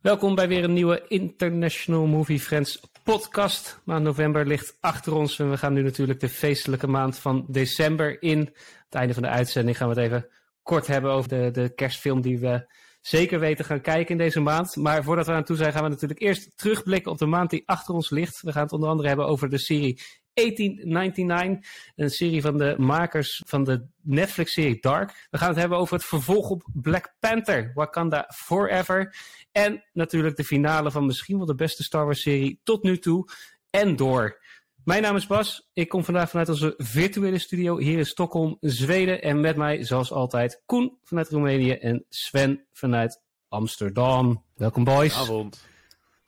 Welkom 0.00 0.34
bij 0.34 0.48
weer 0.48 0.64
een 0.64 0.72
nieuwe 0.72 1.04
International 1.08 2.06
Movie 2.06 2.40
Friends 2.40 2.80
podcast. 3.02 3.80
Maand 3.84 4.04
november 4.04 4.46
ligt 4.46 4.76
achter 4.80 5.14
ons 5.14 5.38
en 5.38 5.50
we 5.50 5.56
gaan 5.56 5.72
nu 5.72 5.82
natuurlijk 5.82 6.20
de 6.20 6.28
feestelijke 6.28 6.86
maand 6.86 7.18
van 7.18 7.44
december 7.48 8.22
in. 8.22 8.38
het 8.84 8.94
einde 8.94 9.14
van 9.14 9.22
de 9.22 9.28
uitzending 9.28 9.76
gaan 9.76 9.88
we 9.88 9.94
het 9.94 10.04
even 10.04 10.28
kort 10.62 10.86
hebben 10.86 11.10
over 11.10 11.28
de, 11.28 11.50
de 11.50 11.74
kerstfilm 11.74 12.20
die 12.20 12.38
we 12.38 12.72
zeker 13.00 13.40
weten 13.40 13.64
gaan 13.64 13.80
kijken 13.80 14.10
in 14.10 14.18
deze 14.18 14.40
maand. 14.40 14.76
Maar 14.76 15.04
voordat 15.04 15.26
we 15.26 15.32
aan 15.32 15.44
toe 15.44 15.56
zijn 15.56 15.72
gaan 15.72 15.82
we 15.82 15.88
natuurlijk 15.88 16.20
eerst 16.20 16.56
terugblikken 16.56 17.12
op 17.12 17.18
de 17.18 17.26
maand 17.26 17.50
die 17.50 17.62
achter 17.66 17.94
ons 17.94 18.10
ligt. 18.10 18.40
We 18.42 18.52
gaan 18.52 18.62
het 18.62 18.72
onder 18.72 18.88
andere 18.88 19.08
hebben 19.08 19.26
over 19.26 19.48
de 19.48 19.58
serie 19.58 20.02
1899. 20.38 21.92
Een 21.96 22.10
serie 22.10 22.40
van 22.42 22.58
de 22.58 22.74
makers 22.78 23.42
van 23.46 23.64
de 23.64 23.86
Netflix-serie 24.02 24.80
Dark. 24.80 25.26
We 25.30 25.38
gaan 25.38 25.48
het 25.48 25.58
hebben 25.58 25.78
over 25.78 25.94
het 25.94 26.04
vervolg 26.04 26.50
op 26.50 26.68
Black 26.72 27.14
Panther, 27.20 27.70
Wakanda 27.74 28.30
Forever. 28.34 29.16
En 29.52 29.84
natuurlijk 29.92 30.36
de 30.36 30.44
finale 30.44 30.90
van 30.90 31.06
misschien 31.06 31.36
wel 31.36 31.46
de 31.46 31.54
beste 31.54 31.82
Star 31.82 32.04
Wars-serie 32.04 32.60
tot 32.62 32.82
nu 32.82 32.98
toe. 32.98 33.28
En 33.70 33.96
door. 33.96 34.40
Mijn 34.84 35.02
naam 35.02 35.16
is 35.16 35.26
Bas. 35.26 35.68
Ik 35.72 35.88
kom 35.88 36.04
vandaag 36.04 36.30
vanuit 36.30 36.48
onze 36.48 36.74
virtuele 36.76 37.38
studio 37.38 37.78
hier 37.78 37.98
in 37.98 38.06
Stockholm, 38.06 38.56
Zweden. 38.60 39.22
En 39.22 39.40
met 39.40 39.56
mij, 39.56 39.84
zoals 39.84 40.12
altijd, 40.12 40.62
Koen 40.66 40.98
vanuit 41.02 41.28
Roemenië 41.28 41.72
en 41.72 42.04
Sven 42.08 42.66
vanuit 42.72 43.22
Amsterdam. 43.48 44.44
Welkom, 44.54 44.84
boys. 44.84 45.14
Goedenavond. 45.14 45.66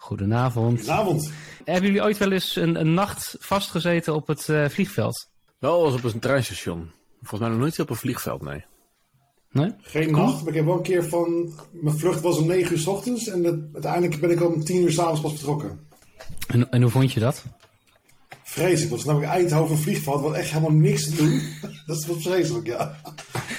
Goedenavond. 0.00 0.78
Goedenavond. 0.78 1.32
Hebben 1.64 1.84
jullie 1.84 2.02
ooit 2.02 2.18
wel 2.18 2.32
eens 2.32 2.56
een, 2.56 2.80
een 2.80 2.95
nacht 2.95 3.36
vastgezeten 3.38 4.14
op 4.14 4.26
het 4.26 4.48
uh, 4.48 4.68
vliegveld? 4.68 5.28
Wel 5.59 5.84
als 5.84 5.95
op 5.95 6.04
een 6.04 6.18
treinstation. 6.18 6.90
Volgens 7.18 7.40
mij 7.40 7.48
nog 7.48 7.59
nooit 7.59 7.78
op 7.78 7.90
een 7.90 7.96
vliegveld, 7.96 8.42
nee. 8.42 8.64
Nee? 9.50 9.74
Geen 9.80 10.10
nacht, 10.10 10.38
maar 10.40 10.48
ik 10.48 10.54
heb 10.54 10.64
wel 10.64 10.76
een 10.76 10.82
keer 10.82 11.04
van... 11.04 11.52
Mijn 11.70 11.98
vlucht 11.98 12.20
was 12.20 12.38
om 12.38 12.46
9 12.46 12.73
uur 12.73 12.78
s 12.78 12.86
ochtends 12.86 13.28
en 13.28 13.70
uiteindelijk 13.73 14.20
ben 14.20 14.30
ik 14.30 14.42
om 14.42 14.64
10 14.64 14.82
uur 14.82 14.92
s'avonds 14.92 15.20
pas 15.20 15.32
vertrokken. 15.32 15.88
En, 16.46 16.70
en 16.70 16.82
hoe 16.82 16.90
vond 16.90 17.12
je 17.12 17.20
dat? 17.20 17.45
Vreselijk, 18.51 18.90
want 18.90 19.04
namelijk 19.04 19.32
Eindhoven 19.32 19.79
vliegveld, 19.79 20.20
wat 20.20 20.34
echt 20.34 20.51
helemaal 20.51 20.70
niks 20.70 21.04
te 21.04 21.16
doen. 21.16 21.43
dat 21.87 21.96
is 21.96 22.06
wat 22.06 22.23
vreselijk, 22.23 22.66
ja. 22.66 22.96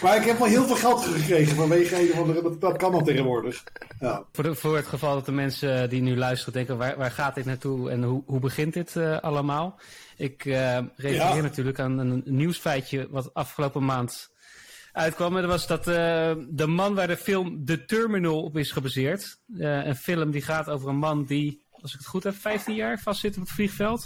Maar 0.01 0.17
ik 0.17 0.23
heb 0.23 0.37
wel 0.37 0.47
heel 0.47 0.65
veel 0.65 0.75
geld 0.75 1.05
gekregen 1.05 1.55
vanwege 1.55 2.01
een 2.01 2.11
of 2.11 2.17
andere, 2.19 2.41
dat, 2.41 2.61
dat 2.61 2.77
kan 2.77 2.93
al 2.93 3.03
tegenwoordig. 3.03 3.63
Ja. 3.99 4.23
Voor, 4.31 4.43
de, 4.43 4.55
voor 4.55 4.75
het 4.75 4.85
geval 4.85 5.13
dat 5.13 5.25
de 5.25 5.31
mensen 5.31 5.89
die 5.89 6.01
nu 6.01 6.17
luisteren 6.17 6.53
denken, 6.53 6.77
waar, 6.77 6.97
waar 6.97 7.11
gaat 7.11 7.35
dit 7.35 7.45
naartoe 7.45 7.89
en 7.89 8.03
hoe, 8.03 8.23
hoe 8.25 8.39
begint 8.39 8.73
dit 8.73 8.95
uh, 8.95 9.19
allemaal? 9.19 9.79
Ik 10.17 10.45
uh, 10.45 10.77
refereer 10.95 11.35
ja. 11.35 11.41
natuurlijk 11.41 11.79
aan 11.79 11.97
een 11.97 12.23
nieuwsfeitje 12.25 13.07
wat 13.09 13.33
afgelopen 13.33 13.85
maand 13.85 14.31
uitkwam. 14.91 15.35
En 15.35 15.41
dat 15.41 15.51
was 15.51 15.67
dat 15.67 15.87
uh, 15.87 16.31
de 16.49 16.67
man 16.67 16.95
waar 16.95 17.07
de 17.07 17.17
film 17.17 17.65
The 17.65 17.85
Terminal 17.85 18.43
op 18.43 18.57
is 18.57 18.71
gebaseerd. 18.71 19.39
een 19.57 19.95
film 19.95 20.31
die 20.31 20.41
gaat 20.41 20.69
over 20.69 20.89
een 20.89 20.97
man 20.97 21.25
die, 21.25 21.60
als 21.81 21.93
ik 21.93 21.99
het 21.99 22.07
goed 22.07 22.23
heb, 22.23 22.35
15 22.35 22.75
jaar 22.75 22.99
vastzit 22.99 23.35
op 23.35 23.41
het 23.41 23.51
vliegveld. 23.51 24.05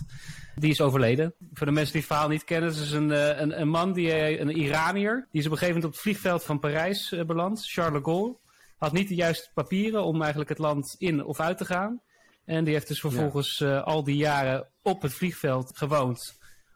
Die 0.55 0.71
is 0.71 0.81
overleden. 0.81 1.35
Voor 1.53 1.65
de 1.65 1.71
mensen 1.71 1.91
die 1.91 2.01
het 2.01 2.11
verhaal 2.11 2.29
niet 2.29 2.43
kennen, 2.43 2.69
het 2.69 2.79
is 2.79 2.91
een, 2.91 3.09
een, 3.41 3.61
een 3.61 3.69
man, 3.69 3.93
die, 3.93 4.39
een 4.39 4.49
Iranier. 4.49 5.27
Die 5.31 5.41
is 5.41 5.45
op 5.45 5.51
een 5.51 5.57
gegeven 5.57 5.67
moment 5.67 5.85
op 5.85 5.91
het 5.91 6.01
vliegveld 6.01 6.43
van 6.43 6.59
Parijs 6.59 7.11
uh, 7.11 7.23
beland, 7.23 7.65
Charles 7.65 8.03
de 8.03 8.09
Gaulle. 8.09 8.37
Had 8.77 8.91
niet 8.91 9.07
de 9.07 9.15
juiste 9.15 9.49
papieren 9.53 10.03
om 10.03 10.19
eigenlijk 10.19 10.49
het 10.49 10.59
land 10.59 10.95
in 10.97 11.23
of 11.23 11.39
uit 11.39 11.57
te 11.57 11.65
gaan. 11.65 12.01
En 12.45 12.63
die 12.63 12.73
heeft 12.73 12.87
dus 12.87 12.99
vervolgens 12.99 13.57
ja. 13.57 13.75
uh, 13.75 13.83
al 13.83 14.03
die 14.03 14.15
jaren 14.15 14.67
op 14.81 15.01
het 15.01 15.13
vliegveld 15.13 15.77
gewoond. 15.77 16.19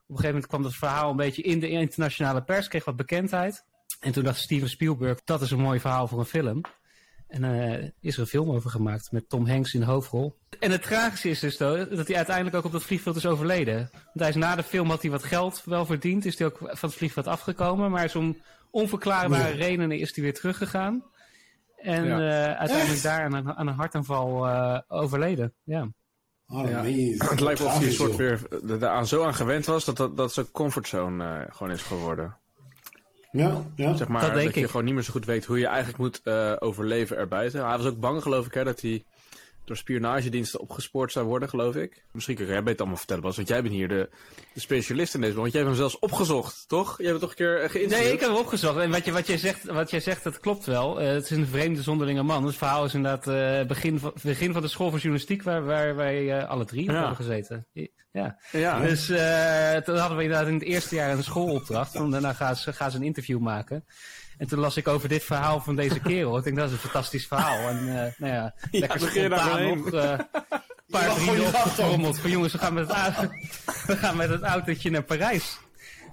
Op 0.10 0.16
een 0.16 0.22
gegeven 0.22 0.28
moment 0.28 0.48
kwam 0.48 0.64
dat 0.64 0.76
verhaal 0.76 1.10
een 1.10 1.16
beetje 1.16 1.42
in 1.42 1.60
de 1.60 1.70
internationale 1.70 2.44
pers, 2.44 2.68
kreeg 2.68 2.86
wat 2.86 2.96
bekendheid. 2.96 3.66
En 4.00 4.12
toen 4.12 4.24
dacht 4.24 4.40
Steven 4.40 4.70
Spielberg, 4.70 5.24
dat 5.24 5.42
is 5.42 5.52
een 5.52 5.60
mooi 5.60 5.80
verhaal 5.80 6.08
voor 6.08 6.20
een 6.20 6.26
film. 6.26 6.62
En 7.30 7.44
uh, 7.44 7.90
is 8.00 8.16
er 8.16 8.22
een 8.22 8.28
film 8.28 8.52
over 8.52 8.70
gemaakt 8.70 9.12
met 9.12 9.30
Tom 9.30 9.48
Hanks 9.48 9.74
in 9.74 9.80
de 9.80 9.86
hoofdrol. 9.86 10.38
En 10.60 10.72
het 10.72 10.82
tragische 10.82 11.30
is 11.30 11.40
dus 11.40 11.58
dat 11.58 12.08
hij 12.08 12.16
uiteindelijk 12.16 12.56
ook 12.56 12.66
op 12.66 12.72
dat 12.72 12.84
vliegveld 12.84 13.16
is 13.16 13.26
overleden. 13.26 13.90
Want 13.92 14.20
hij 14.20 14.30
is 14.30 14.36
na 14.36 14.56
de 14.56 14.64
film 14.64 14.90
had 14.90 15.02
hij 15.02 15.12
wat 15.12 15.24
geld 15.24 15.62
wel 15.66 15.86
verdiend. 15.86 16.26
Is 16.26 16.38
hij 16.38 16.48
ook 16.48 16.58
van 16.58 16.90
het 16.90 16.98
vliegveld 16.98 17.28
afgekomen. 17.28 17.92
Maar 17.92 18.12
om 18.16 18.38
onverklaarbare 18.72 19.44
nee. 19.44 19.54
redenen 19.54 20.00
is 20.00 20.16
hij 20.16 20.24
weer 20.24 20.34
teruggegaan. 20.34 21.04
En 21.76 22.06
ja. 22.06 22.20
uh, 22.20 22.58
uiteindelijk 22.58 22.90
Echt? 22.90 23.04
daar 23.04 23.24
aan 23.24 23.34
een, 23.34 23.54
aan 23.54 23.68
een 23.68 23.74
hartaanval 23.74 24.48
uh, 24.48 24.80
overleden. 24.88 25.54
Ja. 25.64 25.88
Oh, 26.48 26.70
ja. 26.70 26.84
Het 27.28 27.40
lijkt 27.40 27.60
wel 27.60 27.68
of 27.68 27.78
hij 27.78 27.88
een 27.88 27.94
soort 27.94 28.16
weer 28.16 28.88
aan 28.88 29.08
zo 29.08 29.24
aan 29.24 29.36
gewend 29.36 29.66
was 29.66 29.86
dat 29.86 29.98
dat, 29.98 30.18
dat 30.18 30.34
zijn 30.34 30.52
comfortzone 30.52 31.48
gewoon 31.50 31.74
is 31.74 31.82
geworden. 31.82 32.38
Ja, 33.32 33.64
ja. 33.76 33.96
Zeg 33.96 34.08
maar, 34.08 34.22
dat, 34.22 34.34
denk 34.34 34.46
dat 34.46 34.56
je 34.56 34.62
ik. 34.62 34.70
gewoon 34.70 34.86
niet 34.86 34.94
meer 34.94 35.04
zo 35.04 35.12
goed 35.12 35.26
weet 35.26 35.46
hoe 35.46 35.60
je 35.60 35.68
eigenlijk 35.68 35.98
moet 35.98 36.22
uh, 36.24 36.56
overleven 36.60 37.18
erbuiten. 37.18 37.68
Hij 37.68 37.78
was 37.78 37.88
ook 37.88 38.00
bang, 38.00 38.22
geloof 38.22 38.46
ik, 38.46 38.54
hè, 38.54 38.64
dat 38.64 38.82
hij 38.82 39.04
door 39.70 39.78
spionagediensten 39.78 40.60
opgespoord 40.60 41.12
zou 41.12 41.26
worden, 41.26 41.50
geloof 41.50 41.76
ik. 41.76 42.04
Misschien 42.12 42.36
kun 42.36 42.46
jij 42.46 42.62
het 42.66 42.80
allemaal 42.80 42.98
vertellen, 42.98 43.24
Bas, 43.24 43.36
want 43.36 43.48
jij 43.48 43.62
bent 43.62 43.74
hier 43.74 43.88
de, 43.88 44.10
de 44.54 44.60
specialist 44.60 45.14
in 45.14 45.22
deze. 45.22 45.36
Want 45.36 45.52
jij 45.52 45.62
hebt 45.62 45.74
hem 45.74 45.82
zelfs 45.82 46.00
opgezocht, 46.00 46.68
toch? 46.68 46.98
Jij 46.98 47.08
hebt 47.08 47.20
toch 47.20 47.30
een 47.30 47.36
keer 47.36 47.70
geïnterviewd? 47.70 47.90
Nee, 47.90 48.14
ik 48.14 48.20
heb 48.20 48.30
hem 48.30 48.38
opgezocht. 48.40 48.78
En 48.78 48.92
wat, 48.92 49.06
je, 49.06 49.12
wat, 49.12 49.28
jij, 49.28 49.38
zegt, 49.38 49.64
wat 49.64 49.92
jij 49.92 50.00
zegt, 50.00 50.24
dat 50.24 50.40
klopt 50.40 50.66
wel. 50.66 51.02
Uh, 51.02 51.08
het 51.08 51.24
is 51.24 51.30
een 51.30 51.48
vreemde 51.48 51.82
zonderlinge 51.82 52.24
man. 52.24 52.46
Het 52.46 52.56
verhaal 52.56 52.86
is 52.86 52.94
inderdaad 52.94 53.28
uh, 53.28 53.68
begin, 53.68 54.00
van, 54.00 54.14
begin 54.24 54.54
van 54.54 54.62
de 54.62 54.68
school 54.68 54.90
van 54.90 55.00
journalistiek, 55.00 55.44
waar, 55.44 55.66
waar 55.66 55.96
wij 55.96 56.24
uh, 56.24 56.50
alle 56.50 56.66
drie 56.66 56.86
ja. 56.86 56.94
hebben 56.94 57.16
gezeten. 57.16 57.68
Ja. 58.12 58.38
ja 58.52 58.80
dus 58.80 59.06
toen 59.86 59.98
hadden 59.98 60.18
we 60.18 60.24
inderdaad 60.24 60.48
in 60.48 60.54
het 60.54 60.64
eerste 60.64 60.96
jaar 60.96 61.12
een 61.12 61.24
schoolopdracht. 61.24 61.96
En 61.96 62.10
daarna 62.10 62.34
gaan 62.34 62.56
ze, 62.56 62.74
gaan 62.74 62.92
ze 62.92 62.98
een 62.98 63.04
interview 63.04 63.40
maken. 63.40 63.86
En 64.40 64.48
toen 64.48 64.60
las 64.60 64.78
ik 64.78 64.88
over 64.88 65.10
dit 65.10 65.24
verhaal 65.24 65.60
van 65.60 65.76
deze 65.76 66.00
kerel. 66.00 66.38
Ik 66.38 66.44
denk, 66.44 66.56
dat 66.56 66.66
is 66.66 66.72
een 66.72 66.80
fantastisch 66.80 67.28
verhaal. 67.28 67.70
En 67.70 67.78
uh, 67.78 67.94
nou 67.94 68.14
ja, 68.34 68.54
ja 68.72 68.80
lekker 68.80 69.00
spontaan 69.00 69.59
nog. 69.62 69.94
Uh, 69.94 70.12
een 70.12 70.46
paar 70.90 71.14
vrienden 71.14 71.46
opgetrommeld. 71.46 72.20
Van 72.20 72.30
jongens, 72.30 72.54
we 72.54 72.60
gaan, 72.60 72.74
met 72.74 72.88
het 72.88 73.30
we 73.88 73.96
gaan 73.96 74.18
met 74.18 74.30
het 74.30 74.42
autootje 74.42 74.90
naar 74.90 75.04
Parijs. 75.04 75.60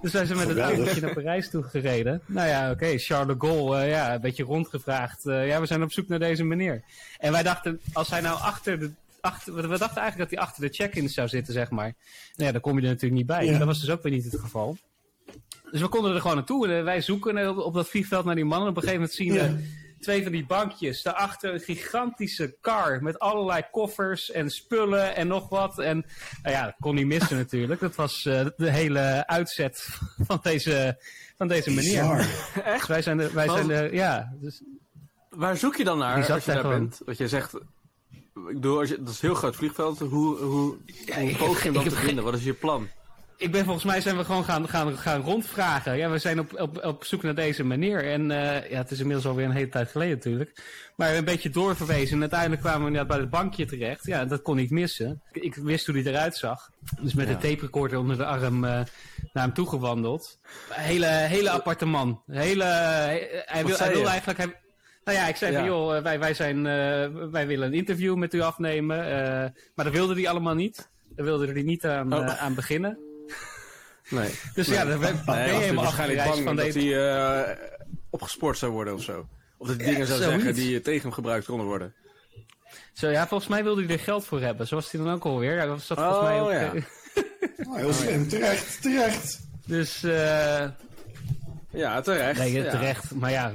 Dus 0.03 0.13
wij 0.13 0.27
zijn 0.27 0.39
met 0.39 0.49
het 0.49 0.59
autootje 0.59 1.01
naar 1.01 1.15
Parijs 1.15 1.51
toe 1.51 1.63
gereden. 1.63 2.23
Nou 2.27 2.49
ja, 2.49 2.63
oké, 2.63 2.73
okay, 2.73 2.99
Charles 2.99 3.39
de 3.39 3.47
Gaulle, 3.47 3.85
uh, 3.85 3.91
ja, 3.91 4.15
een 4.15 4.21
beetje 4.21 4.45
rondgevraagd. 4.45 5.23
ja, 5.23 5.61
we 5.61 5.67
zijn 5.67 5.83
op 5.83 5.93
zoek 5.93 6.09
naar 6.09 6.19
deze 6.19 6.45
meneer. 6.45 6.83
En 7.19 7.33
wij 7.33 7.43
dachten, 7.43 7.81
als 7.93 8.11
hij 8.11 8.21
nou 8.21 8.41
achter 8.41 8.79
de 8.79 8.91
Achter, 9.27 9.55
we 9.55 9.79
dachten 9.79 10.01
eigenlijk 10.03 10.31
dat 10.31 10.39
hij 10.39 10.49
achter 10.49 10.63
de 10.63 10.75
check-in 10.75 11.09
zou 11.09 11.29
zitten, 11.29 11.53
zeg 11.53 11.71
maar. 11.71 11.95
Nou 12.35 12.47
ja, 12.47 12.53
daar 12.53 12.61
kom 12.61 12.77
je 12.77 12.83
er 12.83 12.89
natuurlijk 12.89 13.15
niet 13.15 13.27
bij. 13.27 13.45
Ja. 13.45 13.59
Dat 13.59 13.67
was 13.67 13.81
dus 13.81 13.91
ook 13.91 14.03
weer 14.03 14.13
niet 14.13 14.25
het 14.25 14.41
geval. 14.41 14.77
Dus 15.71 15.81
we 15.81 15.89
konden 15.89 16.15
er 16.15 16.21
gewoon 16.21 16.37
naartoe. 16.37 16.69
En 16.69 16.85
wij 16.85 17.01
zoeken 17.01 17.49
op, 17.49 17.59
op 17.59 17.75
dat 17.75 17.89
vliegveld 17.89 18.25
naar 18.25 18.35
die 18.35 18.45
mannen. 18.45 18.69
Op 18.69 18.77
een 18.77 18.83
gegeven 18.83 19.01
moment 19.01 19.19
zien 19.19 19.33
we 19.33 19.39
ja. 19.39 19.57
Twee 20.01 20.23
van 20.23 20.33
die 20.33 20.47
bankjes. 20.47 21.03
Daarachter 21.03 21.55
een 21.55 21.61
gigantische 21.61 22.57
car 22.61 23.03
met 23.03 23.19
allerlei 23.19 23.63
koffers 23.71 24.31
en 24.31 24.51
spullen 24.51 25.17
en 25.17 25.27
nog 25.27 25.49
wat. 25.49 25.79
En 25.79 26.07
nou 26.43 26.55
ja, 26.55 26.65
dat 26.65 26.75
kon 26.79 26.95
niet 26.95 27.07
missen 27.07 27.37
natuurlijk. 27.37 27.81
Dat 27.81 27.95
was 27.95 28.25
uh, 28.25 28.47
de 28.57 28.71
hele 28.71 29.27
uitzet 29.27 29.89
van 30.29 30.39
deze, 30.43 31.03
van 31.37 31.49
deze 31.49 31.71
meneer. 31.71 32.29
Echt? 32.65 32.87
Wij 32.87 33.03
zijn 33.03 33.17
de, 33.17 33.31
wij 33.33 33.49
zijn 33.49 33.67
de, 33.67 33.89
ja. 33.93 34.37
Dus, 34.41 34.63
Waar 35.31 35.57
zoek 35.57 35.77
je 35.77 35.85
dan 35.85 35.99
naar 35.99 36.17
als 36.17 36.45
je 36.45 36.53
daar 36.53 36.61
gewoon... 36.61 36.79
bent? 36.79 37.01
Wat 37.05 37.17
je 37.17 37.29
zegt, 37.29 37.55
ik 37.55 38.55
bedoel, 38.55 38.79
als 38.79 38.89
je, 38.89 38.99
dat 38.99 39.09
is 39.09 39.23
een 39.23 39.29
heel 39.29 39.39
groot 39.39 39.57
vliegveld. 39.57 39.99
Hoe, 39.99 40.39
hoe, 40.39 40.77
ja, 41.07 41.21
hoe 41.21 41.37
poog 41.37 41.59
je 41.59 41.65
hem 41.65 41.73
dan 41.73 41.89
te 41.89 41.97
vinden? 41.97 42.25
Wat 42.25 42.35
is 42.35 42.45
je 42.45 42.53
plan? 42.53 42.89
Ik 43.39 43.53
ben 43.53 43.65
volgens 43.65 43.85
mij 43.85 44.01
zijn 44.01 44.17
we 44.17 44.25
gewoon 44.25 44.45
gaan, 44.45 44.69
gaan, 44.69 44.99
gaan 44.99 45.21
rondvragen. 45.21 45.97
Ja, 45.97 46.11
we 46.11 46.19
zijn 46.19 46.39
op, 46.39 46.61
op, 46.61 46.85
op 46.85 47.05
zoek 47.05 47.23
naar 47.23 47.35
deze 47.35 47.65
meneer. 47.65 48.05
En 48.05 48.31
uh, 48.31 48.71
ja, 48.71 48.77
het 48.77 48.91
is 48.91 48.99
inmiddels 48.99 49.27
alweer 49.27 49.45
een 49.45 49.51
hele 49.51 49.69
tijd 49.69 49.91
geleden 49.91 50.15
natuurlijk. 50.15 50.63
Maar 50.97 51.17
een 51.17 51.25
beetje 51.25 51.51
doorverwezen. 51.51 52.15
En 52.15 52.21
uiteindelijk 52.21 52.61
kwamen 52.61 52.81
we 52.81 52.87
inderdaad 52.87 53.09
bij 53.09 53.19
het 53.19 53.31
bankje 53.31 53.65
terecht. 53.65 54.07
Ja, 54.07 54.25
dat 54.25 54.43
kon 54.43 54.57
niet 54.57 54.71
missen. 54.71 55.23
Ik, 55.33 55.43
ik 55.43 55.55
wist 55.55 55.87
hoe 55.87 55.95
hij 55.95 56.13
eruit 56.13 56.37
zag. 56.37 56.71
Dus 57.01 57.15
met 57.15 57.29
ja. 57.29 57.35
de 57.35 57.49
tape 57.49 57.61
recorder 57.61 57.99
onder 57.99 58.17
de 58.17 58.25
arm 58.25 58.65
uh, 58.65 58.71
naar 58.71 58.87
hem 59.33 59.53
toe 59.53 59.69
gewandeld. 59.69 60.39
Hele, 60.71 61.07
hele 61.07 61.51
aparte 61.51 61.87
man. 61.87 62.23
Hele, 62.27 62.65
hij, 62.65 63.65
wil, 63.65 63.77
hij 63.77 63.93
wilde 63.93 64.09
eigenlijk... 64.09 64.39
Hij, 64.39 64.55
nou 65.05 65.19
ja, 65.19 65.29
ik 65.29 65.37
zei 65.37 65.53
ja. 65.53 65.59
van 65.59 65.69
joh, 65.69 66.03
wij, 66.03 66.19
wij, 66.19 66.35
zijn, 66.35 66.57
uh, 66.57 67.31
wij 67.31 67.47
willen 67.47 67.67
een 67.67 67.75
interview 67.75 68.15
met 68.15 68.35
u 68.35 68.41
afnemen. 68.41 68.97
Maar 69.75 69.85
dat 69.85 69.93
wilde 69.93 70.15
hij 70.15 70.29
allemaal 70.29 70.55
niet. 70.55 70.89
Daar 71.09 71.25
wilde 71.25 71.53
hij 71.53 71.63
niet 71.63 71.85
aan, 71.85 72.13
oh. 72.15 72.43
aan 72.43 72.55
beginnen. 72.55 72.99
Nee. 74.09 74.31
Dus 74.55 74.67
nee. 74.67 74.79
ja, 74.79 74.85
dan 74.85 75.01
ben, 75.01 75.23
je 75.27 75.33
helemaal 75.33 75.85
waarschijnlijk 75.85 76.25
bang 76.25 76.43
van 76.45 76.57
dat 76.57 76.73
deze... 76.73 76.95
hij 76.95 77.59
opgespoord 78.11 78.59
zou 78.59 78.73
worden 78.73 78.95
of 78.95 79.03
zo. 79.03 79.29
Of 79.59 79.69
dat 79.69 79.77
hij 79.77 79.87
dingen 79.87 80.07
zou 80.07 80.21
zeggen 80.23 80.55
die 80.55 80.81
tegen 80.81 81.03
hem 81.03 81.13
gebruikt 81.13 81.47
konden 81.47 81.67
worden. 81.67 81.95
Zo 82.93 83.09
ja, 83.09 83.27
volgens 83.27 83.51
mij 83.51 83.63
wilde 83.63 83.85
hij 83.85 83.93
er 83.93 83.99
geld 83.99 84.27
voor 84.27 84.41
hebben. 84.41 84.67
Zo 84.67 84.75
was 84.75 84.91
hij 84.91 85.03
dan 85.03 85.13
ook 85.13 85.25
alweer. 85.25 85.57
Ja, 85.57 85.67
dat 85.67 85.83
zat 85.83 85.99
volgens 85.99 86.19
oh, 86.19 86.25
mij 86.25 86.41
ook... 86.41 86.51
Ja. 86.51 86.73
oh, 87.69 87.77
heel 87.77 87.93
slim, 87.93 88.29
terecht, 88.29 88.83
terecht. 88.83 89.41
Dus... 89.67 90.03
Uh, 90.03 90.65
ja, 91.71 92.01
terecht. 92.01 92.39
Nee, 92.39 92.53
ja. 92.53 92.71
terecht. 92.71 93.15
Maar 93.15 93.31
ja, 93.31 93.53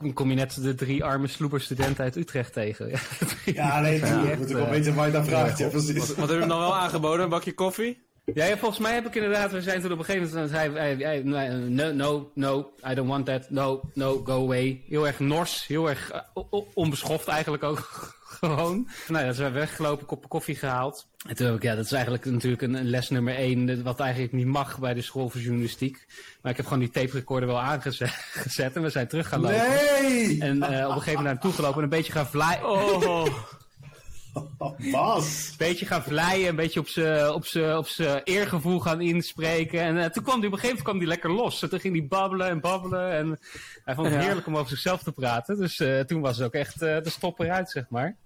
dan 0.00 0.12
kom 0.12 0.28
je 0.28 0.34
net 0.34 0.62
de 0.62 0.74
drie 0.74 1.04
arme 1.04 1.26
sloeberstudenten 1.26 2.04
uit 2.04 2.16
Utrecht 2.16 2.52
tegen. 2.52 2.90
Ja, 3.44 3.80
nee, 3.80 3.98
ja, 3.98 4.36
moet 4.36 4.50
ik 4.50 4.56
wel 4.56 4.68
weten 4.68 4.94
waar 4.94 5.06
je 5.06 5.12
naar 5.12 5.24
vraagt. 5.24 5.58
Ja, 5.58 5.70
Wat, 5.70 5.82
wat 5.82 6.16
heb 6.16 6.28
je 6.28 6.34
hem 6.34 6.48
dan 6.48 6.58
wel 6.58 6.76
aangeboden? 6.76 7.24
Een 7.24 7.30
bakje 7.30 7.52
koffie? 7.52 8.09
Ja, 8.24 8.56
volgens 8.56 8.80
mij 8.80 8.94
heb 8.94 9.06
ik 9.06 9.14
inderdaad, 9.14 9.52
we 9.52 9.62
zijn 9.62 9.80
toen 9.80 9.92
op 9.92 9.98
een 9.98 10.04
gegeven 10.04 10.50
moment, 10.50 11.00
hij, 11.00 11.22
no, 11.68 11.92
no, 11.92 12.30
no, 12.34 12.72
I 12.90 12.94
don't 12.94 13.08
want 13.08 13.26
that, 13.26 13.50
no, 13.50 13.80
no, 13.94 14.20
go 14.24 14.42
away. 14.42 14.82
Heel 14.88 15.06
erg 15.06 15.18
nors, 15.18 15.66
heel 15.66 15.88
erg 15.88 16.12
uh, 16.34 16.44
onbeschoft 16.74 17.28
eigenlijk 17.28 17.62
ook 17.62 17.88
gewoon. 18.40 18.88
Nou 19.08 19.24
ja, 19.24 19.32
ze 19.32 19.42
hebben 19.42 19.60
weggelopen, 19.60 20.06
kop 20.06 20.28
koffie 20.28 20.56
gehaald. 20.56 21.08
En 21.28 21.36
toen 21.36 21.46
heb 21.46 21.56
ik, 21.56 21.62
ja, 21.62 21.74
dat 21.74 21.84
is 21.84 21.92
eigenlijk 21.92 22.24
natuurlijk 22.24 22.62
een, 22.62 22.74
een, 22.74 22.90
les 22.90 23.10
nummer 23.10 23.34
één, 23.34 23.82
wat 23.82 24.00
eigenlijk 24.00 24.32
niet 24.32 24.46
mag 24.46 24.78
bij 24.78 24.94
de 24.94 25.02
school 25.02 25.28
voor 25.28 25.40
journalistiek. 25.40 26.06
Maar 26.42 26.50
ik 26.50 26.56
heb 26.56 26.66
gewoon 26.66 26.82
die 26.82 26.90
tape 26.90 27.12
recorder 27.12 27.48
wel 27.48 27.60
aangezet 27.60 28.10
en 28.74 28.82
we 28.82 28.90
zijn 28.90 29.08
terug 29.08 29.28
gaan 29.28 29.40
lopen. 29.40 29.58
Nee! 29.58 30.40
En 30.40 30.56
uh, 30.56 30.62
op 30.62 30.66
een 30.66 30.72
gegeven 30.72 30.92
moment 30.92 31.04
naar 31.04 31.22
naartoe 31.22 31.52
gelopen 31.52 31.76
en 31.76 31.82
een 31.82 31.88
beetje 31.88 32.12
gaan 32.12 32.26
vlaaien. 32.26 32.70
Oh. 32.70 33.26
Was. 34.92 35.48
Een 35.50 35.54
beetje 35.58 35.86
gaan 35.86 36.02
vleien, 36.02 36.48
een 36.48 36.56
beetje 36.56 36.80
op 36.80 36.88
zijn 36.88 37.30
op 37.30 37.44
op 37.76 37.88
eergevoel 38.24 38.80
gaan 38.80 39.00
inspreken. 39.00 39.80
En 39.80 39.96
uh, 39.96 40.04
toen 40.04 40.22
kwam 40.22 40.38
hij 40.38 40.46
op 40.46 40.52
een 40.52 40.58
gegeven 40.58 40.66
moment 40.68 40.82
kwam 40.82 40.98
die 40.98 41.08
lekker 41.08 41.32
los. 41.32 41.62
En 41.62 41.68
toen 41.68 41.80
ging 41.80 41.96
hij 41.96 42.06
babbelen 42.06 42.48
en 42.48 42.60
babbelen. 42.60 43.12
En 43.12 43.38
hij 43.84 43.94
vond 43.94 44.06
het 44.06 44.16
ja. 44.16 44.22
heerlijk 44.22 44.46
om 44.46 44.56
over 44.56 44.68
zichzelf 44.68 45.02
te 45.02 45.12
praten. 45.12 45.56
Dus 45.56 45.78
uh, 45.78 46.00
toen 46.00 46.20
was 46.20 46.36
het 46.36 46.46
ook 46.46 46.52
echt 46.52 46.74
uh, 46.74 47.02
de 47.02 47.10
stop 47.10 47.40
eruit, 47.40 47.70
zeg 47.70 47.84
maar. 47.88 48.16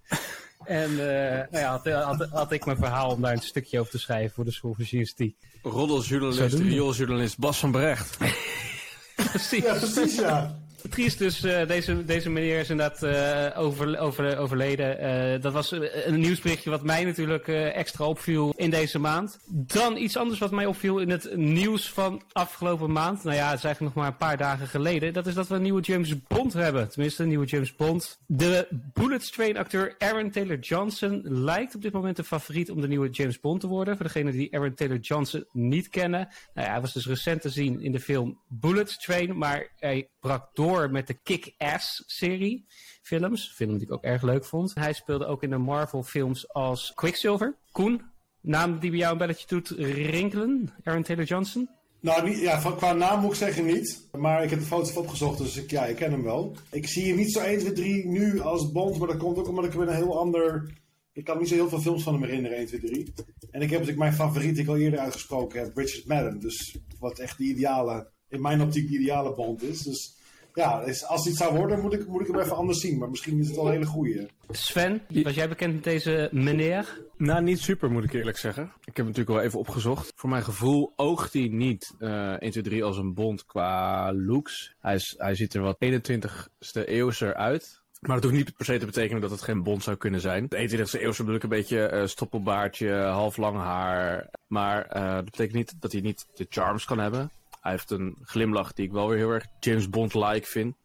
En 0.64 0.96
nou 0.96 1.46
ja, 1.50 1.70
had, 1.70 1.86
had, 1.86 2.28
had, 2.30 2.52
ik 2.52 2.64
mijn 2.64 2.76
verhaal 2.76 3.10
om 3.10 3.20
daar 3.22 3.32
een 3.32 3.38
stukje 3.38 3.80
over 3.80 3.90
te 3.90 3.98
schrijven 3.98 4.34
voor 4.34 4.44
de 4.44 4.52
school 4.52 4.74
voor 4.74 4.84
journalistiek. 4.84 5.36
Roddeljournalist, 5.62 6.58
riooljournalist 6.58 7.38
Bas 7.38 7.58
van 7.58 7.70
Brecht. 7.70 8.18
precies. 9.32 9.64
Ja, 9.64 9.74
precies, 9.74 10.14
ja. 10.14 10.63
Triest 10.90 11.18
dus, 11.18 11.44
uh, 11.44 11.66
deze, 11.66 12.04
deze 12.04 12.30
meneer 12.30 12.58
is 12.58 12.70
inderdaad 12.70 13.02
uh, 13.02 13.62
over, 13.64 13.98
over, 13.98 14.38
overleden. 14.38 15.04
Uh, 15.34 15.42
dat 15.42 15.52
was 15.52 15.70
een 15.70 16.20
nieuwsberichtje 16.20 16.70
wat 16.70 16.82
mij 16.82 17.04
natuurlijk 17.04 17.48
extra 17.48 18.04
opviel 18.04 18.54
in 18.56 18.70
deze 18.70 18.98
maand. 18.98 19.38
Dan 19.48 19.96
iets 19.96 20.16
anders 20.16 20.38
wat 20.38 20.50
mij 20.50 20.66
opviel 20.66 20.98
in 20.98 21.10
het 21.10 21.36
nieuws 21.36 21.88
van 21.90 22.22
afgelopen 22.32 22.92
maand. 22.92 23.24
Nou 23.24 23.36
ja, 23.36 23.48
het 23.48 23.58
is 23.58 23.64
eigenlijk 23.64 23.94
nog 23.94 24.04
maar 24.04 24.12
een 24.12 24.18
paar 24.28 24.36
dagen 24.36 24.66
geleden. 24.66 25.12
Dat 25.12 25.26
is 25.26 25.34
dat 25.34 25.48
we 25.48 25.54
een 25.54 25.62
nieuwe 25.62 25.80
James 25.80 26.22
Bond 26.22 26.52
hebben. 26.52 26.88
Tenminste, 26.88 27.22
een 27.22 27.28
nieuwe 27.28 27.46
James 27.46 27.76
Bond. 27.76 28.18
De 28.26 28.68
Bullet 28.92 29.32
Train 29.32 29.56
acteur 29.56 29.94
Aaron 29.98 30.30
Taylor 30.30 30.58
Johnson 30.58 31.20
lijkt 31.24 31.74
op 31.74 31.82
dit 31.82 31.92
moment 31.92 32.16
de 32.16 32.24
favoriet 32.24 32.70
om 32.70 32.80
de 32.80 32.88
nieuwe 32.88 33.10
James 33.10 33.40
Bond 33.40 33.60
te 33.60 33.66
worden. 33.66 33.96
Voor 33.96 34.04
degenen 34.06 34.32
die 34.32 34.54
Aaron 34.54 34.74
Taylor 34.74 34.98
Johnson 34.98 35.46
niet 35.52 35.88
kennen. 35.88 36.28
Nou 36.54 36.68
hij 36.68 36.80
was 36.80 36.92
dus 36.92 37.06
recent 37.06 37.40
te 37.40 37.50
zien 37.50 37.80
in 37.80 37.92
de 37.92 38.00
film 38.00 38.38
Bullet 38.48 39.00
Train. 39.00 39.38
Maar 39.38 39.72
hij 39.76 40.08
brak 40.20 40.48
door 40.52 40.73
met 40.74 41.06
de 41.06 41.14
Kick-Ass-serie 41.14 42.66
films. 43.02 43.52
Film 43.54 43.72
die 43.72 43.86
ik 43.86 43.92
ook 43.92 44.02
erg 44.02 44.22
leuk 44.22 44.44
vond. 44.44 44.74
Hij 44.74 44.92
speelde 44.92 45.26
ook 45.26 45.42
in 45.42 45.50
de 45.50 45.58
Marvel-films 45.58 46.52
als 46.52 46.92
Quicksilver. 46.94 47.56
Koen, 47.72 48.02
naam 48.40 48.78
die 48.78 48.90
bij 48.90 48.98
jou 48.98 49.12
een 49.12 49.18
belletje 49.18 49.46
doet 49.46 49.68
rinkelen. 49.78 50.74
Aaron 50.84 51.02
Taylor 51.02 51.24
Johnson. 51.24 51.68
Nou, 52.00 52.28
niet, 52.28 52.38
ja, 52.38 52.72
qua 52.76 52.92
naam 52.92 53.20
moet 53.20 53.30
ik 53.30 53.36
zeggen 53.36 53.64
niet. 53.64 54.08
Maar 54.12 54.44
ik 54.44 54.50
heb 54.50 54.58
de 54.58 54.64
foto's 54.64 54.96
opgezocht, 54.96 55.38
dus 55.38 55.56
ik, 55.56 55.70
ja, 55.70 55.86
ik 55.86 55.96
ken 55.96 56.10
hem 56.10 56.22
wel. 56.22 56.56
Ik 56.70 56.88
zie 56.88 57.06
hem 57.06 57.16
niet 57.16 57.32
zo 57.32 57.40
1, 57.40 57.58
2, 57.58 57.72
3 57.72 58.06
nu 58.06 58.40
als 58.40 58.72
Bond, 58.72 58.98
maar 58.98 59.08
dat 59.08 59.16
komt 59.16 59.38
ook 59.38 59.48
omdat 59.48 59.64
ik 59.64 59.72
hem 59.72 59.80
een 59.80 59.94
heel 59.94 60.18
ander... 60.18 60.72
Ik 61.12 61.24
kan 61.24 61.38
niet 61.38 61.48
zo 61.48 61.54
heel 61.54 61.68
veel 61.68 61.80
films 61.80 62.02
van 62.02 62.12
hem 62.12 62.22
herinneren, 62.22 62.56
1, 62.56 62.66
2, 62.66 62.80
3. 62.80 63.12
En 63.50 63.62
ik 63.62 63.70
heb 63.70 63.70
natuurlijk 63.70 63.98
mijn 63.98 64.12
favoriet, 64.12 64.58
ik 64.58 64.68
al 64.68 64.76
eerder 64.76 64.98
uitgesproken 65.00 65.60
heb, 65.60 65.76
Richard 65.76 66.06
Madden. 66.06 66.40
Dus 66.40 66.78
wat 66.98 67.18
echt 67.18 67.38
de 67.38 67.44
ideale, 67.44 68.10
in 68.28 68.40
mijn 68.40 68.62
optiek 68.62 68.88
de 68.88 68.98
ideale 68.98 69.34
Bond 69.34 69.62
is. 69.62 69.82
Dus 69.82 70.13
ja, 70.54 70.84
dus 70.84 71.06
als 71.06 71.24
het 71.24 71.36
zou 71.36 71.56
worden, 71.56 71.80
moet 71.80 71.92
ik, 71.92 72.06
moet 72.06 72.20
ik 72.20 72.26
hem 72.26 72.38
even 72.38 72.56
anders 72.56 72.80
zien. 72.80 72.98
Maar 72.98 73.10
misschien 73.10 73.38
is 73.38 73.48
het 73.48 73.58
al 73.58 73.66
een 73.66 73.72
hele 73.72 73.86
goeie. 73.86 74.28
Sven, 74.50 75.02
was 75.08 75.34
jij 75.34 75.48
bekend 75.48 75.74
met 75.74 75.84
deze 75.84 76.28
meneer? 76.32 77.02
Nou, 77.16 77.42
niet 77.42 77.60
super 77.60 77.90
moet 77.90 78.04
ik 78.04 78.12
eerlijk 78.12 78.38
zeggen. 78.38 78.72
Ik 78.84 78.96
heb 78.96 79.06
natuurlijk 79.06 79.36
wel 79.36 79.44
even 79.44 79.58
opgezocht. 79.58 80.12
Voor 80.16 80.30
mijn 80.30 80.44
gevoel 80.44 80.92
oogt 80.96 81.32
hij 81.32 81.48
niet 81.48 81.94
uh, 81.98 82.32
1, 82.32 82.50
2, 82.50 82.62
3 82.62 82.84
als 82.84 82.96
een 82.96 83.14
bond 83.14 83.46
qua 83.46 84.12
looks. 84.12 84.74
Hij, 84.80 84.94
is, 84.94 85.14
hij 85.18 85.34
ziet 85.34 85.54
er 85.54 85.62
wat 85.62 85.76
21ste 85.84 86.84
eeuwser 86.84 87.34
uit. 87.34 87.82
Maar 88.00 88.20
dat 88.20 88.24
hoeft 88.24 88.36
niet 88.36 88.56
per 88.56 88.64
se 88.64 88.78
te 88.78 88.86
betekenen 88.86 89.20
dat 89.20 89.30
het 89.30 89.42
geen 89.42 89.62
bond 89.62 89.82
zou 89.82 89.96
kunnen 89.96 90.20
zijn. 90.20 90.46
De 90.48 90.68
21ste 90.68 91.00
eeuwse 91.00 91.22
bedoel 91.22 91.36
ik 91.36 91.42
een 91.42 91.48
beetje 91.48 91.90
uh, 91.92 92.06
stoppelbaardje, 92.06 92.92
half 92.94 93.36
lang 93.36 93.56
haar. 93.56 94.30
Maar 94.46 94.96
uh, 94.96 95.14
dat 95.14 95.24
betekent 95.24 95.54
niet 95.54 95.74
dat 95.80 95.92
hij 95.92 96.00
niet 96.00 96.26
de 96.34 96.46
charms 96.48 96.84
kan 96.84 96.98
hebben. 96.98 97.30
Hij 97.64 97.72
heeft 97.72 97.90
een 97.90 98.16
glimlach 98.22 98.72
die 98.72 98.84
ik 98.84 98.92
wel 98.92 99.08
weer 99.08 99.18
heel 99.18 99.30
erg 99.30 99.46
James 99.60 99.88
Bond-like 99.88 100.46
vind. 100.46 100.76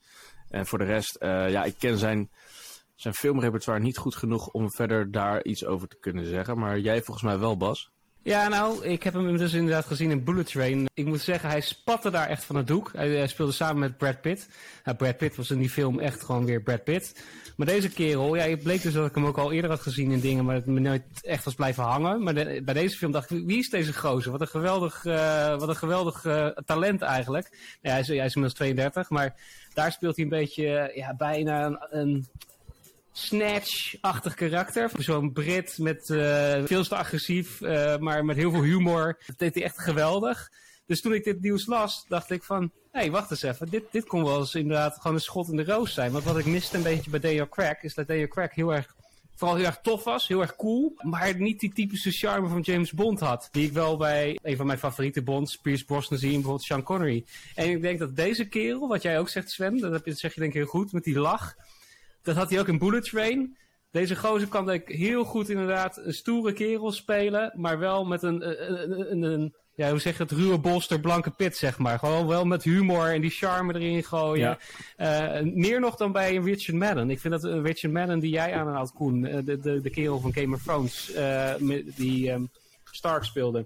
En 0.50 0.66
voor 0.66 0.78
de 0.78 0.86
rest, 0.86 1.18
uh, 1.20 1.50
ja, 1.50 1.64
ik 1.64 1.76
ken 1.78 1.98
zijn, 1.98 2.30
zijn 2.96 3.14
filmrepertoire 3.14 3.84
niet 3.84 3.98
goed 3.98 4.16
genoeg 4.16 4.48
om 4.48 4.72
verder 4.72 5.12
daar 5.12 5.44
iets 5.44 5.66
over 5.66 5.88
te 5.88 5.98
kunnen 6.00 6.26
zeggen. 6.26 6.60
Maar 6.60 6.80
jij 6.80 7.02
volgens 7.02 7.26
mij 7.26 7.40
wel, 7.40 7.58
Bas. 7.58 7.92
Ja, 8.24 8.48
nou, 8.48 8.86
ik 8.86 9.04
heb 9.04 9.13
hem 9.13 9.38
dus 9.38 9.54
inderdaad 9.54 9.86
gezien 9.86 10.12
in 10.12 10.24
Bullet 10.24 10.48
Train. 10.48 10.86
Ik 10.94 11.06
moet 11.06 11.21
zeggen, 11.21 11.50
hij 11.50 11.62
spatte 11.62 12.10
daar 12.10 12.27
echt 12.27 12.44
van 12.44 12.56
het 12.56 12.68
doek. 12.68 12.92
Hij, 12.94 13.27
speelde 13.27 13.51
samen 13.51 13.80
met 13.80 13.98
Brad 13.98 14.21
Pitt. 14.21 14.48
Nou, 14.83 14.98
Brad 14.98 15.18
Pitt 15.18 15.36
was 15.36 15.51
in 15.51 15.60
die 15.60 15.69
film 15.69 16.00
echt 16.00 16.24
gewoon 16.24 16.45
weer 16.45 16.62
Brad 16.62 16.83
Pitt. 16.83 17.24
Maar 17.56 17.68
deze 17.68 17.89
kerel, 17.89 18.36
ja, 18.36 18.44
het 18.44 18.63
bleek 18.63 18.81
dus 18.81 18.94
dat 18.94 19.07
ik 19.07 19.16
hem 19.16 19.25
ook 19.25 19.38
al 19.38 19.51
eerder 19.51 19.69
had 19.69 19.80
gezien 19.80 20.12
in 20.12 20.19
dingen, 20.19 20.45
maar 20.45 20.56
het 20.56 20.66
me 20.66 20.80
nooit 20.80 21.04
echt 21.21 21.44
was 21.44 21.56
blijven 21.56 21.83
hangen. 21.83 22.24
Maar 22.24 22.33
bij 22.33 22.74
deze 22.74 22.98
film 22.98 23.12
dacht 23.12 23.31
ik, 23.31 23.45
wie 23.45 23.60
is 23.60 23.69
deze 23.69 23.94
gozer? 23.94 24.31
Wat 24.31 24.42
een 24.42 24.48
geweldig, 24.48 25.06
uh, 25.06 25.60
wat 25.60 25.69
een 25.69 25.75
geweldig 25.75 26.25
uh, 26.25 26.48
talent 26.48 27.01
eigenlijk. 27.01 27.77
Ja, 27.81 27.92
hij, 27.92 28.00
is, 28.00 28.07
hij 28.07 28.18
is 28.18 28.36
inmiddels 28.36 28.54
32, 28.54 29.10
maar 29.10 29.36
daar 29.74 29.92
speelt 29.92 30.16
hij 30.16 30.25
een 30.25 30.31
beetje, 30.31 30.92
ja, 30.95 31.16
bijna 31.16 31.66
een, 31.66 31.77
een 31.89 32.27
Snatch-achtig 33.19 34.33
karakter. 34.33 34.92
Zo'n 34.98 35.33
Brit 35.33 35.77
met 35.77 36.10
uh, 36.10 36.66
veel 36.66 36.83
te 36.83 36.95
agressief, 36.95 37.62
uh, 37.62 37.98
maar 37.98 38.25
met 38.25 38.36
heel 38.36 38.51
veel 38.51 38.63
humor. 38.63 39.19
Dat 39.25 39.38
deed 39.38 39.54
hij 39.54 39.63
echt 39.63 39.80
geweldig. 39.80 40.51
Dus 40.86 41.01
toen 41.01 41.13
ik 41.13 41.24
dit 41.24 41.42
nieuws 41.42 41.66
las, 41.66 42.06
dacht 42.07 42.31
ik 42.31 42.44
van... 42.44 42.71
Hé, 42.92 43.00
hey, 43.00 43.12
wacht 43.12 43.31
eens 43.31 43.42
even. 43.42 43.69
Dit, 43.69 43.83
dit 43.92 44.06
kon 44.06 44.24
wel 44.24 44.39
eens 44.39 44.56
inderdaad 44.56 44.95
gewoon 44.95 45.16
een 45.16 45.24
schot 45.24 45.50
in 45.50 45.56
de 45.56 45.63
roos 45.63 45.94
zijn. 45.94 46.12
Want 46.12 46.24
wat 46.24 46.38
ik 46.38 46.45
miste 46.45 46.77
een 46.77 46.83
beetje 46.83 47.10
bij 47.10 47.19
Daniel 47.19 47.50
Craig... 47.50 47.83
is 47.83 47.94
dat 47.94 48.07
Daniel 48.07 48.27
Craig 48.27 48.56
heel 48.56 48.74
erg... 48.74 48.95
Vooral 49.36 49.57
heel 49.57 49.66
erg 49.66 49.80
tof 49.81 50.04
was, 50.04 50.27
heel 50.27 50.42
erg 50.42 50.56
cool. 50.56 50.94
Maar 51.01 51.39
niet 51.39 51.60
die 51.60 51.74
typische 51.74 52.12
charme 52.12 52.48
van 52.48 52.62
James 52.62 52.92
Bond 52.92 53.19
had. 53.19 53.50
Die 53.51 53.66
ik 53.66 53.74
wel 53.74 53.98
bij 53.98 54.39
een 54.42 54.57
van 54.57 54.66
mijn 54.66 54.80
favoriete 54.80 55.24
Bonds, 55.24 55.56
Pierce 55.56 55.86
Brosnan, 55.86 56.19
zie. 56.19 56.31
Bijvoorbeeld 56.31 56.63
Sean 56.63 56.83
Connery. 56.83 57.25
En 57.56 57.69
ik 57.69 57.81
denk 57.81 58.00
dat 58.00 58.16
deze 58.16 58.45
kerel, 58.45 58.88
wat 58.88 59.01
jij 59.01 59.19
ook 59.19 59.30
zegt 59.30 59.51
Sven... 59.51 59.77
Dat 59.77 60.01
zeg 60.04 60.33
je 60.33 60.39
denk 60.39 60.54
ik 60.54 60.57
heel 60.57 60.69
goed, 60.69 60.92
met 60.92 61.04
die 61.04 61.19
lach... 61.19 61.56
Dat 62.21 62.36
had 62.36 62.50
hij 62.50 62.60
ook 62.60 62.68
in 62.68 62.77
Bullet 62.77 63.04
Train. 63.04 63.57
Deze 63.92 64.16
gozer 64.16 64.48
kan 64.48 64.71
ik 64.71 64.88
heel 64.88 65.24
goed 65.24 65.50
inderdaad 65.50 65.98
een 65.98 66.13
stoere 66.13 66.54
kerel 66.54 66.92
spelen, 66.92 67.54
maar 67.56 67.80
wel 67.80 68.06
met 68.06 68.24
een, 68.24 68.50
een, 68.71 69.12
een, 69.12 69.21
een 69.21 69.54
ja, 69.80 69.89
hoe 69.89 70.00
zeg 70.00 70.18
je 70.18 70.24
het, 70.24 70.31
ruwe 70.31 70.57
bolster, 70.57 71.00
blanke 71.00 71.30
pit, 71.30 71.57
zeg 71.57 71.77
maar. 71.77 72.00
Gewoon 72.00 72.27
wel 72.27 72.45
met 72.45 72.63
humor 72.63 73.13
en 73.13 73.21
die 73.21 73.30
charme 73.30 73.74
erin 73.74 74.04
gooien. 74.04 74.57
Ja. 74.98 75.39
Uh, 75.42 75.54
meer 75.54 75.80
nog 75.80 75.95
dan 75.95 76.12
bij 76.12 76.36
Richard 76.36 76.77
Madden. 76.77 77.10
Ik 77.10 77.19
vind 77.19 77.42
dat 77.42 77.44
uh, 77.44 77.62
Richard 77.62 77.94
Madden 77.94 78.19
die 78.19 78.31
jij 78.31 78.54
aanhaalt, 78.54 78.92
Koen, 78.94 79.24
uh, 79.24 79.38
de, 79.45 79.60
de, 79.60 79.81
de 79.81 79.89
kerel 79.89 80.19
van 80.19 80.33
Game 80.33 80.56
of 80.56 80.63
Thrones, 80.63 81.12
die 81.95 82.31
um, 82.31 82.49
Stark 82.92 83.23
speelde. 83.23 83.66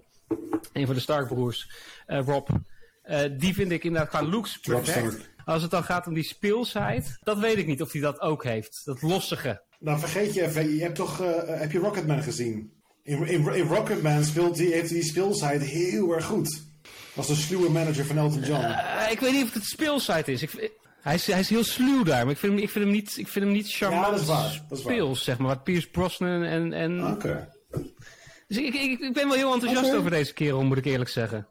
Een 0.72 0.86
van 0.86 0.94
de 0.94 1.00
Stark-broers, 1.00 1.70
Rob. 2.06 2.48
die 3.38 3.54
vind 3.54 3.70
ik 3.70 3.84
inderdaad 3.84 4.08
qua 4.08 4.22
looks 4.22 4.58
perfect. 4.58 5.33
Als 5.44 5.62
het 5.62 5.70
dan 5.70 5.84
gaat 5.84 6.06
om 6.06 6.14
die 6.14 6.24
speelsheid, 6.24 7.16
dat 7.20 7.38
weet 7.38 7.58
ik 7.58 7.66
niet 7.66 7.82
of 7.82 7.92
hij 7.92 8.00
dat 8.00 8.20
ook 8.20 8.44
heeft. 8.44 8.82
Dat 8.84 9.02
lossige. 9.02 9.62
Nou, 9.78 9.98
vergeet 9.98 10.34
je 10.34 10.42
even, 10.42 10.74
je 10.74 10.82
hebt 10.82 10.94
toch, 10.94 11.20
uh, 11.20 11.28
heb 11.44 11.72
je 11.72 11.78
Rocketman 11.78 12.22
gezien? 12.22 12.72
In, 13.02 13.26
in, 13.26 13.54
in 13.54 13.66
Rocketman 13.66 14.24
speelt 14.24 14.56
die, 14.56 14.72
heeft 14.72 14.90
hij 14.90 15.00
die 15.00 15.08
speelsheid 15.08 15.62
heel 15.62 16.12
erg 16.12 16.24
goed. 16.24 16.62
Was 17.14 17.26
de 17.26 17.34
sluwe 17.34 17.70
manager 17.70 18.04
van 18.04 18.18
Elton 18.18 18.42
John. 18.42 18.64
Uh, 18.64 19.10
ik 19.10 19.20
weet 19.20 19.32
niet 19.32 19.44
of 19.44 19.54
het 19.54 19.64
speelsheid 19.64 20.28
is. 20.28 20.42
Ik, 20.42 20.72
hij 21.00 21.14
is, 21.14 21.26
hij 21.26 21.40
is 21.40 21.48
heel 21.48 21.64
sluw 21.64 22.02
daar, 22.02 22.22
maar 22.22 22.32
ik 22.32 22.38
vind 22.38 22.52
hem, 22.52 22.62
ik 22.62 22.70
vind 22.70 22.84
hem, 22.84 22.94
niet, 22.94 23.16
ik 23.16 23.28
vind 23.28 23.44
hem 23.44 23.54
niet 23.54 23.72
charmant 23.72 24.04
ja, 24.04 24.10
dat 24.10 24.20
is 24.20 24.26
waar. 24.26 24.64
Dat 24.68 24.78
is 24.78 24.84
speels, 24.84 25.24
zeg 25.24 25.38
maar. 25.38 25.48
Wat 25.48 25.64
Pierce 25.64 25.90
Brosnan 25.90 26.42
en... 26.42 26.72
en... 26.72 27.06
Oké. 27.06 27.12
Okay. 27.12 27.48
Dus 28.46 28.56
ik, 28.56 28.74
ik, 28.74 29.00
ik 29.00 29.12
ben 29.12 29.28
wel 29.28 29.36
heel 29.36 29.52
enthousiast 29.52 29.86
okay. 29.86 29.98
over 29.98 30.10
deze 30.10 30.32
kerel, 30.32 30.64
moet 30.64 30.76
ik 30.76 30.84
eerlijk 30.84 31.10
zeggen. 31.10 31.48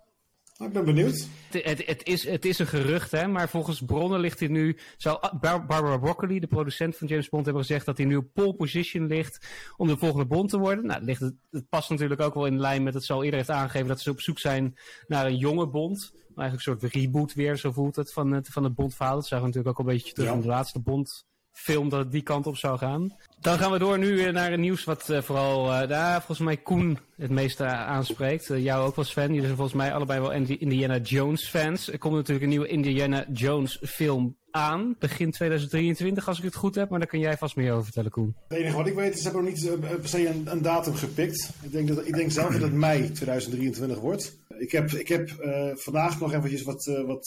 Ik 0.58 0.74
ben 0.74 0.86
benieuwd. 0.86 1.28
Het, 1.50 1.64
het, 1.64 1.86
het, 1.86 2.08
is, 2.08 2.28
het 2.28 2.46
is 2.46 2.60
een 2.60 2.68
gerucht, 2.68 3.12
hè, 3.12 3.28
maar 3.28 3.50
volgens 3.50 3.82
bronnen 3.82 4.20
ligt 4.20 4.40
hij 4.40 4.48
nu. 4.48 4.78
Zou 4.98 5.20
Bar 5.40 5.66
Barbara 5.66 5.98
Broccoli, 5.98 6.40
de 6.40 6.48
producent 6.48 6.98
van 6.98 7.08
James 7.08 7.30
Bond, 7.30 7.46
hebben 7.46 7.64
gezegd 7.64 7.86
dat 7.86 7.98
hij 7.98 8.06
nu 8.06 8.16
op 8.16 8.34
pole 8.34 8.54
position 8.54 9.08
ligt 9.08 9.48
om 9.78 9.88
de 9.88 9.98
volgende 9.98 10.26
Bond 10.26 10.50
te 10.50 10.58
worden. 10.58 10.86
Nou, 10.86 10.98
het, 10.98 11.08
ligt, 11.08 11.34
het 11.52 11.70
past 11.70 11.90
natuurlijk 11.90 12.22
ook 12.22 12.34
wel 12.34 12.46
in 12.46 12.60
lijn 12.60 12.84
met 12.84 12.94
het 12.94 13.04
zal 13.04 13.24
eerder 13.24 13.40
heeft 13.40 13.50
aangegeven 13.50 13.88
dat 13.88 14.02
ze 14.02 14.10
op 14.10 14.22
zoek 14.22 14.40
zijn 14.40 14.78
naar 15.08 15.26
een 15.26 15.38
jonge 15.38 15.68
Bond. 15.68 16.12
Eigenlijk 16.14 16.54
een 16.54 16.80
soort 16.80 16.94
reboot 16.94 17.34
weer, 17.34 17.58
zo 17.58 17.72
voelt 17.72 17.96
het, 17.96 18.14
van 18.14 18.32
het, 18.32 18.48
van 18.48 18.64
het 18.64 18.76
Bond-verhaal. 18.76 19.16
Dat 19.16 19.28
zagen 19.28 19.46
we 19.46 19.46
natuurlijk 19.46 19.80
ook 19.80 19.86
al 19.86 19.92
een 19.92 19.98
beetje 19.98 20.14
terug 20.14 20.30
ja. 20.30 20.36
in 20.36 20.42
de 20.42 20.48
laatste 20.48 20.80
Bond 20.80 21.26
film 21.54 21.90
dat 21.90 22.00
het 22.00 22.12
die 22.12 22.22
kant 22.22 22.48
op 22.48 22.58
zou 22.58 22.78
gaan. 22.78 23.16
Dan 23.40 23.58
gaan 23.58 23.72
we 23.72 23.80
door 23.80 23.98
nu 23.98 24.32
naar 24.32 24.54
een 24.54 24.60
nieuws 24.60 24.84
wat 24.84 25.10
uh, 25.10 25.22
vooral 25.22 25.72
uh, 25.72 25.88
daar 25.88 26.18
volgens 26.18 26.40
mij 26.40 26.58
Koen 26.58 26.98
het 27.16 27.32
meeste 27.32 27.66
aanspreekt. 27.66 28.50
Uh, 28.50 28.64
jou 28.64 28.86
ook 28.86 28.96
wel 28.96 29.06
Sven. 29.06 29.28
Jullie 29.28 29.42
zijn 29.42 29.56
volgens 29.56 29.78
mij 29.78 29.94
allebei 29.94 30.20
wel 30.20 30.32
Indiana 30.32 30.98
Jones 30.98 31.50
fans. 31.50 31.92
Er 31.92 31.98
komt 31.98 32.16
natuurlijk 32.16 32.44
een 32.44 32.50
nieuwe 32.50 32.68
Indiana 32.68 33.26
Jones 33.32 33.80
film 33.82 34.36
aan, 34.54 34.96
begin 35.00 35.32
2023 35.32 36.28
als 36.28 36.38
ik 36.38 36.44
het 36.44 36.56
goed 36.56 36.76
heb, 36.76 36.90
maar 36.90 37.00
daar 37.00 37.08
kan 37.08 37.20
jij 37.20 37.38
vast 37.38 37.56
meer 37.56 37.72
over 37.72 37.84
vertellen, 37.84 38.12
Koen. 38.12 38.36
Het 38.48 38.58
enige 38.58 38.76
wat 38.76 38.88
ik 38.88 38.94
weet 38.94 39.14
is, 39.14 39.18
ze 39.18 39.24
hebben 39.24 39.44
nog 39.44 39.54
niet 39.54 39.64
uh, 39.64 39.80
per 39.80 40.08
se 40.08 40.28
een, 40.28 40.48
een, 40.52 40.62
datum 40.62 40.96
gepikt. 40.96 41.50
Ik 41.62 41.72
denk, 41.72 41.88
dat, 41.88 42.08
ik 42.08 42.14
denk 42.14 42.32
zelf 42.32 42.52
dat 42.52 42.62
het 42.62 42.74
mei 42.74 43.12
2023 43.12 44.00
wordt. 44.00 44.38
Ik 44.58 44.72
heb, 44.72 44.92
ik 44.92 45.08
heb 45.08 45.30
uh, 45.30 45.70
vandaag 45.74 46.20
nog 46.20 46.34
eventjes 46.34 46.64
wat, 46.64 46.88
uh, 46.88 47.08
wat 47.08 47.26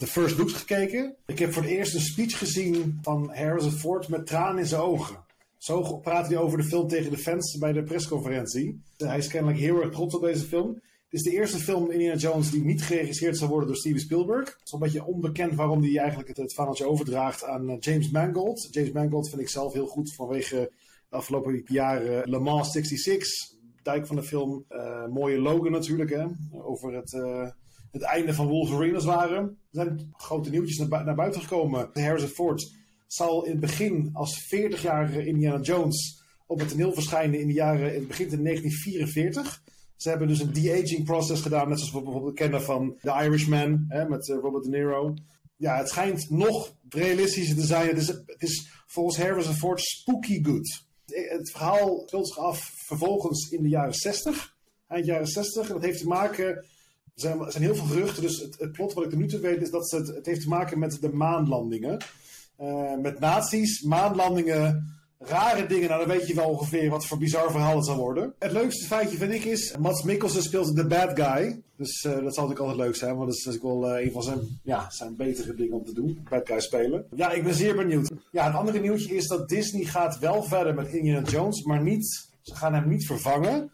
de 0.00 0.06
first 0.06 0.38
looks 0.38 0.52
gekeken. 0.52 1.14
Ik 1.26 1.38
heb 1.38 1.52
voor 1.52 1.62
het 1.62 1.70
eerst 1.70 1.94
een 1.94 2.00
speech 2.00 2.38
gezien 2.38 2.98
van 3.02 3.30
Harrison 3.34 3.72
Ford 3.72 4.08
met 4.08 4.26
tranen 4.26 4.58
in 4.58 4.66
zijn 4.66 4.80
ogen. 4.80 5.16
Zo 5.58 5.96
praat 5.96 6.26
hij 6.28 6.36
over 6.36 6.58
de 6.58 6.64
film 6.64 6.88
tegen 6.88 7.10
de 7.10 7.18
fans 7.18 7.58
bij 7.58 7.72
de 7.72 7.82
persconferentie. 7.82 8.82
Hij 8.96 9.18
is 9.18 9.28
kennelijk 9.28 9.58
heel 9.58 9.82
erg 9.82 9.92
trots 9.92 10.14
op 10.14 10.22
deze 10.22 10.44
film. 10.44 10.80
Is 11.14 11.22
de 11.22 11.30
eerste 11.30 11.58
film 11.58 11.90
Indiana 11.90 12.16
Jones 12.16 12.50
die 12.50 12.64
niet 12.64 12.82
geregisseerd 12.82 13.36
zal 13.36 13.48
worden 13.48 13.68
door 13.68 13.76
Steven 13.76 14.00
Spielberg. 14.00 14.48
Het 14.48 14.60
is 14.64 14.72
een 14.72 14.78
beetje 14.78 15.04
onbekend 15.04 15.54
waarom 15.54 15.82
hij 15.82 15.98
eigenlijk 15.98 16.28
het, 16.28 16.36
het 16.36 16.54
overdraagt 16.84 17.44
aan 17.44 17.70
eh, 17.70 17.76
James 17.80 18.10
Mangold. 18.10 18.68
James 18.70 18.92
Mangold 18.92 19.28
vind 19.28 19.40
ik 19.40 19.48
zelf 19.48 19.72
heel 19.72 19.86
goed 19.86 20.14
vanwege 20.14 20.70
de 21.08 21.16
afgelopen 21.16 21.62
jaren 21.66 22.30
Le 22.30 22.38
Mans 22.38 22.72
66. 22.72 23.28
Dijk 23.82 24.06
van 24.06 24.16
de 24.16 24.22
film. 24.22 24.64
Uh, 24.68 25.06
mooie 25.06 25.38
Logan 25.38 25.70
natuurlijk, 25.70 26.10
hè? 26.10 26.26
over 26.52 26.94
het, 26.94 27.12
uh, 27.12 27.48
het 27.90 28.02
einde 28.02 28.34
van 28.34 28.46
Wolverine 28.46 29.00
als. 29.00 29.38
Er 29.38 29.56
zijn 29.70 30.12
grote 30.16 30.50
nieuwtjes 30.50 30.78
naar, 30.78 31.04
naar 31.04 31.14
buiten 31.14 31.40
gekomen. 31.40 31.90
Harrison 31.92 32.28
Ford 32.28 32.72
zal 33.06 33.44
in 33.44 33.50
het 33.50 33.60
begin 33.60 34.10
als 34.12 34.54
40-jarige 34.54 35.26
Indiana 35.26 35.60
Jones 35.60 36.22
op 36.46 36.58
het 36.58 36.68
toneel 36.68 36.92
verschijnen 36.92 37.40
in 37.40 37.46
de 37.46 37.52
jaren, 37.52 37.94
in 37.94 37.98
het 37.98 38.08
begin 38.08 38.30
in 38.30 38.44
1944. 38.44 39.62
Ze 39.96 40.08
hebben 40.08 40.28
dus 40.28 40.40
een 40.40 40.52
de-aging 40.52 41.04
process 41.04 41.42
gedaan, 41.42 41.68
net 41.68 41.78
zoals 41.78 41.94
we 41.94 42.02
bijvoorbeeld 42.02 42.34
kennen 42.34 42.62
van 42.62 42.96
The 43.00 43.22
Irishman 43.22 43.84
hè, 43.88 44.08
met 44.08 44.28
uh, 44.28 44.36
Robert 44.40 44.64
De 44.64 44.70
Niro. 44.70 45.14
Ja, 45.56 45.76
het 45.76 45.88
schijnt 45.88 46.30
nog 46.30 46.74
realistischer 46.88 47.56
te 47.56 47.66
zijn. 47.66 47.88
Het 47.88 47.96
is, 47.96 48.06
het 48.08 48.42
is 48.42 48.70
volgens 48.86 49.18
Harrison 49.18 49.54
Ford 49.54 49.80
spooky 49.80 50.44
good. 50.44 50.82
Het 51.06 51.50
verhaal 51.50 52.02
speelt 52.06 52.28
zich 52.28 52.38
af 52.38 52.72
vervolgens 52.86 53.50
in 53.50 53.62
de 53.62 53.68
jaren 53.68 53.94
60, 53.94 54.56
eind 54.88 55.06
jaren 55.06 55.26
60. 55.26 55.66
En 55.66 55.74
dat 55.74 55.82
heeft 55.82 55.98
te 55.98 56.06
maken, 56.06 56.46
er 56.46 56.64
zijn, 57.14 57.40
er 57.40 57.52
zijn 57.52 57.64
heel 57.64 57.74
veel 57.74 57.86
geruchten, 57.86 58.22
dus 58.22 58.38
het, 58.38 58.72
plot 58.72 58.92
wat 58.92 59.04
ik 59.04 59.12
er 59.12 59.18
nu 59.18 59.28
te 59.28 59.40
weet 59.40 59.62
is 59.62 59.70
dat 59.70 59.90
het, 59.90 60.08
het 60.08 60.26
heeft 60.26 60.40
te 60.40 60.48
maken 60.48 60.78
met 60.78 60.98
de 61.00 61.12
maanlandingen. 61.12 62.04
Uh, 62.60 62.96
met 62.96 63.20
nazi's, 63.20 63.82
maanlandingen 63.82 64.94
rare 65.26 65.66
dingen, 65.66 65.88
nou 65.88 66.06
dan 66.06 66.16
weet 66.16 66.26
je 66.26 66.34
wel 66.34 66.48
ongeveer 66.48 66.90
wat 66.90 67.06
voor 67.06 67.18
bizar 67.18 67.50
verhaal 67.50 67.76
het 67.76 67.86
zal 67.86 67.96
worden. 67.96 68.34
Het 68.38 68.52
leukste 68.52 68.86
feitje 68.86 69.16
vind 69.16 69.32
ik 69.32 69.44
is, 69.44 69.76
Mats 69.76 70.02
Mikkelsen 70.02 70.42
speelt 70.42 70.76
de 70.76 70.86
bad 70.86 71.20
guy. 71.20 71.62
Dus 71.76 72.04
uh, 72.04 72.12
dat 72.12 72.34
zal 72.34 72.46
natuurlijk 72.46 72.60
altijd 72.60 72.78
leuk 72.78 72.96
zijn, 72.96 73.16
want 73.16 73.28
dat 73.28 73.38
is 73.38 73.44
natuurlijk 73.44 73.74
wel 73.74 73.96
uh, 73.96 74.04
een 74.04 74.12
van 74.12 74.22
zijn, 74.22 74.40
ja, 74.62 74.90
zijn 74.90 75.16
betere 75.16 75.54
dingen 75.54 75.76
om 75.76 75.84
te 75.84 75.94
doen. 75.94 76.26
Bad 76.30 76.46
guy 76.46 76.60
spelen. 76.60 77.06
Ja, 77.14 77.30
ik 77.30 77.44
ben 77.44 77.54
zeer 77.54 77.76
benieuwd. 77.76 78.10
Ja, 78.30 78.44
het 78.44 78.54
andere 78.54 78.80
nieuwtje 78.80 79.14
is 79.14 79.26
dat 79.26 79.48
Disney 79.48 79.84
gaat 79.84 80.18
wel 80.18 80.42
verder 80.42 80.74
met 80.74 80.88
Indiana 80.88 81.26
Jones, 81.28 81.62
maar 81.62 81.82
niet, 81.82 82.28
ze 82.40 82.54
gaan 82.54 82.74
hem 82.74 82.88
niet 82.88 83.06
vervangen. 83.06 83.70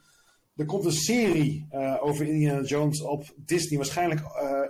Er 0.57 0.67
komt 0.67 0.85
een 0.85 0.93
serie 0.93 1.67
uh, 1.73 1.97
over 2.01 2.27
Indiana 2.27 2.63
Jones 2.63 3.03
op 3.03 3.25
Disney, 3.37 3.79
waarschijnlijk 3.79 4.21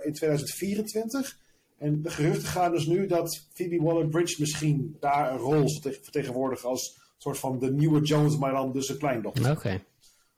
in 0.03 0.13
2024. 0.13 1.37
En 1.81 2.01
de 2.01 2.09
geruchten 2.09 2.47
gaan 2.47 2.71
dus 2.71 2.85
nu 2.85 3.07
dat 3.07 3.45
Phoebe 3.53 3.81
Waller-Bridge 3.81 4.35
misschien 4.39 4.97
daar 4.99 5.31
een 5.31 5.37
rol 5.37 5.69
zal 5.69 5.91
vertegenwoordigen 5.91 6.69
als 6.69 6.99
soort 7.17 7.37
van 7.37 7.59
de 7.59 7.71
nieuwe 7.71 8.01
Jones, 8.01 8.37
maar 8.37 8.51
dan 8.51 8.71
dus 8.71 8.89
een 8.89 8.97
kleindochter. 8.97 9.51
Oké. 9.51 9.83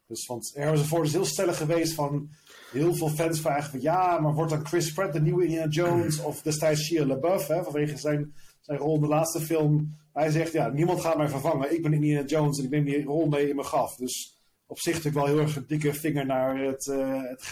Dus 0.07 0.25
want 0.25 0.51
Harrison 0.55 1.03
is 1.03 1.11
heel 1.11 1.25
stellig 1.25 1.57
geweest 1.57 1.93
van 1.93 2.29
heel 2.71 2.95
veel 2.95 3.09
fans 3.09 3.39
vragen 3.41 3.71
van 3.71 3.81
ja, 3.81 4.19
maar 4.19 4.33
wordt 4.33 4.51
dan 4.51 4.65
Chris 4.65 4.93
Pratt 4.93 5.13
de 5.13 5.21
nieuwe 5.21 5.43
Indiana 5.43 5.69
Jones 5.69 6.19
of 6.19 6.41
destijds 6.41 6.81
Shia 6.81 7.05
LaBeouf, 7.05 7.47
hè, 7.47 7.63
vanwege 7.63 7.97
zijn, 7.97 8.33
zijn 8.61 8.77
rol 8.77 8.95
in 8.95 9.01
de 9.01 9.07
laatste 9.07 9.39
film. 9.39 9.97
Hij 10.13 10.29
zegt 10.29 10.51
ja, 10.51 10.67
niemand 10.67 11.01
gaat 11.01 11.17
mij 11.17 11.29
vervangen. 11.29 11.73
Ik 11.73 11.81
ben 11.81 11.93
Indiana 11.93 12.25
Jones 12.25 12.57
en 12.57 12.63
ik 12.63 12.69
neem 12.69 12.85
die 12.85 13.03
rol 13.03 13.27
mee 13.27 13.49
in 13.49 13.55
mijn 13.55 13.67
graf. 13.67 13.95
Dus 13.95 14.37
op 14.65 14.79
zich 14.79 14.93
natuurlijk 14.93 15.25
wel 15.25 15.35
heel 15.35 15.43
erg 15.43 15.55
een 15.55 15.65
dikke 15.67 15.93
vinger 15.93 16.25
naar 16.25 16.59
het, 16.59 16.85
uh, 16.85 17.21
het, 17.21 17.51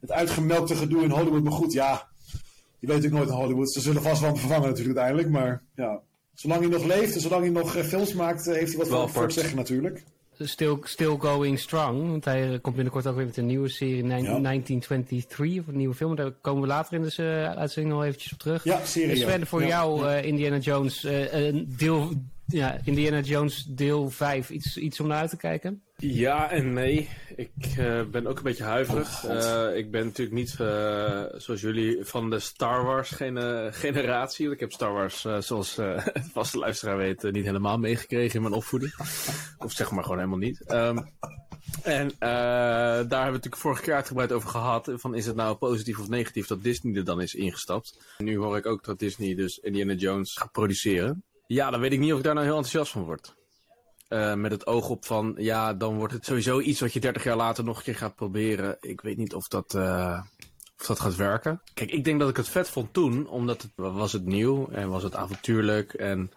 het 0.00 0.12
uitgemelkte 0.12 0.74
gedoe 0.74 1.02
in 1.02 1.10
Hollywood. 1.10 1.42
Maar 1.42 1.52
goed, 1.52 1.72
ja, 1.72 2.09
je 2.80 2.86
weet 2.86 2.96
natuurlijk 2.96 3.22
nooit 3.22 3.28
in 3.28 3.44
Hollywood. 3.44 3.72
Ze 3.72 3.80
zullen 3.80 4.02
vast 4.02 4.20
wel 4.20 4.36
vervangen 4.36 4.68
natuurlijk 4.68 4.98
uiteindelijk. 4.98 5.28
Maar 5.28 5.62
ja, 5.74 6.00
zolang 6.34 6.60
hij 6.60 6.70
nog 6.70 6.84
leeft 6.84 7.14
en 7.14 7.20
zolang 7.20 7.42
hij 7.42 7.50
nog 7.50 7.76
uh, 7.76 7.82
films 7.82 8.12
maakt, 8.12 8.46
uh, 8.46 8.54
heeft 8.54 8.76
hij 8.76 8.86
wat 8.86 9.10
voor 9.10 9.28
te 9.28 9.34
zeggen 9.34 9.56
natuurlijk. 9.56 10.04
Still, 10.38 10.78
still 10.82 11.16
going 11.18 11.58
strong. 11.58 12.08
Want 12.08 12.24
hij 12.24 12.58
komt 12.62 12.74
binnenkort 12.74 13.06
ook 13.06 13.16
weer 13.16 13.26
met 13.26 13.36
een 13.36 13.46
nieuwe 13.46 13.68
serie, 13.68 14.02
1923, 14.02 15.60
of 15.60 15.66
een 15.66 15.76
nieuwe 15.76 15.94
film. 15.94 16.16
Daar 16.16 16.30
komen 16.30 16.62
we 16.62 16.68
later 16.68 16.94
in 16.94 17.02
de 17.02 17.14
uh, 17.18 17.52
uitzending 17.58 17.94
nog 17.94 18.04
eventjes 18.04 18.32
op 18.32 18.38
terug. 18.38 18.64
Ja, 18.64 18.84
serie. 18.84 19.10
Is 19.10 19.24
verder 19.24 19.46
voor 19.46 19.62
ja. 19.62 19.68
jou 19.68 20.16
Indiana 20.16 20.56
Jones, 20.56 21.00
deel, 21.66 22.12
ja, 22.46 22.78
Indiana 22.84 23.20
Jones 23.20 23.64
deel 23.68 24.10
5 24.10 24.50
iets, 24.50 24.76
iets 24.76 25.00
om 25.00 25.06
naar 25.06 25.18
uit 25.18 25.30
te 25.30 25.36
kijken? 25.36 25.82
Ja 26.00 26.50
en 26.50 26.72
nee. 26.72 27.08
Ik 27.36 27.76
uh, 27.78 28.02
ben 28.04 28.26
ook 28.26 28.36
een 28.36 28.42
beetje 28.42 28.64
huiverig. 28.64 29.24
Oh, 29.24 29.30
uh, 29.30 29.76
ik 29.76 29.90
ben 29.90 30.04
natuurlijk 30.04 30.36
niet, 30.36 30.56
uh, 30.60 31.24
zoals 31.36 31.60
jullie, 31.60 32.04
van 32.04 32.30
de 32.30 32.38
Star 32.38 32.84
Wars 32.84 33.10
gene 33.10 33.68
generatie. 33.72 34.44
Want 34.44 34.54
ik 34.54 34.60
heb 34.60 34.72
Star 34.72 34.92
Wars, 34.92 35.20
zoals 35.38 35.74
de 35.74 36.12
vaste 36.34 36.58
luisteraar 36.58 36.96
weet, 36.96 37.32
niet 37.32 37.44
helemaal 37.44 37.78
meegekregen 37.78 38.34
in 38.34 38.42
mijn 38.42 38.54
opvoeding. 38.54 38.94
of 39.58 39.72
zeg 39.72 39.90
maar 39.90 40.02
gewoon 40.02 40.18
helemaal 40.18 40.38
niet. 40.38 40.64
Um, 40.72 41.12
en 41.82 42.12
daar 42.18 42.28
hebben 42.98 43.08
we 43.08 43.30
natuurlijk 43.30 43.56
vorige 43.56 43.82
keer 43.82 43.94
uitgebreid 43.94 44.32
over 44.32 44.48
gehad. 44.48 44.92
Van 44.94 45.14
is 45.14 45.26
het 45.26 45.36
nou 45.36 45.56
positief 45.56 45.98
of 45.98 46.08
negatief 46.08 46.46
dat 46.46 46.62
Disney 46.62 46.96
er 46.96 47.04
dan 47.04 47.20
is 47.20 47.34
ingestapt. 47.34 48.14
En 48.18 48.24
nu 48.24 48.36
hoor 48.36 48.56
ik 48.56 48.66
ook 48.66 48.84
dat 48.84 48.98
Disney 48.98 49.34
dus 49.34 49.58
Indiana 49.58 49.92
Jones 49.92 50.34
gaat 50.34 50.52
produceren. 50.52 51.24
Ja, 51.46 51.70
dan 51.70 51.80
weet 51.80 51.92
ik 51.92 51.98
niet 51.98 52.12
of 52.12 52.18
ik 52.18 52.24
daar 52.24 52.34
nou 52.34 52.46
heel 52.46 52.56
enthousiast 52.56 52.92
van 52.92 53.04
word. 53.04 53.38
Uh, 54.10 54.34
met 54.34 54.50
het 54.50 54.66
oog 54.66 54.88
op 54.88 55.04
van, 55.04 55.34
ja, 55.36 55.74
dan 55.74 55.96
wordt 55.96 56.12
het 56.12 56.24
sowieso 56.24 56.60
iets 56.60 56.80
wat 56.80 56.92
je 56.92 57.00
30 57.00 57.24
jaar 57.24 57.36
later 57.36 57.64
nog 57.64 57.76
een 57.76 57.82
keer 57.82 57.96
gaat 57.96 58.14
proberen. 58.14 58.76
Ik 58.80 59.00
weet 59.00 59.16
niet 59.16 59.34
of 59.34 59.48
dat, 59.48 59.74
uh, 59.74 60.22
of 60.78 60.86
dat 60.86 61.00
gaat 61.00 61.16
werken. 61.16 61.60
Kijk, 61.74 61.90
ik 61.90 62.04
denk 62.04 62.20
dat 62.20 62.28
ik 62.28 62.36
het 62.36 62.48
vet 62.48 62.68
vond 62.68 62.92
toen, 62.92 63.28
omdat 63.28 63.62
het 63.62 63.70
was 63.74 64.12
het 64.12 64.24
nieuw 64.24 64.68
en 64.68 64.88
was 64.88 65.02
het 65.02 65.14
avontuurlijk 65.14 65.92
en 65.92 66.32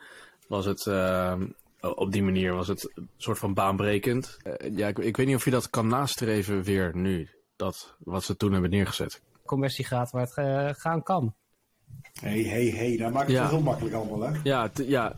was 0.48 0.66
het, 0.66 0.86
uh, 0.86 1.34
op 1.82 2.12
die 2.12 2.24
manier 2.24 2.54
was 2.54 2.68
het 2.68 2.92
een 2.96 3.10
soort 3.18 3.38
van 3.38 3.54
baanbrekend. 3.54 4.38
ja, 4.72 4.88
ik, 4.88 5.00
ik, 5.00 5.18
weet 5.18 5.28
niet 5.28 5.36
of 5.36 5.46
je 5.46 5.52
dat 5.52 5.70
kan 5.70 5.88
nastreven 5.88 6.64
weer 6.64 6.96
nu, 6.96 7.30
dat 7.56 7.96
wat 8.00 8.24
ze 8.24 8.38
toen 8.38 8.52
hebben 8.52 8.70
neergezet. 8.70 9.22
Conversie 9.46 9.86
gaat 9.86 10.12
waar 10.12 10.28
het 10.36 10.78
gaan 10.78 11.04
kan. 11.04 11.34
Hé, 12.14 12.44
hé, 12.44 12.70
hé, 12.70 12.98
daar 12.98 13.12
maakt 13.12 13.28
het 13.28 13.36
ja. 13.36 13.50
heel 13.50 13.62
makkelijk 13.62 13.96
allemaal, 13.96 14.22
hè? 14.22 14.40
Ja, 14.44 14.72
ja. 14.74 15.16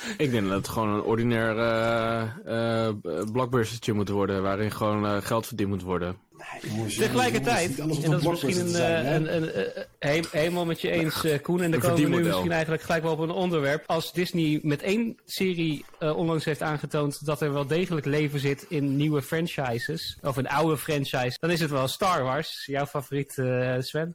Ik 0.16 0.30
denk 0.30 0.48
dat 0.48 0.56
het 0.56 0.68
gewoon 0.68 0.88
een 0.88 1.02
ordinair 1.02 1.56
uh, 1.56 2.22
uh, 2.46 3.22
blockbustertje 3.32 3.92
moet 3.92 4.08
worden, 4.08 4.42
waarin 4.42 4.70
gewoon 4.70 5.04
uh, 5.04 5.16
geld 5.20 5.46
verdiend 5.46 5.68
moet 5.68 5.82
worden. 5.82 6.16
Nee, 6.32 6.72
jongens, 6.72 6.94
Tegelijkertijd, 6.96 7.78
en 7.78 7.88
dat 7.88 7.96
is 7.96 8.26
misschien 8.26 8.60
een, 8.60 8.68
zijn, 8.68 9.06
een, 9.06 9.36
een, 9.36 9.86
een, 9.98 10.24
helemaal 10.30 10.64
met 10.64 10.80
je 10.80 10.90
eens, 10.90 11.24
Koen, 11.42 11.62
en 11.62 11.70
dan 11.70 11.80
komen 11.80 12.02
we 12.02 12.08
nu 12.08 12.22
misschien 12.22 12.52
eigenlijk 12.52 12.82
gelijk 12.82 13.02
wel 13.02 13.12
op 13.12 13.18
een 13.18 13.30
onderwerp. 13.30 13.84
Als 13.86 14.12
Disney 14.12 14.60
met 14.62 14.82
één 14.82 15.16
serie 15.24 15.84
onlangs 15.98 16.44
heeft 16.44 16.62
aangetoond 16.62 17.26
dat 17.26 17.40
er 17.40 17.52
wel 17.52 17.66
degelijk 17.66 18.06
leven 18.06 18.40
zit 18.40 18.66
in 18.68 18.96
nieuwe 18.96 19.22
franchises, 19.22 20.18
of 20.22 20.36
een 20.36 20.48
oude 20.48 20.76
franchise, 20.76 21.36
dan 21.40 21.50
is 21.50 21.60
het 21.60 21.70
wel 21.70 21.88
Star 21.88 22.22
Wars, 22.22 22.62
jouw 22.66 22.86
favoriet 22.86 23.32
Sven, 23.78 24.14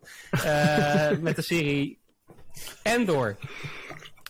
met 1.21 1.35
de 1.35 1.41
serie 1.41 1.99
Endor. 2.83 3.37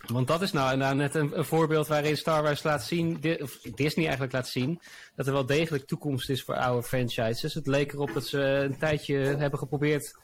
Want 0.08 0.28
dat 0.28 0.42
is 0.42 0.52
nou, 0.52 0.78
nou 0.78 0.96
net 0.96 1.16
een, 1.16 1.46
voorbeeld 1.46 1.88
waarin 1.88 2.18
Star 2.18 2.44
Wars 2.44 2.64
laat 2.64 2.84
zien, 2.84 3.20
of 3.42 3.60
Disney 3.62 4.04
eigenlijk 4.04 4.34
laat 4.34 4.48
zien, 4.48 4.82
dat 5.16 5.28
er 5.28 5.34
wel 5.34 5.46
degelijk 5.46 5.86
toekomst 5.86 6.30
is 6.30 6.44
voor 6.44 6.56
oude 6.56 6.88
franchises. 6.88 7.54
Het 7.54 7.68
leek 7.68 7.94
erop 7.94 8.14
dat 8.14 8.26
ze 8.26 8.40
een 8.40 8.78
tijdje 8.78 9.16
hebben 9.16 9.60
geprobeerd 9.60 10.20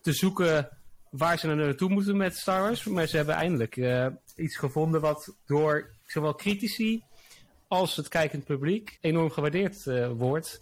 te 0.00 0.12
zoeken 0.12 0.68
waar 1.10 1.38
ze 1.38 1.46
naartoe 1.46 1.90
moeten 1.90 2.16
met 2.16 2.36
Star 2.36 2.60
Wars. 2.60 2.84
Maar 2.84 3.06
ze 3.06 3.16
hebben 3.16 3.34
eindelijk 3.34 3.76
uh, 3.76 4.06
iets 4.36 4.56
gevonden 4.56 5.00
wat 5.00 5.34
door 5.46 5.90
zowel 6.06 6.34
critici 6.34 7.02
als 7.68 7.96
het 7.96 8.08
kijkend 8.08 8.44
publiek 8.44 8.98
enorm 9.00 9.30
gewaardeerd 9.30 9.86
uh, 9.86 10.10
wordt. 10.10 10.60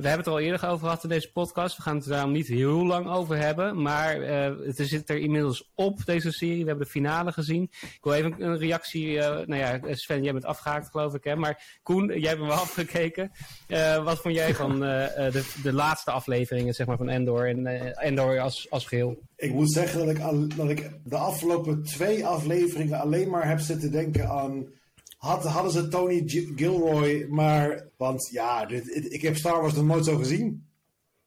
We 0.00 0.08
hebben 0.08 0.26
het 0.26 0.26
er 0.26 0.40
al 0.40 0.48
eerder 0.48 0.68
over 0.68 0.86
gehad 0.86 1.02
in 1.02 1.08
deze 1.08 1.32
podcast. 1.32 1.76
We 1.76 1.82
gaan 1.82 1.96
het 1.96 2.04
er 2.04 2.10
daarom 2.10 2.32
niet 2.32 2.46
heel 2.46 2.86
lang 2.86 3.08
over 3.08 3.36
hebben. 3.36 3.82
Maar 3.82 4.20
uh, 4.20 4.66
het 4.66 4.76
zit 4.76 5.10
er 5.10 5.18
inmiddels 5.18 5.70
op, 5.74 6.04
deze 6.04 6.32
serie. 6.32 6.60
We 6.60 6.68
hebben 6.68 6.84
de 6.84 6.90
finale 6.92 7.32
gezien. 7.32 7.62
Ik 7.80 7.98
wil 8.02 8.12
even 8.12 8.34
een 8.38 8.58
reactie. 8.58 9.06
Uh, 9.06 9.22
nou 9.22 9.56
ja, 9.56 9.80
Sven, 9.90 10.22
jij 10.22 10.32
bent 10.32 10.44
afgehaakt, 10.44 10.90
geloof 10.90 11.14
ik. 11.14 11.24
Hè? 11.24 11.36
Maar 11.36 11.78
Koen, 11.82 12.06
jij 12.06 12.28
hebt 12.28 12.38
hem 12.40 12.48
wel 12.48 12.58
afgekeken. 12.68 13.30
Uh, 13.68 14.04
wat 14.04 14.20
vond 14.20 14.34
jij 14.34 14.54
van 14.54 14.80
de, 14.80 15.52
de 15.62 15.72
laatste 15.72 16.10
afleveringen 16.10 16.74
zeg 16.74 16.86
maar, 16.86 16.96
van 16.96 17.08
Endor 17.08 17.48
en 17.48 17.66
Endor 17.96 18.40
als, 18.40 18.70
als 18.70 18.86
geheel? 18.86 19.18
Ik 19.36 19.52
moet 19.52 19.72
zeggen 19.72 19.98
dat 19.98 20.16
ik, 20.16 20.56
dat 20.56 20.70
ik 20.70 20.90
de 21.04 21.16
afgelopen 21.16 21.82
twee 21.82 22.26
afleveringen 22.26 23.00
alleen 23.00 23.30
maar 23.30 23.48
heb 23.48 23.60
zitten 23.60 23.90
denken 23.90 24.28
aan 24.28 24.78
had, 25.20 25.44
hadden 25.44 25.72
ze 25.72 25.88
Tony 25.88 26.22
Gilroy 26.56 27.26
maar... 27.28 27.88
Want 27.96 28.28
ja, 28.32 28.66
dit, 28.66 29.12
ik 29.12 29.22
heb 29.22 29.36
Star 29.36 29.60
Wars 29.60 29.74
nog 29.74 29.84
nooit 29.84 30.04
zo 30.04 30.16
gezien. 30.16 30.66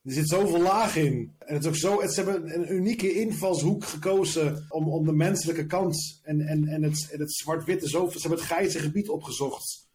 Er 0.03 0.11
zit 0.11 0.29
zoveel 0.29 0.61
laag 0.61 0.95
in. 0.95 1.33
En 1.39 1.53
het 1.53 1.63
is 1.63 1.69
ook 1.69 1.75
zo, 1.75 2.07
ze 2.07 2.23
hebben 2.23 2.53
een 2.53 2.73
unieke 2.73 3.13
invalshoek 3.13 3.85
gekozen 3.85 4.65
om, 4.69 4.87
om 4.87 5.05
de 5.05 5.11
menselijke 5.11 5.65
kant 5.65 6.19
en, 6.23 6.41
en, 6.41 6.67
en 6.67 6.83
het, 6.83 7.09
en 7.11 7.19
het 7.19 7.33
zwart-witte. 7.33 7.89
Ze 7.89 7.97
hebben 7.97 8.31
het 8.31 8.41
grijze 8.41 8.79
gebied 8.79 9.09
opgezocht. 9.09 9.87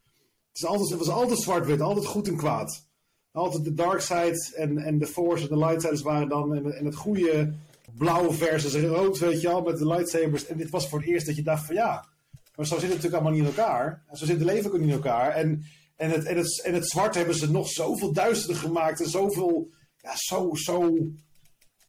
Het, 0.49 0.57
is 0.57 0.65
altijd, 0.65 0.91
het 0.91 0.99
was 0.99 1.09
altijd 1.09 1.39
zwart-wit, 1.39 1.81
altijd 1.81 2.07
goed 2.07 2.29
en 2.29 2.37
kwaad. 2.37 2.87
Altijd 3.33 3.65
de 3.65 3.75
dark 3.75 4.01
side 4.01 4.53
en, 4.57 4.79
en 4.79 4.99
de 4.99 5.07
force 5.07 5.43
en 5.43 5.49
de 5.49 5.65
light 5.65 5.83
siders 5.83 6.03
waren 6.03 6.29
dan. 6.29 6.55
En, 6.55 6.77
en 6.79 6.85
het 6.85 6.97
goede 6.97 7.53
blauw 7.97 8.33
versus 8.33 8.75
rood, 8.75 9.19
weet 9.19 9.41
je 9.41 9.49
al, 9.49 9.63
met 9.63 9.79
de 9.79 9.87
lightsabers. 9.87 10.47
En 10.47 10.57
dit 10.57 10.71
was 10.71 10.89
voor 10.89 10.99
het 10.99 11.09
eerst 11.09 11.27
dat 11.27 11.37
je 11.37 11.43
dacht 11.43 11.67
van 11.67 11.75
ja, 11.75 12.09
maar 12.59 12.67
zo 12.67 12.75
zit 12.75 12.83
het 12.83 12.95
natuurlijk 12.95 13.15
allemaal 13.15 13.33
niet 13.33 13.49
in 13.49 13.57
elkaar. 13.57 14.05
En 14.07 14.17
zo 14.17 14.25
zit 14.25 14.41
leven 14.41 14.71
ook 14.71 14.79
niet 14.79 14.89
in 14.89 14.95
elkaar. 14.95 15.31
En, 15.31 15.65
en, 15.97 16.11
het, 16.11 16.25
en, 16.25 16.37
het, 16.37 16.63
en 16.63 16.75
het 16.75 16.91
zwart 16.91 17.15
hebben 17.15 17.35
ze 17.35 17.51
nog 17.51 17.69
zoveel 17.69 18.13
duisterder 18.13 18.57
gemaakt 18.57 19.01
en 19.01 19.09
zoveel 19.09 19.71
ja, 19.97 20.13
zo, 20.17 20.55
zo, 20.55 20.97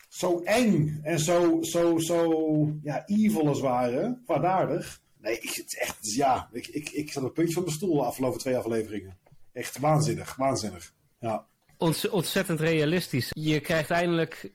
zo 0.09 0.39
eng 0.39 0.99
en 1.03 1.19
zo, 1.19 1.57
zo, 1.61 1.97
zo 1.97 2.73
ja, 2.83 3.05
evil 3.05 3.47
als 3.47 3.57
het 3.57 3.67
ware, 3.67 4.19
kwaadaardig. 4.25 5.01
Nee, 5.17 5.39
het 5.41 5.77
echt, 5.79 6.13
ja, 6.15 6.49
ik, 6.51 6.67
ik, 6.67 6.89
ik 6.89 7.11
zat 7.11 7.23
op 7.23 7.29
het 7.29 7.38
puntje 7.38 7.53
van 7.53 7.63
mijn 7.63 7.75
stoel 7.75 7.95
de 7.95 8.03
afgelopen 8.03 8.39
twee 8.39 8.57
afleveringen. 8.57 9.17
Echt 9.53 9.79
waanzinnig, 9.79 10.35
waanzinnig. 10.35 10.93
Ja. 11.19 11.45
ontzettend 12.11 12.59
realistisch. 12.59 13.29
Je 13.33 13.59
krijgt 13.59 13.89
eindelijk 13.89 14.51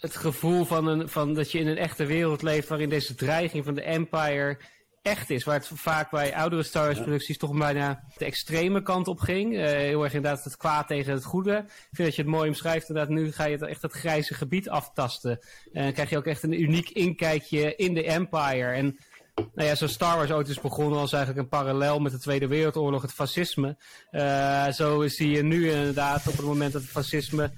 het 0.00 0.16
gevoel 0.16 0.64
van, 0.64 0.86
een, 0.86 1.08
van 1.08 1.34
dat 1.34 1.52
je 1.52 1.58
in 1.58 1.66
een 1.66 1.76
echte 1.76 2.06
wereld 2.06 2.42
leeft 2.42 2.68
waarin 2.68 2.88
deze 2.88 3.14
dreiging 3.14 3.64
van 3.64 3.74
de 3.74 3.82
Empire 3.82 4.58
echt 5.06 5.30
is. 5.30 5.44
Waar 5.44 5.54
het 5.54 5.70
vaak 5.74 6.10
bij 6.10 6.34
oudere 6.34 6.62
Star 6.62 6.84
Wars 6.84 7.00
producties 7.00 7.38
toch 7.38 7.58
bijna 7.58 8.04
de 8.16 8.24
extreme 8.24 8.82
kant 8.82 9.08
op 9.08 9.20
ging. 9.20 9.52
Uh, 9.52 9.64
heel 9.64 10.04
erg 10.04 10.14
inderdaad 10.14 10.44
het 10.44 10.56
kwaad 10.56 10.86
tegen 10.86 11.12
het 11.12 11.24
goede. 11.24 11.56
Ik 11.56 11.96
vind 11.96 12.08
dat 12.08 12.16
je 12.16 12.22
het 12.22 12.30
mooi 12.30 12.48
omschrijft. 12.48 12.88
Inderdaad, 12.88 13.14
nu 13.14 13.32
ga 13.32 13.44
je 13.44 13.52
het 13.52 13.62
echt 13.62 13.82
het 13.82 13.92
grijze 13.92 14.34
gebied 14.34 14.68
aftasten. 14.68 15.38
En 15.72 15.82
dan 15.82 15.92
krijg 15.92 16.10
je 16.10 16.16
ook 16.16 16.26
echt 16.26 16.42
een 16.42 16.60
uniek 16.62 16.90
inkijkje 16.90 17.76
in 17.76 17.94
de 17.94 18.04
Empire. 18.04 18.72
En 18.72 18.98
nou 19.34 19.68
ja, 19.68 19.74
zo 19.74 19.86
Star 19.86 20.16
Wars 20.16 20.30
ooit 20.30 20.48
is 20.48 20.60
begonnen 20.60 20.98
als 20.98 21.12
eigenlijk 21.12 21.42
een 21.42 21.58
parallel 21.58 21.98
met 21.98 22.12
de 22.12 22.18
Tweede 22.18 22.46
Wereldoorlog, 22.46 23.02
het 23.02 23.12
fascisme. 23.12 23.76
Uh, 24.10 24.68
zo 24.68 25.08
zie 25.08 25.30
je 25.30 25.42
nu 25.42 25.70
inderdaad 25.70 26.26
op 26.26 26.36
het 26.36 26.46
moment 26.46 26.72
dat 26.72 26.82
het 26.82 26.90
fascisme 26.90 27.50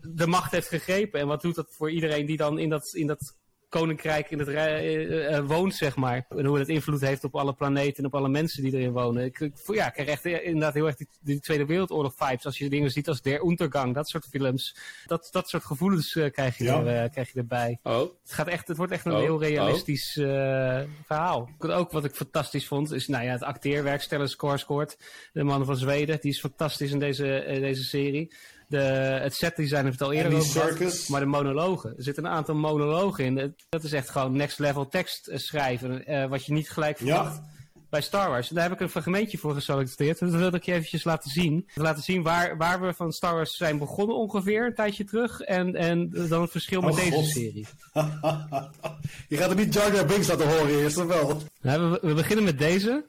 de 0.00 0.26
macht 0.26 0.52
heeft 0.52 0.68
gegrepen. 0.68 1.20
En 1.20 1.26
wat 1.26 1.42
doet 1.42 1.54
dat 1.54 1.74
voor 1.76 1.90
iedereen 1.90 2.26
die 2.26 2.36
dan 2.36 2.58
in 2.58 2.68
dat, 2.68 2.94
in 2.94 3.06
dat 3.06 3.41
koninkrijk 3.72 4.30
in 4.30 4.38
het 4.38 4.48
uh, 4.48 5.46
woont, 5.46 5.74
zeg 5.74 5.96
maar. 5.96 6.26
En 6.28 6.44
hoe 6.44 6.58
het 6.58 6.68
invloed 6.68 7.00
heeft 7.00 7.24
op 7.24 7.36
alle 7.36 7.52
planeten 7.52 7.96
en 7.96 8.04
op 8.04 8.14
alle 8.14 8.28
mensen 8.28 8.62
die 8.62 8.72
erin 8.72 8.92
wonen. 8.92 9.24
Ik, 9.24 9.40
ik 9.40 9.52
ja, 9.66 9.90
krijg 9.90 10.08
echt 10.08 10.24
inderdaad 10.24 10.74
heel 10.74 10.86
erg 10.86 10.96
die, 10.96 11.08
die, 11.20 11.40
Tweede 11.40 11.66
Wereldoorlog 11.66 12.14
vibes. 12.16 12.44
Als 12.44 12.58
je 12.58 12.68
dingen 12.68 12.90
ziet 12.90 13.08
als 13.08 13.22
Der 13.22 13.44
Untergang, 13.44 13.94
dat 13.94 14.08
soort 14.08 14.26
films. 14.30 14.76
Dat, 15.06 15.28
dat 15.30 15.48
soort 15.48 15.64
gevoelens 15.64 16.14
uh, 16.14 16.30
krijg, 16.30 16.58
je 16.58 16.70
er, 16.70 17.10
krijg 17.10 17.32
je 17.32 17.38
erbij. 17.38 17.78
Oh. 17.82 17.98
Het, 17.98 18.32
gaat 18.32 18.48
echt, 18.48 18.68
het 18.68 18.76
wordt 18.76 18.92
echt 18.92 19.04
een 19.06 19.12
oh. 19.12 19.18
heel 19.18 19.40
realistisch 19.40 20.18
oh. 20.20 20.80
verhaal. 21.06 21.48
Ook 21.58 21.90
wat 21.90 22.04
ik 22.04 22.14
fantastisch 22.14 22.66
vond, 22.66 22.92
is 22.92 23.08
nou 23.08 23.24
ja, 23.24 23.32
het 23.32 23.42
acteerwerk. 23.42 24.02
Stellen 24.02 24.30
Skarsgård, 24.30 24.96
de 25.32 25.42
man 25.42 25.64
van 25.64 25.76
Zweden. 25.76 26.20
Die 26.20 26.30
is 26.30 26.40
fantastisch 26.40 26.90
in 26.90 26.98
deze, 26.98 27.44
deze 27.60 27.84
serie. 27.84 28.32
De, 28.72 29.18
het 29.22 29.34
setdesign 29.34 29.84
heeft 29.84 29.98
het 29.98 30.08
al 30.08 30.12
eerder 30.12 30.38
over 30.38 30.76
gehad, 30.76 31.08
maar 31.08 31.20
de 31.20 31.26
monologen. 31.26 31.96
Er 31.96 32.02
zitten 32.02 32.24
een 32.24 32.30
aantal 32.30 32.54
monologen 32.54 33.24
in. 33.24 33.54
Dat 33.68 33.82
is 33.82 33.92
echt 33.92 34.10
gewoon 34.10 34.36
next 34.36 34.58
level 34.58 34.88
tekst 34.88 35.30
schrijven, 35.34 36.10
uh, 36.10 36.26
wat 36.26 36.46
je 36.46 36.52
niet 36.52 36.70
gelijk 36.70 36.96
verwacht. 36.96 37.34
Ja. 37.34 37.50
Bij 37.90 38.00
Star 38.00 38.28
Wars. 38.28 38.48
En 38.48 38.54
daar 38.54 38.64
heb 38.64 38.72
ik 38.72 38.80
een 38.80 38.88
fragmentje 38.88 39.38
voor 39.38 39.54
gesolliciteerd. 39.54 40.18
Dat 40.18 40.30
wilde 40.30 40.56
ik 40.56 40.62
je 40.62 40.72
eventjes 40.72 41.04
laten 41.04 41.30
zien. 41.30 41.68
Laten 41.74 42.02
zien 42.02 42.22
waar, 42.22 42.56
waar 42.56 42.80
we 42.80 42.94
van 42.94 43.12
Star 43.12 43.34
Wars 43.34 43.56
zijn 43.56 43.78
begonnen 43.78 44.16
ongeveer, 44.16 44.66
een 44.66 44.74
tijdje 44.74 45.04
terug. 45.04 45.40
En, 45.40 45.74
en 45.74 46.10
dan 46.28 46.42
het 46.42 46.50
verschil 46.50 46.80
met 46.80 46.94
oh, 46.94 46.98
deze 46.98 47.24
serie. 47.24 47.66
je 49.28 49.36
gaat 49.36 49.50
er 49.50 49.56
niet 49.56 49.74
Jar 49.74 49.94
Jar 49.94 50.06
Binks 50.06 50.28
laten 50.28 50.48
horen 50.48 50.78
eerst, 50.78 50.96
of 50.96 51.06
wel? 51.06 51.42
Nou, 51.60 51.90
we, 51.90 51.98
we 52.02 52.14
beginnen 52.14 52.44
met 52.44 52.58
deze. 52.58 53.04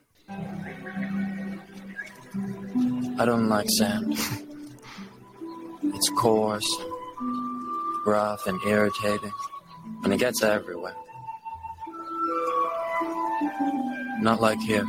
I 3.20 3.24
don't 3.24 3.48
like 3.50 3.70
sand. 3.70 4.52
It's 5.94 6.10
coarse, 6.10 6.66
rough, 8.04 8.46
and 8.46 8.60
irritating, 8.66 9.32
and 10.02 10.12
it 10.12 10.18
gets 10.18 10.42
everywhere. 10.42 10.96
Not 14.20 14.40
like 14.40 14.60
here. 14.60 14.86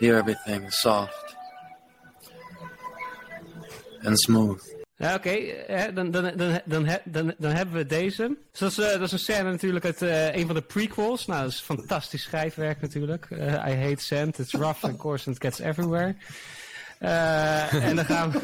Here 0.00 0.16
everything 0.16 0.64
is 0.64 0.80
soft 0.80 1.36
and 4.02 4.18
smooth. 4.18 4.62
Ja, 4.98 5.14
oké. 5.14 5.28
Okay. 5.28 5.92
Dan, 5.92 6.10
dan, 6.10 6.32
dan, 6.36 6.60
dan, 6.64 6.88
dan, 7.04 7.34
dan 7.38 7.52
hebben 7.52 7.74
we 7.74 7.86
deze. 7.86 8.36
Dus 8.52 8.74
dat, 8.74 9.00
is, 9.00 9.12
een 9.12 9.18
scène 9.18 9.50
natuurlijk 9.50 9.84
uit 9.84 10.02
uh, 10.02 10.34
een 10.34 10.46
van 10.46 10.54
de 10.54 10.62
prequels. 10.62 11.26
Nou, 11.26 11.42
dat 11.42 11.50
is 11.50 11.60
fantastisch 11.60 12.22
schrijfwerk 12.22 12.80
natuurlijk. 12.80 13.26
Uh, 13.30 13.46
I 13.46 13.74
hate 13.74 14.02
sand, 14.02 14.38
it's 14.38 14.52
rough 14.52 14.84
and 14.84 14.96
coarse 14.96 15.26
and 15.26 15.36
it 15.36 15.42
gets 15.42 15.60
everywhere. 15.60 16.16
en 16.98 17.96
dan 17.96 18.04
gaan 18.04 18.30
we... 18.30 18.40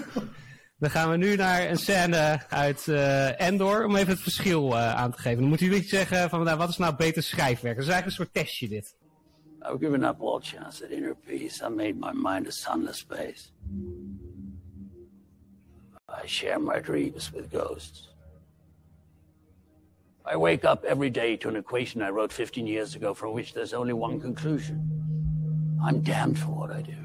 Dan 0.82 0.90
gaan 0.90 1.10
we 1.10 1.16
nu 1.16 1.36
naar 1.36 1.70
een 1.70 1.78
scène 1.78 2.40
uit 2.48 2.86
uh, 2.86 3.40
Endor 3.40 3.84
om 3.84 3.96
even 3.96 4.12
het 4.12 4.22
verschil 4.22 4.72
uh, 4.72 4.94
aan 4.94 5.12
te 5.12 5.18
geven. 5.18 5.40
Dan 5.40 5.48
moet 5.48 5.60
u 5.60 5.74
iets 5.74 5.88
zeggen 5.88 6.30
van 6.30 6.44
nou, 6.44 6.58
wat 6.58 6.68
is 6.68 6.76
nou 6.76 6.96
beter 6.96 7.22
schrijfwerk? 7.22 7.76
Dat 7.76 7.84
is 7.84 7.90
eigenlijk 7.90 8.06
een 8.06 8.24
soort 8.24 8.32
testje 8.32 8.68
dit. 8.68 8.96
I've 9.60 9.78
given 9.78 10.04
up 10.04 10.20
all 10.20 10.40
chance 10.40 10.84
at 10.84 10.90
inner 10.90 11.16
peace. 11.26 11.66
I 11.66 11.68
made 11.68 11.94
my 11.94 12.10
mind 12.12 12.46
a 12.46 12.50
sunless 12.50 12.98
space. 12.98 13.52
I 16.08 16.26
share 16.26 16.58
my 16.58 16.80
dreams 16.80 17.30
with 17.30 17.50
ghosts. 17.52 18.08
I 20.32 20.36
wake 20.36 20.68
up 20.70 20.84
every 20.84 21.10
day 21.10 21.36
to 21.36 21.48
an 21.48 21.56
equation 21.56 22.02
I 22.02 22.10
wrote 22.10 22.32
15 22.32 22.66
years 22.66 22.96
ago 22.96 23.14
from 23.14 23.32
which 23.34 23.52
there's 23.52 23.72
only 23.72 23.92
one 23.92 24.20
conclusion. 24.20 24.78
I'm 25.86 26.02
damned 26.02 26.38
for 26.38 26.50
what 26.50 26.70
I 26.70 26.82
do. 26.82 27.01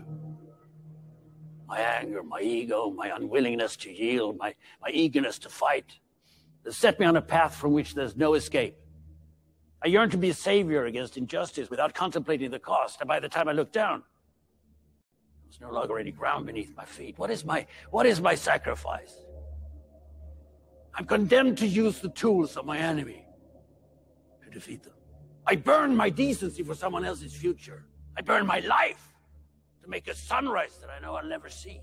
My 1.68 1.80
anger, 1.80 2.24
my 2.24 2.40
ego, 2.40 2.90
my 2.90 3.14
unwillingness 3.16 3.76
to 3.78 3.92
yield, 3.92 4.38
my, 4.38 4.56
my 4.82 4.90
eagerness 4.90 5.38
to 5.40 5.50
fight, 5.50 6.00
that 6.64 6.74
set 6.74 7.00
me 7.00 7.06
on 7.06 7.18
a 7.18 7.22
path 7.22 7.56
from 7.56 7.74
which 7.74 7.94
there's 7.94 8.16
no 8.16 8.36
escape. 8.36 8.78
I 9.84 9.88
yearn 9.90 10.10
to 10.12 10.18
be 10.18 10.30
a 10.30 10.34
savior 10.34 10.86
against 10.86 11.18
injustice 11.18 11.70
without 11.70 11.94
contemplating 11.94 12.52
the 12.52 12.60
cost. 12.60 13.00
And 13.02 13.08
by 13.08 13.20
the 13.20 13.30
time 13.30 13.48
I 13.48 13.52
look 13.52 13.72
down, 13.72 14.04
there's 15.44 15.62
no 15.62 15.72
longer 15.72 16.00
any 16.00 16.12
ground 16.12 16.46
beneath 16.46 16.76
my 16.76 16.86
feet. 16.86 17.20
What 17.20 17.30
is 17.30 17.46
my, 17.46 17.68
what 17.92 18.06
is 18.06 18.22
my 18.22 18.34
sacrifice? 18.34 19.14
I'm 20.96 21.06
condemned 21.06 21.58
to 21.60 21.68
use 21.68 22.00
the 22.00 22.10
tools 22.10 22.58
of 22.58 22.66
my 22.66 22.80
enemy 22.80 23.26
to 24.44 24.50
defeat 24.50 24.84
them. 24.84 24.94
I 25.46 25.56
burn 25.56 25.96
my 25.96 26.10
decency 26.10 26.64
for 26.64 26.74
someone 26.74 27.06
else's 27.06 27.34
future. 27.36 27.86
I 28.18 28.22
burn 28.22 28.48
my 28.48 28.60
life 28.62 29.17
to 29.88 29.92
make 29.92 30.08
a 30.08 30.16
sunrise 30.16 30.78
that 30.82 30.90
I 30.90 31.00
know 31.00 31.16
I'll 31.16 31.26
never 31.26 31.50
see. 31.50 31.80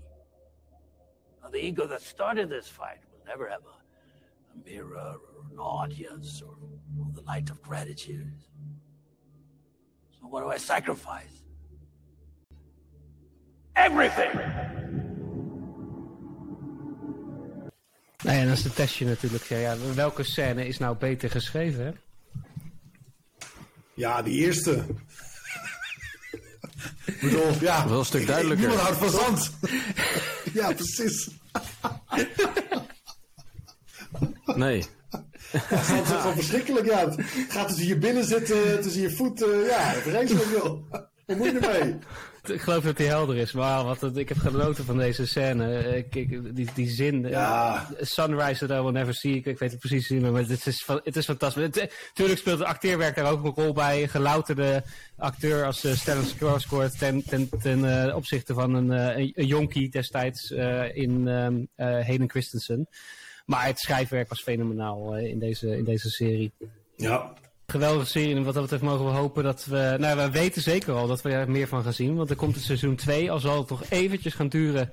Now, 1.41 1.49
the 1.49 1.57
ego 1.57 1.87
that 1.87 2.01
started 2.01 2.49
this 2.49 2.67
fight 2.67 2.99
will 3.11 3.25
never 3.25 3.49
have 3.49 3.61
a, 3.65 3.77
a 4.53 4.69
mirror 4.69 5.15
or 5.35 5.51
an 5.51 5.57
audience 5.59 6.41
or, 6.41 6.55
or 6.99 7.07
the 7.13 7.21
light 7.21 7.49
of 7.49 7.61
gratitude. 7.61 8.31
So, 10.19 10.27
what 10.27 10.41
do 10.41 10.49
I 10.49 10.57
sacrifice? 10.57 11.41
Everything! 13.75 14.33
Nou 18.23 18.37
ja, 18.37 18.45
dat 18.45 18.57
is 18.57 18.63
het 18.63 18.75
testje 18.75 19.05
natuurlijk. 19.05 19.43
Ja, 19.43 19.57
ja, 19.57 19.77
welke 19.95 20.23
scène 20.23 20.67
is 20.67 20.77
nou 20.77 20.97
beter 20.97 21.29
geschreven? 21.29 21.85
Hè? 21.85 21.91
Ja, 23.93 24.21
die 24.21 24.33
eerste. 24.33 24.85
Ik 27.05 27.21
bedoel, 27.21 27.51
ja. 27.59 27.87
Wel 27.87 27.99
een 27.99 28.05
stuk 28.05 28.27
duidelijker. 28.27 28.67
Niemand 28.67 28.87
houdt 28.87 28.97
van 28.97 29.21
zand. 29.21 29.51
ja, 30.53 30.73
precies. 30.73 31.29
nee. 34.55 34.85
zand 35.69 36.07
is 36.07 36.13
gewoon 36.15 36.35
verschrikkelijk, 36.35 36.85
ja. 36.85 37.09
Het 37.09 37.25
gaat 37.47 37.67
tussen 37.67 37.87
je 37.87 37.97
binnen 37.97 38.25
zitten, 38.25 38.81
tussen 38.81 39.01
je 39.01 39.11
voeten. 39.11 39.59
Ja, 39.63 39.79
het 39.79 40.01
vreselijk 40.01 40.45
wil. 40.45 40.85
Wat 41.25 41.37
moet 41.37 41.45
je 41.45 41.59
ermee? 41.59 41.95
Ik 42.55 42.61
geloof 42.61 42.83
dat 42.83 42.97
hij 42.97 43.07
helder 43.07 43.35
is. 43.35 43.51
Maar 43.51 43.83
wat, 43.83 44.17
ik 44.17 44.29
heb 44.29 44.37
genoten 44.37 44.85
van 44.85 44.97
deze 44.97 45.27
scène. 45.27 45.97
Ik, 45.97 46.13
die, 46.55 46.67
die 46.73 46.89
zin. 46.89 47.27
Ja. 47.27 47.87
Sunrise 47.99 48.67
that 48.67 48.79
I 48.79 48.81
will 48.81 48.91
never 48.91 49.13
see. 49.13 49.35
Ik, 49.35 49.45
ik 49.45 49.59
weet 49.59 49.71
het 49.71 49.79
precies 49.79 50.09
niet 50.09 50.21
meer. 50.21 50.31
Maar 50.31 50.41
het 50.41 50.65
is, 50.65 50.85
het 51.03 51.15
is 51.15 51.25
fantastisch. 51.25 51.63
Natuurlijk 51.63 52.39
speelt 52.39 52.59
het 52.59 52.67
acteerwerk 52.67 53.15
daar 53.15 53.31
ook 53.31 53.43
een 53.43 53.63
rol 53.63 53.73
bij. 53.73 54.07
Gelouterde 54.07 54.83
acteur 55.17 55.65
als 55.65 55.85
uh, 55.85 55.91
Stellan 55.91 56.25
Skarsgård 56.25 56.97
ten, 56.97 57.23
ten, 57.23 57.49
ten 57.61 57.79
uh, 57.79 58.15
opzichte 58.15 58.53
van 58.53 58.73
een, 58.73 59.17
uh, 59.17 59.31
een 59.35 59.45
jonkie 59.45 59.89
destijds 59.89 60.51
in 60.93 61.27
um, 61.27 61.67
Hayden 61.75 62.29
Christensen. 62.29 62.87
Maar 63.45 63.65
het 63.65 63.79
schrijfwerk 63.79 64.29
was 64.29 64.41
fenomenaal 64.41 65.17
in, 65.17 65.39
deze, 65.39 65.77
in 65.77 65.83
deze 65.83 66.09
serie. 66.09 66.51
Ja, 66.95 67.33
Geweldige 67.67 68.05
serie. 68.05 68.35
En 68.35 68.43
wat 68.43 68.53
dat 68.53 68.63
betreft 68.63 68.83
mogen 68.83 69.05
we 69.05 69.11
hopen 69.11 69.43
dat 69.43 69.65
we... 69.65 69.95
Nou, 69.99 70.17
we 70.17 70.31
weten 70.31 70.61
zeker 70.61 70.93
al 70.93 71.07
dat 71.07 71.21
we 71.21 71.29
er 71.29 71.51
meer 71.51 71.67
van 71.67 71.83
gaan 71.83 71.93
zien. 71.93 72.15
Want 72.15 72.29
er 72.29 72.35
komt 72.35 72.55
het 72.55 72.63
seizoen 72.63 72.95
2. 72.95 73.31
Al 73.31 73.39
zal 73.39 73.57
het 73.57 73.67
toch 73.67 73.83
eventjes 73.89 74.33
gaan 74.33 74.47
duren 74.47 74.91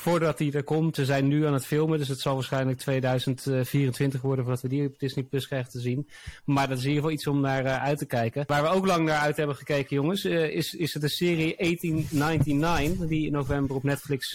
voordat 0.00 0.38
die 0.38 0.52
er 0.52 0.62
komt. 0.62 0.96
Ze 0.96 1.04
zijn 1.04 1.28
nu 1.28 1.46
aan 1.46 1.52
het 1.52 1.66
filmen, 1.66 1.98
dus 1.98 2.08
het 2.08 2.20
zal 2.20 2.34
waarschijnlijk 2.34 2.78
2024 2.78 4.20
worden 4.20 4.44
voordat 4.44 4.62
we 4.62 4.68
die 4.68 4.86
op 4.86 4.98
Disney 4.98 5.24
Plus 5.24 5.46
krijgen 5.46 5.70
te 5.70 5.80
zien. 5.80 6.08
Maar 6.44 6.68
dat 6.68 6.78
is 6.78 6.84
in 6.84 6.88
ieder 6.88 7.02
geval 7.02 7.16
iets 7.18 7.26
om 7.26 7.40
naar 7.40 7.64
uit 7.64 7.98
te 7.98 8.06
kijken. 8.06 8.44
Waar 8.46 8.62
we 8.62 8.68
ook 8.68 8.86
lang 8.86 9.04
naar 9.04 9.18
uit 9.18 9.36
hebben 9.36 9.56
gekeken, 9.56 9.96
jongens, 9.96 10.24
is, 10.24 10.74
is 10.74 10.92
het 10.92 11.02
de 11.02 11.08
serie 11.08 11.54
1899, 11.56 13.06
die 13.06 13.26
in 13.26 13.32
november 13.32 13.76
op 13.76 13.82
Netflix 13.82 14.30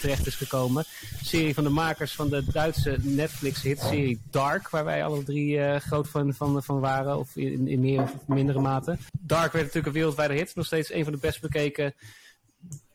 terecht 0.00 0.26
is 0.26 0.34
gekomen. 0.34 0.84
Serie 1.22 1.54
van 1.54 1.64
de 1.64 1.70
makers 1.70 2.14
van 2.14 2.28
de 2.28 2.44
Duitse 2.52 2.96
Netflix-hitserie 3.02 4.20
Dark, 4.30 4.68
waar 4.68 4.84
wij 4.84 5.04
alle 5.04 5.24
drie 5.24 5.80
groot 5.80 6.08
fan 6.08 6.34
van, 6.34 6.62
van 6.62 6.80
waren, 6.80 7.18
of 7.18 7.36
in, 7.36 7.68
in 7.68 7.80
meer 7.80 8.02
of 8.02 8.14
mindere 8.26 8.60
mate. 8.60 8.98
Dark 9.20 9.52
werd 9.52 9.64
natuurlijk 9.64 9.86
een 9.86 10.00
wereldwijde 10.00 10.34
hit, 10.34 10.54
nog 10.54 10.66
steeds 10.66 10.92
een 10.92 11.04
van 11.04 11.12
de 11.12 11.18
best 11.18 11.40
bekeken 11.40 11.94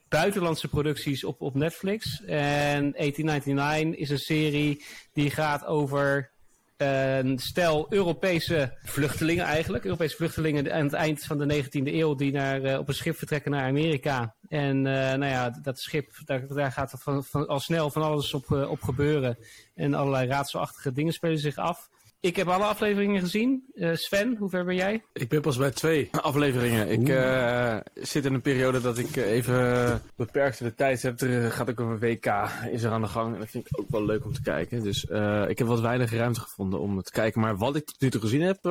buitenlandse 0.09 0.67
producties 0.67 1.23
op, 1.23 1.41
op 1.41 1.55
Netflix. 1.55 2.21
En 2.21 2.91
1899 2.91 4.01
is 4.01 4.09
een 4.09 4.19
serie 4.19 4.83
die 5.13 5.29
gaat 5.29 5.65
over 5.65 6.31
een 6.77 7.39
stel 7.39 7.85
Europese 7.89 8.77
vluchtelingen 8.83 9.45
eigenlijk. 9.45 9.83
Europese 9.83 10.15
vluchtelingen 10.15 10.73
aan 10.73 10.83
het 10.83 10.93
eind 10.93 11.23
van 11.23 11.37
de 11.37 11.63
19e 11.63 11.69
eeuw 11.69 12.15
die 12.15 12.31
naar, 12.31 12.61
uh, 12.61 12.77
op 12.77 12.87
een 12.87 12.93
schip 12.93 13.17
vertrekken 13.17 13.51
naar 13.51 13.67
Amerika. 13.67 14.35
En 14.47 14.77
uh, 14.77 14.93
nou 14.93 15.25
ja, 15.25 15.49
dat 15.61 15.79
schip, 15.79 16.11
daar, 16.25 16.71
gaat 16.71 16.93
van, 16.97 17.23
van, 17.23 17.47
al 17.47 17.59
snel 17.59 17.89
van 17.89 18.01
alles 18.01 18.33
op, 18.33 18.49
uh, 18.49 18.69
op 18.69 18.81
gebeuren. 18.81 19.37
En 19.75 19.93
allerlei 19.93 20.27
raadselachtige 20.27 20.91
dingen 20.91 21.13
spelen 21.13 21.39
zich 21.39 21.55
af. 21.55 21.89
Ik 22.21 22.35
heb 22.35 22.47
alle 22.47 22.63
afleveringen 22.63 23.21
gezien. 23.21 23.63
Uh, 23.73 23.95
Sven, 23.95 24.35
hoe 24.39 24.49
ver 24.49 24.65
ben 24.65 24.75
jij? 24.75 25.03
Ik 25.13 25.29
ben 25.29 25.41
pas 25.41 25.57
bij 25.57 25.71
twee 25.71 26.09
afleveringen. 26.11 26.89
Ik 26.89 27.09
uh, 27.09 27.77
zit 27.93 28.25
in 28.25 28.33
een 28.33 28.41
periode 28.41 28.81
dat 28.81 28.97
ik 28.97 29.15
even 29.15 30.01
beperkte 30.15 30.63
de 30.63 30.75
tijd 30.75 31.01
heb. 31.01 31.21
Er 31.21 31.51
gaat 31.51 31.69
ook 31.69 31.79
een 31.79 31.99
WK 31.99 32.25
is 32.71 32.83
er 32.83 32.91
aan 32.91 33.01
de 33.01 33.07
gang. 33.07 33.33
En 33.33 33.39
dat 33.39 33.49
vind 33.49 33.67
ik 33.69 33.79
ook 33.79 33.89
wel 33.89 34.05
leuk 34.05 34.25
om 34.25 34.33
te 34.33 34.41
kijken. 34.41 34.83
Dus 34.83 35.05
uh, 35.05 35.49
ik 35.49 35.57
heb 35.57 35.67
wat 35.67 35.79
weinig 35.79 36.11
ruimte 36.11 36.39
gevonden 36.39 36.79
om 36.79 36.95
het 36.95 37.05
te 37.05 37.11
kijken. 37.11 37.41
Maar 37.41 37.57
wat 37.57 37.75
ik 37.75 37.85
tot 37.85 38.01
nu 38.01 38.09
toe 38.09 38.21
gezien 38.21 38.41
heb, 38.41 38.65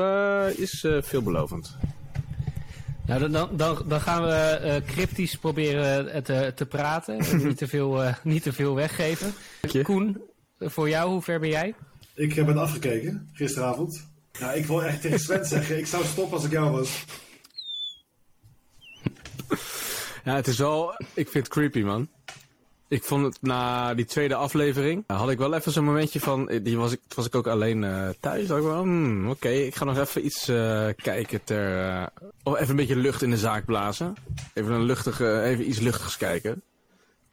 is 0.57 0.87
veelbelovend. 1.01 1.77
Nou, 3.07 3.29
dan, 3.29 3.57
dan, 3.57 3.79
dan 3.87 4.01
gaan 4.01 4.23
we 4.23 4.83
cryptisch 4.87 5.37
proberen 5.37 6.23
te, 6.23 6.53
te 6.55 6.67
praten. 6.67 7.17
niet, 7.47 7.59
te 7.59 7.69
veel, 7.69 8.03
niet 8.23 8.43
te 8.43 8.53
veel 8.53 8.75
weggeven. 8.75 9.33
Koen, 9.83 10.23
voor 10.59 10.89
jou, 10.89 11.11
hoe 11.11 11.23
ver 11.23 11.41
ben 11.41 11.49
jij? 11.49 11.75
Ik 12.19 12.33
heb 12.33 12.47
het 12.47 12.57
afgekeken 12.57 13.29
gisteravond. 13.33 14.09
Nou, 14.41 14.57
ik 14.59 14.67
wil 14.67 14.83
echt 14.83 15.01
tegen 15.01 15.21
Sven 15.21 15.45
zeggen, 15.47 15.79
ik 15.79 15.87
zou 15.87 16.05
stoppen 16.05 16.37
als 16.37 16.45
ik 16.45 16.51
jou 16.51 16.71
was. 16.71 17.05
Ja, 20.25 20.35
het 20.35 20.47
is 20.47 20.59
wel... 20.59 20.95
Ik 21.15 21.29
vind 21.29 21.45
het 21.45 21.49
creepy, 21.49 21.81
man. 21.81 22.09
Ik 22.89 23.03
vond 23.03 23.25
het 23.25 23.43
na 23.43 23.95
die 23.95 24.05
tweede 24.05 24.35
aflevering 24.35 25.05
had 25.07 25.31
ik 25.31 25.39
wel 25.39 25.55
even 25.55 25.73
zo'n 25.73 25.85
momentje 25.85 26.21
van. 26.21 26.47
Die 26.63 26.77
was 26.77 26.93
ik, 26.93 27.01
was 27.15 27.27
ik 27.27 27.35
ook 27.35 27.47
alleen 27.47 27.83
uh, 27.83 28.09
thuis. 28.21 28.47
Dacht 28.47 28.61
ik 28.61 28.67
wel, 28.67 28.83
hmm, 28.83 29.31
oké, 29.31 29.49
ik 29.49 29.75
ga 29.75 29.85
nog 29.85 29.99
even 29.99 30.25
iets 30.25 30.45
kijken 30.97 31.45
ter. 31.45 32.01
Even 32.45 32.69
een 32.69 32.77
beetje 32.77 32.97
lucht 32.97 33.23
in 33.23 33.31
de 33.31 33.37
zaak 33.37 33.65
blazen. 33.65 34.15
Even 34.55 34.73
een 34.73 34.85
luchtige, 34.85 35.43
even 35.43 35.69
iets 35.69 35.79
luchtigs 35.79 36.17
kijken. 36.17 36.63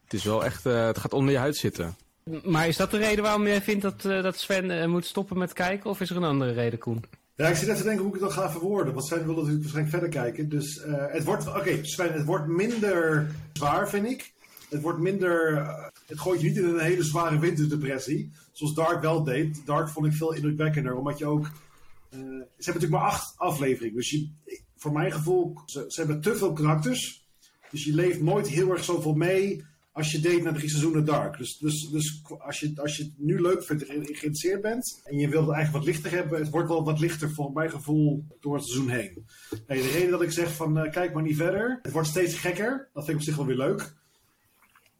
Het 0.03 0.13
is 0.13 0.23
wel 0.23 0.45
echt, 0.45 0.63
het 0.63 0.97
gaat 0.97 1.13
onder 1.13 1.31
je 1.31 1.39
huid 1.39 1.55
zitten. 1.55 1.95
Maar 2.43 2.67
is 2.67 2.77
dat 2.77 2.91
de 2.91 2.97
reden 2.97 3.23
waarom 3.23 3.47
jij 3.47 3.61
vindt 3.61 3.81
dat, 3.81 4.05
uh, 4.05 4.23
dat 4.23 4.37
Sven 4.37 4.69
uh, 4.69 4.85
moet 4.85 5.05
stoppen 5.05 5.37
met 5.37 5.53
kijken? 5.53 5.89
Of 5.89 6.01
is 6.01 6.09
er 6.09 6.15
een 6.15 6.23
andere 6.23 6.51
reden, 6.51 6.79
Koen? 6.79 7.03
Ja, 7.35 7.47
ik 7.47 7.55
zit 7.55 7.67
net 7.67 7.77
te 7.77 7.83
denken 7.83 8.03
hoe 8.03 8.15
ik 8.15 8.21
het 8.21 8.29
dan 8.29 8.43
ga 8.43 8.51
verwoorden. 8.51 8.93
Want 8.93 9.05
Sven 9.05 9.25
wil 9.25 9.35
natuurlijk 9.35 9.61
waarschijnlijk 9.61 9.95
verder 9.95 10.21
kijken. 10.21 10.49
Dus 10.49 10.85
uh, 10.85 10.93
het 11.07 11.23
wordt, 11.23 11.47
oké 11.47 11.79
Sven, 11.81 12.13
het 12.13 12.25
wordt 12.25 12.47
minder 12.47 13.31
zwaar, 13.53 13.89
vind 13.89 14.05
ik. 14.05 14.33
Het 14.69 14.81
wordt 14.81 14.99
minder, 14.99 15.65
het 16.05 16.19
gooit 16.19 16.41
je 16.41 16.47
niet 16.47 16.57
in 16.57 16.63
een 16.63 16.79
hele 16.79 17.03
zware 17.03 17.39
winterdepressie. 17.39 18.31
Zoals 18.51 18.73
Dark 18.73 19.01
wel 19.01 19.23
deed. 19.23 19.65
Dark 19.65 19.89
vond 19.89 20.05
ik 20.05 20.13
veel 20.13 20.33
indrukwekkender. 20.33 20.95
Omdat 20.95 21.17
je 21.17 21.25
ook, 21.25 21.45
ze 22.09 22.17
hebben 22.17 22.47
natuurlijk 22.57 22.91
maar 22.91 23.01
acht 23.01 23.33
afleveringen. 23.37 23.95
Dus 23.95 24.09
je, 24.09 24.29
voor 24.75 24.91
mijn 24.91 25.11
gevoel, 25.11 25.61
ze, 25.65 25.85
ze 25.87 25.99
hebben 25.99 26.21
te 26.21 26.35
veel 26.35 26.53
karakters. 26.53 27.27
Dus 27.71 27.83
je 27.83 27.93
leeft 27.93 28.21
nooit 28.21 28.47
heel 28.47 28.71
erg 28.71 28.83
zoveel 28.83 29.13
mee 29.13 29.65
als 29.95 30.11
je 30.11 30.19
deed 30.19 30.43
na 30.43 30.53
drie 30.53 30.69
seizoenen 30.69 31.05
Dark. 31.05 31.37
Dus, 31.37 31.57
dus, 31.57 31.89
dus 31.89 32.21
als, 32.37 32.59
je, 32.59 32.71
als 32.75 32.97
je 32.97 33.03
het 33.03 33.11
nu 33.17 33.41
leuk 33.41 33.63
vindt 33.63 33.85
en 33.85 33.95
geïnteresseerd 33.95 34.61
bent 34.61 35.01
en 35.03 35.17
je 35.17 35.29
wilt 35.29 35.45
het 35.45 35.55
eigenlijk 35.55 35.85
wat 35.85 35.93
lichter 35.93 36.11
hebben, 36.17 36.39
het 36.39 36.49
wordt 36.49 36.67
wel 36.67 36.83
wat 36.83 36.99
lichter 36.99 37.33
voor 37.33 37.51
mijn 37.53 37.69
gevoel 37.69 38.25
door 38.39 38.55
het 38.55 38.65
seizoen 38.65 38.89
heen. 38.89 39.25
De 39.67 39.91
reden 39.91 40.11
dat 40.11 40.21
ik 40.21 40.31
zeg 40.31 40.55
van 40.55 40.77
uh, 40.77 40.91
kijk 40.91 41.13
maar 41.13 41.23
niet 41.23 41.35
verder, 41.35 41.79
het 41.81 41.91
wordt 41.91 42.07
steeds 42.07 42.33
gekker, 42.33 42.89
dat 42.93 43.05
vind 43.05 43.07
ik 43.07 43.15
op 43.15 43.21
zich 43.21 43.35
wel 43.35 43.45
weer 43.45 43.67
leuk. 43.67 43.93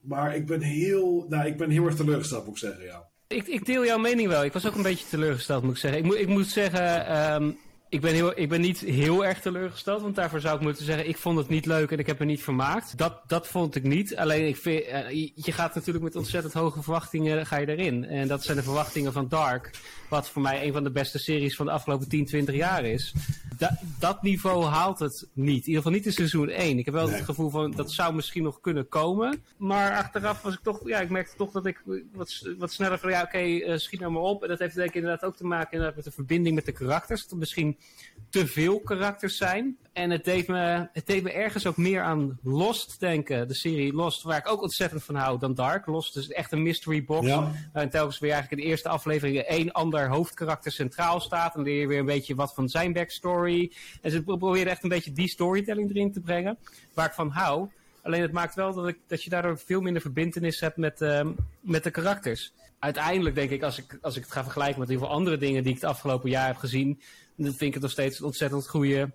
Maar 0.02 0.36
ik 0.36 0.46
ben 0.46 0.62
heel, 0.62 1.26
nou, 1.30 1.48
ik 1.48 1.58
ben 1.58 1.70
heel 1.70 1.86
erg 1.86 1.96
teleurgesteld, 1.96 2.46
moet 2.46 2.54
ik 2.54 2.60
zeggen, 2.62 2.86
ja. 2.86 3.08
Ik, 3.28 3.48
ik 3.48 3.66
deel 3.66 3.86
jouw 3.86 3.98
mening 3.98 4.28
wel. 4.28 4.44
Ik 4.44 4.54
was 4.54 4.68
ook 4.68 4.76
een 4.76 4.82
beetje 4.82 5.08
teleurgesteld, 5.10 5.64
moet 5.64 5.72
ik 5.72 5.78
zeggen. 5.78 6.00
Ik, 6.00 6.06
moet, 6.06 6.18
ik 6.18 6.28
moet 6.28 6.48
zeggen, 6.48 7.16
um, 7.34 7.58
ik 7.90 8.02
ben, 8.02 8.14
heel, 8.14 8.40
ik 8.40 8.50
ben 8.50 8.62
niet 8.62 8.80
heel 8.80 9.26
erg 9.26 9.42
teleurgesteld, 9.42 10.02
want 10.02 10.16
daarvoor 10.16 10.40
zou 10.40 10.56
ik 10.56 10.62
moeten 10.62 10.86
zeggen, 10.86 11.08
ik 11.08 11.18
vond 11.18 11.38
het 11.38 11.50
niet 11.50 11.66
leuk 11.66 11.92
en 11.92 12.00
ik 12.00 12.06
heb 12.06 12.20
me 12.20 12.26
niet 12.26 12.44
vermaakt. 12.44 12.98
Dat, 12.98 13.22
dat 13.28 13.48
vond 13.48 13.76
ik 13.76 13.84
niet. 13.84 14.16
Alleen, 14.16 14.48
ik 14.48 14.58
vind, 14.58 14.86
uh, 14.86 15.10
je 15.36 15.52
gaat 15.52 15.76
natuurlijk 15.76 16.04
met 16.04 16.16
ontzettend 16.16 16.54
hoge 16.54 16.82
verwachtingen 16.82 17.46
ga 17.46 17.58
je 17.58 17.68
erin. 17.68 18.06
En 18.06 18.28
dat 18.28 18.44
zijn 18.44 18.58
de 18.58 18.64
verwachtingen 18.64 19.14
van 19.14 19.28
Dark, 19.28 19.70
wat 20.10 20.30
voor 20.30 20.42
mij 20.42 20.66
een 20.66 20.74
van 20.74 20.84
de 20.84 20.92
beste 20.92 21.20
series 21.20 21.56
van 21.56 21.66
de 21.66 21.72
afgelopen 21.72 22.10
10, 22.10 22.26
20 22.26 22.56
jaar 22.56 22.86
is. 22.86 23.14
Da 23.58 23.80
dat 24.00 24.22
niveau 24.22 24.64
haalt 24.64 25.00
het 25.00 25.28
niet. 25.34 25.62
In 25.62 25.68
ieder 25.68 25.76
geval 25.76 25.92
niet 25.92 26.06
in 26.06 26.14
seizoen 26.14 26.50
1. 26.50 26.78
Ik 26.78 26.86
heb 26.86 26.94
wel 26.94 27.06
nee. 27.06 27.16
het 27.16 27.26
gevoel 27.26 27.50
van, 27.50 27.72
dat 27.72 27.92
zou 27.92 28.14
misschien 28.14 28.44
nog 28.44 28.62
kunnen 28.62 28.88
komen. 28.88 29.44
Maar 29.58 29.98
achteraf 29.98 30.42
was 30.42 30.54
ik 30.54 30.60
toch, 30.64 30.88
ja, 30.88 31.00
ik 31.00 31.10
merkte 31.10 31.36
toch 31.36 31.52
dat 31.52 31.66
ik 31.66 31.82
wat, 32.14 32.48
wat 32.58 32.72
sneller 32.72 33.00
van, 33.00 33.10
ja, 33.10 33.22
oké, 33.22 33.38
okay, 33.38 33.62
uh, 33.62 33.78
schiet 33.78 34.00
nou 34.00 34.12
maar 34.12 34.22
op. 34.22 34.44
En 34.44 34.50
dat 34.50 34.60
heeft 34.60 34.76
denk 34.76 34.90
ik 34.90 34.96
inderdaad 34.96 35.24
ook 35.24 35.36
te 35.36 35.46
maken 35.46 35.94
met 35.96 36.04
de 36.04 36.12
verbinding 36.12 36.56
met 36.56 36.66
de 36.66 36.72
karakters. 36.72 37.28
Dat 37.28 37.40
te 38.30 38.48
veel 38.48 38.80
karakters 38.80 39.38
zijn. 39.38 39.78
En 39.94 40.10
het 40.10 40.24
deed, 40.24 40.48
me, 40.48 40.88
het 40.94 41.06
deed 41.06 41.24
me 41.24 41.32
ergens 41.32 41.66
ook 41.66 41.78
meer 41.78 42.02
aan 42.02 42.40
Lost 42.44 43.00
denken. 43.00 43.48
De 43.48 43.54
serie 43.54 43.94
Lost, 43.94 44.24
waar 44.24 44.38
ik 44.38 44.48
ook 44.48 44.62
ontzettend 44.62 45.04
van 45.04 45.16
hou 45.16 45.40
dan 45.40 45.54
Dark. 45.54 45.86
Lost 45.86 46.18
is 46.18 46.30
echt 46.30 46.52
een 46.52 46.64
mystery 46.64 47.04
box. 47.04 47.28
Ja. 47.28 47.52
En 47.74 47.90
telkens 47.90 48.20
weer 48.20 48.32
eigenlijk 48.32 48.62
in 48.62 48.68
de 48.68 48.74
eerste 48.74 48.90
aflevering 48.90 49.38
één 49.38 49.72
ander 49.72 50.10
hoofdkarakter 50.10 50.72
centraal 50.72 51.20
staat. 51.20 51.56
En 51.56 51.62
leer 51.62 51.80
je 51.80 51.88
weer 51.88 52.00
een 52.00 52.06
beetje 52.06 52.36
wat 52.36 52.54
van 52.54 52.70
zijn 52.70 52.94
backstory. 52.94 53.72
En 54.02 54.12
ze 54.12 54.24
proberen 54.24 54.72
echt 54.72 54.84
een 54.84 54.90
beetje 54.90 55.12
die 55.12 55.30
storytelling 55.30 55.90
erin 55.90 56.12
te 56.12 56.20
brengen. 56.20 56.58
Waar 56.94 57.08
ik 57.08 57.14
van 57.14 57.30
hou. 57.30 57.70
Alleen 58.02 58.22
het 58.22 58.32
maakt 58.32 58.56
wel 58.56 58.74
dat, 58.74 58.88
ik, 58.88 58.98
dat 59.08 59.24
je 59.24 59.30
daardoor 59.30 59.58
veel 59.58 59.82
minder 59.82 60.02
verbindenis 60.02 60.60
hebt 60.60 60.78
met, 60.78 61.02
uh, 61.02 61.28
met 61.60 61.84
de 61.84 61.92
karakters. 61.92 62.54
Uiteindelijk 62.80 63.36
denk 63.36 63.50
ik, 63.50 63.64
als 63.64 63.78
ik, 63.78 63.98
als 64.02 64.16
ik 64.16 64.24
het 64.24 64.32
ga 64.32 64.44
vergelijken 64.44 64.80
met 64.80 64.90
heel 64.90 64.98
veel 64.98 65.10
andere 65.10 65.38
dingen 65.38 65.64
die 65.64 65.74
ik 65.74 65.82
het 65.82 65.90
afgelopen 65.90 66.30
jaar 66.30 66.48
heb 66.48 66.56
gezien, 66.56 67.02
dan 67.36 67.46
vind 67.46 67.62
ik 67.62 67.74
het 67.74 67.82
nog 67.82 67.92
steeds 67.92 68.20
een 68.20 68.26
ontzettend 68.26 68.68
goede 68.68 69.12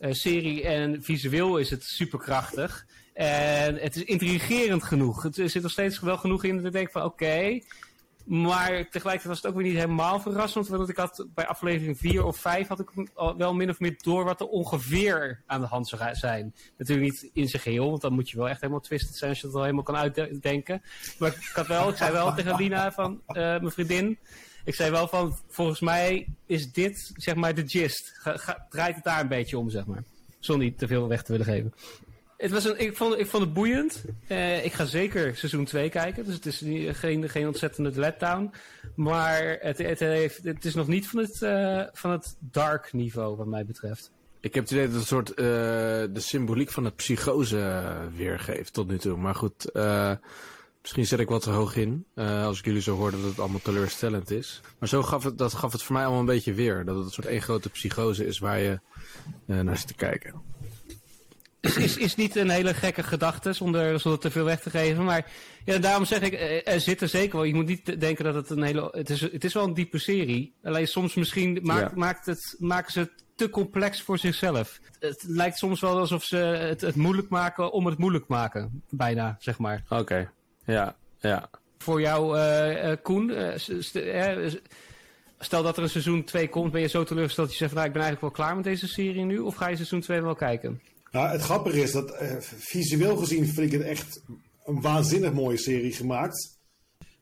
uh, 0.00 0.12
serie. 0.12 0.62
En 0.62 1.02
visueel 1.02 1.58
is 1.58 1.70
het 1.70 1.84
superkrachtig. 1.84 2.86
En 3.14 3.74
het 3.74 3.96
is 3.96 4.02
intrigerend 4.04 4.82
genoeg. 4.82 5.22
Het, 5.22 5.34
zit 5.34 5.62
nog 5.62 5.70
steeds 5.70 6.00
wel 6.00 6.16
genoeg 6.16 6.44
in 6.44 6.56
dat 6.56 6.64
ik 6.64 6.72
denk 6.72 6.90
van 6.90 7.02
oké. 7.02 7.60
Maar 8.24 8.68
tegelijkertijd 8.68 9.24
was 9.24 9.36
het 9.36 9.46
ook 9.46 9.54
weer 9.54 9.66
niet 9.66 9.76
helemaal 9.76 10.20
verrassend. 10.20 10.68
Want 10.68 10.88
ik 10.88 10.96
had 10.96 11.26
bij 11.34 11.46
aflevering 11.46 11.98
4 11.98 12.24
of 12.24 12.36
5 12.36 12.68
had 12.68 12.80
ik 12.80 12.90
wel 13.36 13.54
min 13.54 13.70
of 13.70 13.78
meer 13.80 13.94
door 13.96 14.24
wat 14.24 14.40
er 14.40 14.46
ongeveer 14.46 15.42
aan 15.46 15.60
de 15.60 15.66
hand 15.66 15.88
zou 15.88 16.14
zijn. 16.14 16.54
Natuurlijk 16.76 17.10
niet 17.10 17.30
in 17.32 17.48
zijn 17.48 17.62
geheel, 17.62 17.90
want 17.90 18.02
dan 18.02 18.12
moet 18.12 18.30
je 18.30 18.36
wel 18.36 18.48
echt 18.48 18.60
helemaal 18.60 18.82
twisted 18.82 19.16
zijn 19.16 19.30
als 19.30 19.40
je 19.40 19.46
het 19.46 19.56
al 19.56 19.62
helemaal 19.62 19.82
kan 19.82 19.96
uitdenken. 19.96 20.82
Maar 21.18 21.28
ik 21.28 21.50
had 21.54 21.66
wel, 21.66 21.88
ik 21.88 21.96
zei 21.96 22.12
wel 22.12 22.34
tegen 22.34 22.56
Lina 22.56 22.92
van 22.92 23.12
uh, 23.28 23.34
mijn 23.34 23.70
vriendin. 23.70 24.18
Ik 24.64 24.74
zei 24.74 24.90
wel 24.90 25.08
van, 25.08 25.38
volgens 25.48 25.80
mij 25.80 26.26
is 26.46 26.72
dit 26.72 27.12
zeg 27.16 27.34
maar 27.34 27.54
de 27.54 27.68
gist. 27.68 28.12
Ga, 28.14 28.36
ga, 28.36 28.66
draait 28.70 28.94
het 28.94 29.04
daar 29.04 29.20
een 29.20 29.28
beetje 29.28 29.58
om, 29.58 29.70
zeg 29.70 29.86
maar. 29.86 30.02
Zonder 30.38 30.66
niet 30.66 30.78
te 30.78 30.86
veel 30.86 31.08
weg 31.08 31.22
te 31.22 31.32
willen 31.32 31.46
geven. 31.46 31.72
Het 32.38 32.50
was 32.50 32.64
een, 32.64 32.80
ik, 32.80 32.96
vond, 32.96 33.18
ik 33.18 33.26
vond 33.26 33.42
het 33.44 33.52
boeiend. 33.52 34.04
Uh, 34.28 34.64
ik 34.64 34.72
ga 34.72 34.84
zeker 34.84 35.36
seizoen 35.36 35.64
2 35.64 35.88
kijken. 35.88 36.24
Dus 36.24 36.34
het 36.34 36.46
is 36.46 36.60
niet, 36.60 36.96
geen, 36.96 37.28
geen 37.28 37.46
ontzettende 37.46 38.00
letdown. 38.00 38.50
Maar 38.94 39.58
het, 39.60 39.78
het, 39.78 39.98
heeft, 39.98 40.42
het 40.42 40.64
is 40.64 40.74
nog 40.74 40.86
niet 40.86 41.08
van 41.08 41.18
het, 41.18 41.40
uh, 41.42 41.82
van 41.92 42.10
het 42.10 42.36
dark 42.38 42.92
niveau 42.92 43.36
wat 43.36 43.46
mij 43.46 43.64
betreft. 43.64 44.10
Ik 44.40 44.54
heb 44.54 44.62
het 44.62 44.72
idee 44.72 44.84
dat 44.84 44.92
het 44.92 45.00
een 45.00 45.06
soort 45.06 45.30
uh, 45.30 45.36
de 45.36 46.10
symboliek 46.14 46.70
van 46.70 46.84
het 46.84 46.96
psychose 46.96 47.94
weergeeft 48.16 48.72
tot 48.72 48.88
nu 48.88 48.98
toe. 48.98 49.16
Maar 49.16 49.34
goed, 49.34 49.70
misschien 50.88 51.06
zet 51.06 51.20
ik 51.20 51.28
wat 51.28 51.42
te 51.42 51.50
hoog 51.50 51.76
in. 51.76 52.06
als 52.14 52.58
ik 52.58 52.64
jullie 52.64 52.82
zo 52.82 52.96
hoorde 52.96 53.20
dat 53.20 53.30
het 53.30 53.40
allemaal 53.40 53.60
teleurstellend 53.62 54.30
is. 54.30 54.60
Maar 54.78 54.88
zo 54.88 55.02
gaf 55.02 55.24
het, 55.24 55.38
dat 55.38 55.54
gaf 55.54 55.72
het 55.72 55.82
voor 55.82 55.94
mij 55.94 56.02
allemaal 56.02 56.20
een 56.20 56.26
beetje 56.26 56.54
weer. 56.54 56.84
Dat 56.84 56.96
het 56.96 57.04
een 57.04 57.10
soort 57.10 57.26
één 57.26 57.42
grote 57.42 57.68
psychose 57.68 58.26
is 58.26 58.38
waar 58.38 58.58
je 58.58 58.80
naar 59.46 59.76
zit 59.76 59.86
te 59.86 59.94
kijken 59.94 60.48
is, 61.60 61.76
is, 61.76 61.96
is 61.96 62.14
niet 62.14 62.36
een 62.36 62.50
hele 62.50 62.74
gekke 62.74 63.02
gedachte, 63.02 63.52
zonder, 63.52 64.00
zonder 64.00 64.20
te 64.20 64.30
veel 64.30 64.44
weg 64.44 64.60
te 64.60 64.70
geven. 64.70 65.04
Maar 65.04 65.26
ja, 65.64 65.78
daarom 65.78 66.04
zeg 66.04 66.20
ik, 66.20 66.32
eh, 66.32 66.74
er 66.74 66.80
zit 66.80 67.00
er 67.00 67.08
zeker 67.08 67.36
wel. 67.36 67.44
Je 67.44 67.54
moet 67.54 67.66
niet 67.66 68.00
denken 68.00 68.24
dat 68.24 68.34
het 68.34 68.50
een 68.50 68.62
hele... 68.62 68.88
Het 68.92 69.10
is, 69.10 69.20
het 69.20 69.44
is 69.44 69.54
wel 69.54 69.64
een 69.64 69.74
diepe 69.74 69.98
serie. 69.98 70.54
Alleen 70.62 70.88
soms 70.88 71.14
misschien 71.14 71.58
maakt, 71.62 71.90
ja. 71.90 71.96
maakt 71.96 72.26
het, 72.26 72.56
maken 72.58 72.92
ze 72.92 72.98
het 72.98 73.10
te 73.34 73.50
complex 73.50 74.02
voor 74.02 74.18
zichzelf. 74.18 74.80
Het 74.98 75.24
lijkt 75.26 75.58
soms 75.58 75.80
wel 75.80 75.98
alsof 75.98 76.24
ze 76.24 76.36
het, 76.36 76.80
het 76.80 76.94
moeilijk 76.94 77.28
maken 77.28 77.72
om 77.72 77.86
het 77.86 77.98
moeilijk 77.98 78.28
maken. 78.28 78.82
Bijna, 78.90 79.36
zeg 79.38 79.58
maar. 79.58 79.82
Oké, 79.88 80.00
okay. 80.00 80.28
Ja. 80.72 80.96
Ja. 81.20 81.50
Voor 81.78 82.00
jou, 82.00 82.38
uh, 82.38 82.92
Koen, 83.02 83.32
stel 85.38 85.62
dat 85.62 85.76
er 85.76 85.82
een 85.82 85.88
seizoen 85.88 86.24
2 86.24 86.48
komt, 86.48 86.72
ben 86.72 86.80
je 86.80 86.88
zo 86.88 87.04
teleurgesteld 87.04 87.46
dat 87.46 87.56
je 87.56 87.62
zegt, 87.64 87.74
nou, 87.74 87.86
ik 87.86 87.92
ben 87.92 88.02
eigenlijk 88.02 88.34
wel 88.34 88.44
klaar 88.44 88.56
met 88.56 88.64
deze 88.64 88.88
serie 88.88 89.24
nu? 89.24 89.38
Of 89.38 89.54
ga 89.54 89.68
je 89.68 89.76
seizoen 89.76 90.00
2 90.00 90.22
wel 90.22 90.34
kijken? 90.34 90.80
Nou, 91.10 91.28
het 91.28 91.40
grappige 91.40 91.82
is 91.82 91.92
dat 91.92 92.16
visueel 92.58 93.16
gezien 93.16 93.46
vind 93.46 93.72
ik 93.72 93.78
het 93.78 93.88
echt 93.88 94.22
een 94.64 94.80
waanzinnig 94.80 95.32
mooie 95.32 95.56
serie 95.56 95.92
gemaakt. 95.92 96.58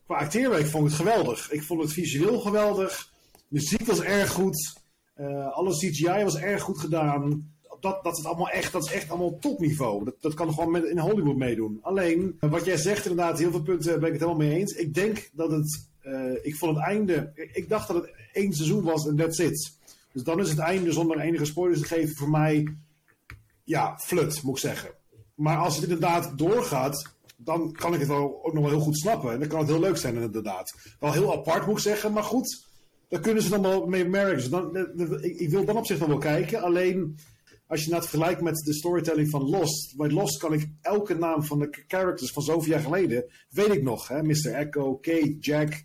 Qua 0.05 0.15
acteerwerk 0.15 0.65
vond 0.65 0.83
ik 0.83 0.97
het 0.97 1.07
geweldig. 1.07 1.51
Ik 1.51 1.63
vond 1.63 1.81
het 1.81 1.93
visueel 1.93 2.39
geweldig. 2.39 3.11
Muziek 3.47 3.85
was 3.85 4.01
erg 4.01 4.29
goed. 4.29 4.75
Uh, 5.17 5.51
alle 5.51 5.71
CGI 5.71 6.23
was 6.23 6.37
erg 6.37 6.61
goed 6.61 6.79
gedaan. 6.79 7.51
Dat, 7.79 8.03
dat, 8.03 8.17
is 8.17 8.25
allemaal 8.25 8.49
echt, 8.49 8.71
dat 8.71 8.85
is 8.85 8.91
echt 8.91 9.09
allemaal 9.09 9.39
topniveau. 9.39 10.03
Dat, 10.03 10.15
dat 10.19 10.33
kan 10.33 10.53
gewoon 10.53 10.71
met, 10.71 10.83
in 10.83 10.99
Hollywood 10.99 11.37
meedoen. 11.37 11.79
Alleen, 11.81 12.37
wat 12.39 12.65
jij 12.65 12.77
zegt 12.77 13.05
inderdaad, 13.05 13.39
heel 13.39 13.51
veel 13.51 13.61
punten 13.61 13.99
ben 13.99 14.07
ik 14.07 14.19
het 14.19 14.21
helemaal 14.21 14.47
mee 14.47 14.59
eens. 14.59 14.71
Ik 14.73 14.93
denk 14.93 15.29
dat 15.31 15.51
het, 15.51 15.87
uh, 16.03 16.31
ik 16.41 16.55
vond 16.55 16.75
het 16.75 16.85
einde, 16.85 17.31
ik 17.53 17.69
dacht 17.69 17.87
dat 17.87 17.95
het 17.95 18.13
één 18.33 18.53
seizoen 18.53 18.83
was 18.83 19.07
en 19.07 19.15
that's 19.15 19.39
it. 19.39 19.77
Dus 20.11 20.23
dan 20.23 20.39
is 20.39 20.49
het 20.49 20.59
einde 20.59 20.91
zonder 20.91 21.19
enige 21.19 21.45
spoilers 21.45 21.81
te 21.81 21.87
geven 21.87 22.15
voor 22.15 22.29
mij, 22.29 22.75
ja, 23.63 23.97
flut 23.97 24.43
moet 24.43 24.55
ik 24.55 24.61
zeggen. 24.61 24.89
Maar 25.35 25.57
als 25.57 25.75
het 25.75 25.83
inderdaad 25.83 26.37
doorgaat, 26.37 27.15
dan 27.37 27.71
kan 27.71 27.93
ik 27.93 27.99
het 27.99 28.07
wel, 28.07 28.39
ook 28.43 28.53
nog 28.53 28.63
wel 28.63 28.71
heel 28.71 28.81
goed 28.81 28.97
snappen. 28.97 29.31
En 29.31 29.39
dan 29.39 29.47
kan 29.47 29.59
het 29.59 29.67
heel 29.67 29.79
leuk 29.79 29.97
zijn 29.97 30.15
inderdaad. 30.15 30.75
Wel 30.99 31.11
heel 31.11 31.33
apart 31.33 31.65
moet 31.65 31.75
ik 31.75 31.83
zeggen, 31.83 32.13
maar 32.13 32.23
goed. 32.23 32.65
Daar 33.09 33.19
kunnen 33.19 33.43
ze 33.43 33.49
dan 33.49 33.61
wel 33.61 33.85
mee 33.85 34.05
merken. 34.05 34.35
Dus 34.35 34.49
dan, 34.49 34.77
ik, 35.21 35.39
ik, 35.39 35.49
wil 35.49 35.65
dan 35.65 35.77
op 35.77 35.85
zich 35.85 35.99
wel 35.99 36.07
wel 36.07 36.17
kijken. 36.17 36.61
Alleen, 36.61 37.17
als 37.67 37.83
je 37.83 37.93
het 37.93 38.07
vergelijkt 38.07 38.41
met 38.41 38.55
de 38.55 38.73
storytelling 38.73 39.29
van 39.29 39.49
Lost. 39.49 39.93
Bij 39.97 40.09
Lost 40.09 40.37
kan 40.37 40.53
ik 40.53 40.69
elke 40.81 41.13
naam 41.13 41.43
van 41.43 41.59
de 41.59 41.83
characters 41.87 42.31
van 42.31 42.43
zoveel 42.43 42.71
jaar 42.71 42.81
geleden, 42.81 43.25
weet 43.49 43.73
ik 43.73 43.83
nog. 43.83 44.07
Hè? 44.07 44.23
Mr. 44.23 44.53
Echo, 44.53 44.95
Kate, 44.95 45.37
Jack, 45.39 45.83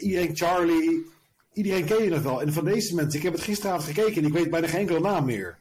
iedereen 0.00 0.36
Charlie. 0.36 1.06
Iedereen 1.52 1.84
ken 1.84 2.02
je 2.04 2.10
nog 2.10 2.22
wel. 2.22 2.42
En 2.42 2.52
van 2.52 2.64
deze 2.64 2.94
mensen, 2.94 3.18
ik 3.18 3.24
heb 3.24 3.32
het 3.32 3.42
gisteravond 3.42 3.84
gekeken 3.84 4.22
en 4.22 4.26
ik 4.26 4.32
weet 4.32 4.50
bijna 4.50 4.66
geen 4.66 4.80
enkele 4.80 5.00
naam 5.00 5.24
meer. 5.24 5.58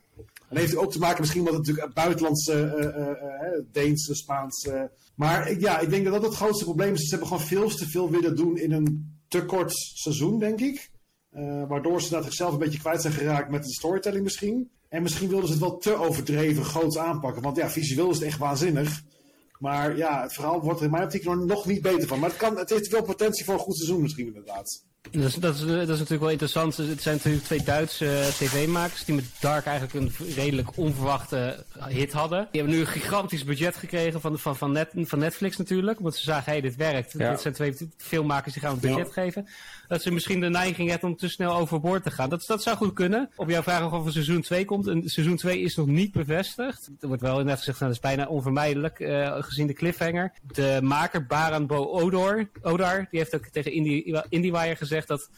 En 0.50 0.58
heeft 0.58 0.76
ook 0.76 0.92
te 0.92 1.00
maken 1.00 1.22
misschien 1.22 1.44
met 1.44 1.54
het 1.54 1.66
natuurlijk 1.68 1.94
buitenlandse, 1.94 2.76
uh, 2.78 3.50
uh, 3.50 3.66
Deense, 3.72 4.16
Spaanse. 4.16 4.92
maar 5.16 5.60
ja, 5.60 5.80
ik 5.80 5.90
denk 5.90 6.04
dat 6.04 6.14
dat 6.14 6.24
het 6.24 6.34
grootste 6.34 6.64
probleem 6.64 6.94
is. 6.94 7.02
Ze 7.02 7.10
hebben 7.10 7.28
gewoon 7.28 7.48
veel 7.48 7.70
te 7.70 7.90
veel 7.90 8.10
willen 8.10 8.36
doen 8.36 8.58
in 8.58 8.72
een 8.72 9.20
te 9.28 9.46
kort 9.46 9.72
seizoen, 9.74 10.40
denk 10.40 10.60
ik. 10.60 10.90
waardoor 11.68 12.02
ze 12.02 12.22
zichzelf 12.24 12.54
een 12.54 12.60
beetje 12.60 12.80
kwijt 12.80 13.02
zijn 13.02 13.14
geraakt 13.14 13.50
met 13.50 13.64
de 13.64 13.74
storytelling 13.74 14.24
misschien. 14.24 14.70
En 14.92 15.02
misschien 15.02 15.30
wilden 15.30 15.48
ze 15.48 15.54
het 15.54 15.62
wel 15.62 15.78
te 15.78 15.96
overdreven 15.96 16.66
groots 16.66 16.98
aanpakken. 16.98 17.42
Want 17.42 17.58
ja, 17.58 17.70
visueel 17.70 18.10
is 18.10 18.16
het 18.16 18.26
echt 18.26 18.38
waanzinnig. 18.38 19.02
Maar 19.60 19.98
ja, 19.98 20.22
het 20.22 20.34
verhaal 20.34 20.62
wordt 20.62 20.80
er 20.80 20.86
in 20.86 20.92
mijn 20.92 21.04
optiek 21.04 21.24
nog 21.24 21.66
niet 21.66 21.82
beter 21.82 22.08
van. 22.08 22.20
Maar 22.20 22.30
het, 22.30 22.38
kan, 22.38 22.58
het 22.58 22.70
heeft 22.70 22.88
wel 22.88 23.04
potentie 23.04 23.46
voor 23.46 23.54
een 23.54 23.60
goed 23.60 23.78
seizoen 23.78 24.02
misschien 24.02 24.26
inderdaad. 24.26 24.84
Dat 25.10 25.38
dat, 25.40 25.56
is, 25.56 25.62
dat 25.62 25.80
is 25.80 25.88
natuurlijk 25.88 26.22
wel 26.22 26.30
interessant. 26.30 26.78
Het 26.78 27.02
zijn 27.02 27.16
natuurlijk 27.16 27.44
twee 27.44 27.64
Duitse 27.64 28.06
eh, 28.06 28.28
tv-makers 28.28 29.06
die 29.06 29.16
met 29.16 29.26
Dark 29.40 29.66
eigenlijk 29.66 29.96
een 29.96 30.28
redelijk 30.36 30.78
onverwachte 30.78 31.64
hit 31.88 32.12
hadden. 32.12 32.48
Die 32.52 32.62
hebben 32.62 32.80
nu 32.80 32.86
een 32.86 32.92
gigantisch 32.92 33.44
budget 33.44 33.76
gekregen 33.76 34.22
van, 34.22 34.40
van, 34.40 34.58
van, 34.58 34.72
net, 34.72 34.92
van 34.96 35.20
Netflix 35.20 35.58
natuurlijk. 35.58 36.00
Want 36.00 36.16
ze 36.16 36.24
zagen, 36.24 36.46
hé, 36.46 36.52
hey, 36.52 36.62
dit 36.62 36.76
werkt. 36.76 37.18
Dit 37.18 37.42
zijn 37.42 37.54
twee 37.54 37.76
filmmakers 37.98 38.54
die 38.54 38.62
gaan 38.62 38.74
een 38.74 38.80
budget 38.80 39.14
geven. 39.14 39.48
Dat 39.88 40.02
ze 40.02 40.12
misschien 40.12 40.40
de 40.40 40.50
neiging 40.50 40.90
hebben 40.90 41.10
om 41.10 41.16
te 41.16 41.30
snel 41.30 41.56
overboord 41.56 42.04
te 42.04 42.12
gaan. 42.12 42.30
Dat, 42.30 42.44
dat 42.48 42.64
zou 42.64 42.78
goed 42.78 42.94
kunnen. 42.94 43.30
Op 43.36 43.50
jouw 43.50 43.62
vraag 43.62 43.92
of 43.92 44.06
er 44.06 44.12
seizoen 44.12 44.42
2 44.42 44.66
komt. 44.66 44.88
En 44.88 45.10
seizoen 45.10 45.36
2 45.36 45.60
is 45.60 45.76
nog 45.76 45.88
niet 45.88 46.12
bevestigd. 46.12 46.90
Er 47.00 47.08
wordt 47.08 47.22
wel 47.22 47.44
net 47.44 47.58
gezegd, 47.58 47.80
nou, 47.80 47.94
dat 47.94 48.04
is 48.04 48.10
bijna 48.10 48.28
onvermijdelijk 48.28 49.00
uh, 49.00 49.36
gezien 49.40 49.68
de 49.68 49.74
cliffhanger. 49.74 50.34
De 50.42 50.80
maker 50.82 51.26
Baran 51.26 51.68
Bo 51.68 51.86
Odor, 51.86 52.50
Odar, 52.62 53.08
die 53.10 53.20
heeft 53.20 53.36
ook 53.36 53.46
tegen 53.46 53.72
Indie, 53.72 54.22
IndieWire 54.30 54.76
gezegd 54.76 54.90
dat 55.00 55.30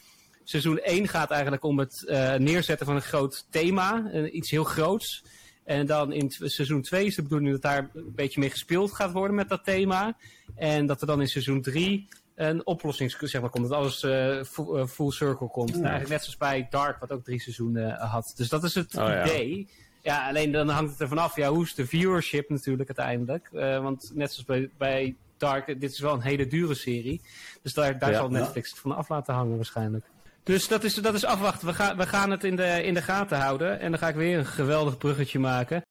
seizoen 0.44 0.78
1 0.78 1.08
gaat 1.08 1.30
eigenlijk 1.30 1.64
om 1.64 1.78
het 1.78 2.04
uh, 2.06 2.34
neerzetten 2.34 2.86
van 2.86 2.94
een 2.94 3.02
groot 3.02 3.46
thema. 3.50 4.10
Uh, 4.12 4.34
iets 4.34 4.50
heel 4.50 4.64
groots. 4.64 5.24
En 5.64 5.86
dan 5.86 6.12
in 6.12 6.30
seizoen 6.30 6.82
2 6.82 7.06
is 7.06 7.14
de 7.14 7.22
bedoeling 7.22 7.50
dat 7.50 7.62
daar 7.62 7.90
een 7.94 8.12
beetje 8.14 8.40
mee 8.40 8.50
gespeeld 8.50 8.92
gaat 8.92 9.12
worden 9.12 9.36
met 9.36 9.48
dat 9.48 9.64
thema. 9.64 10.16
En 10.56 10.86
dat 10.86 11.00
er 11.00 11.06
dan 11.06 11.20
in 11.20 11.28
seizoen 11.28 11.62
3 11.62 12.08
een 12.34 12.66
oplossing 12.66 13.10
zeg 13.20 13.40
maar, 13.40 13.50
komt. 13.50 13.68
Dat 13.68 13.78
alles 13.78 14.02
uh, 14.02 14.42
full, 14.42 14.86
full, 14.86 15.10
circle 15.10 15.48
komt. 15.48 15.70
Ja. 15.70 15.74
Eigenlijk 15.76 16.08
net 16.08 16.20
zoals 16.20 16.36
bij 16.36 16.66
Dark, 16.70 17.00
wat 17.00 17.12
ook 17.12 17.24
drie 17.24 17.40
seizoenen 17.40 17.92
had. 17.92 18.32
Dus 18.36 18.48
dat 18.48 18.64
is 18.64 18.74
het 18.74 18.96
oh, 18.96 19.22
idee. 19.24 19.58
Ja. 19.58 19.66
ja. 20.02 20.28
alleen 20.28 20.52
dan 20.52 20.68
hangt 20.68 20.90
het 20.90 21.00
ervan 21.00 21.18
af. 21.18 21.36
Ja, 21.36 21.48
hoe 21.48 21.64
is 21.64 21.74
de 21.74 21.86
viewership 21.86 22.48
natuurlijk 22.48 22.88
uiteindelijk? 22.88 23.48
want 23.82 24.10
net 24.14 24.32
zoals 24.32 24.44
bij, 24.44 24.70
bij 24.78 25.16
Dark, 25.38 25.66
dit 25.80 25.92
is 25.92 26.00
wel 26.00 26.14
een 26.14 26.20
hele 26.20 26.46
dure 26.46 26.74
serie. 26.74 27.20
Dus 27.62 27.74
daar, 27.74 27.98
daar 27.98 28.14
zal 28.14 28.28
Netflix 28.28 28.70
het 28.70 28.78
van 28.78 28.96
af 28.96 29.08
laten 29.08 29.34
hangen 29.34 29.56
waarschijnlijk. 29.56 30.04
Dus 30.42 30.68
dat 30.68 30.84
is, 30.84 30.94
dat 30.94 31.14
is 31.14 31.24
afwachten. 31.24 31.66
We, 31.66 31.74
gaan 31.74 31.96
we 31.96 32.06
gaan 32.06 32.30
het 32.30 32.44
in 32.44 32.56
de, 32.56 32.82
in 32.82 32.94
de 32.94 33.02
gaten 33.02 33.38
houden. 33.38 33.80
En 33.80 33.90
dan 33.90 33.98
ga 33.98 34.08
ik 34.08 34.14
weer 34.14 34.38
een 34.38 34.46
geweldig 34.46 34.98
bruggetje 34.98 35.38
maken. 35.38 35.82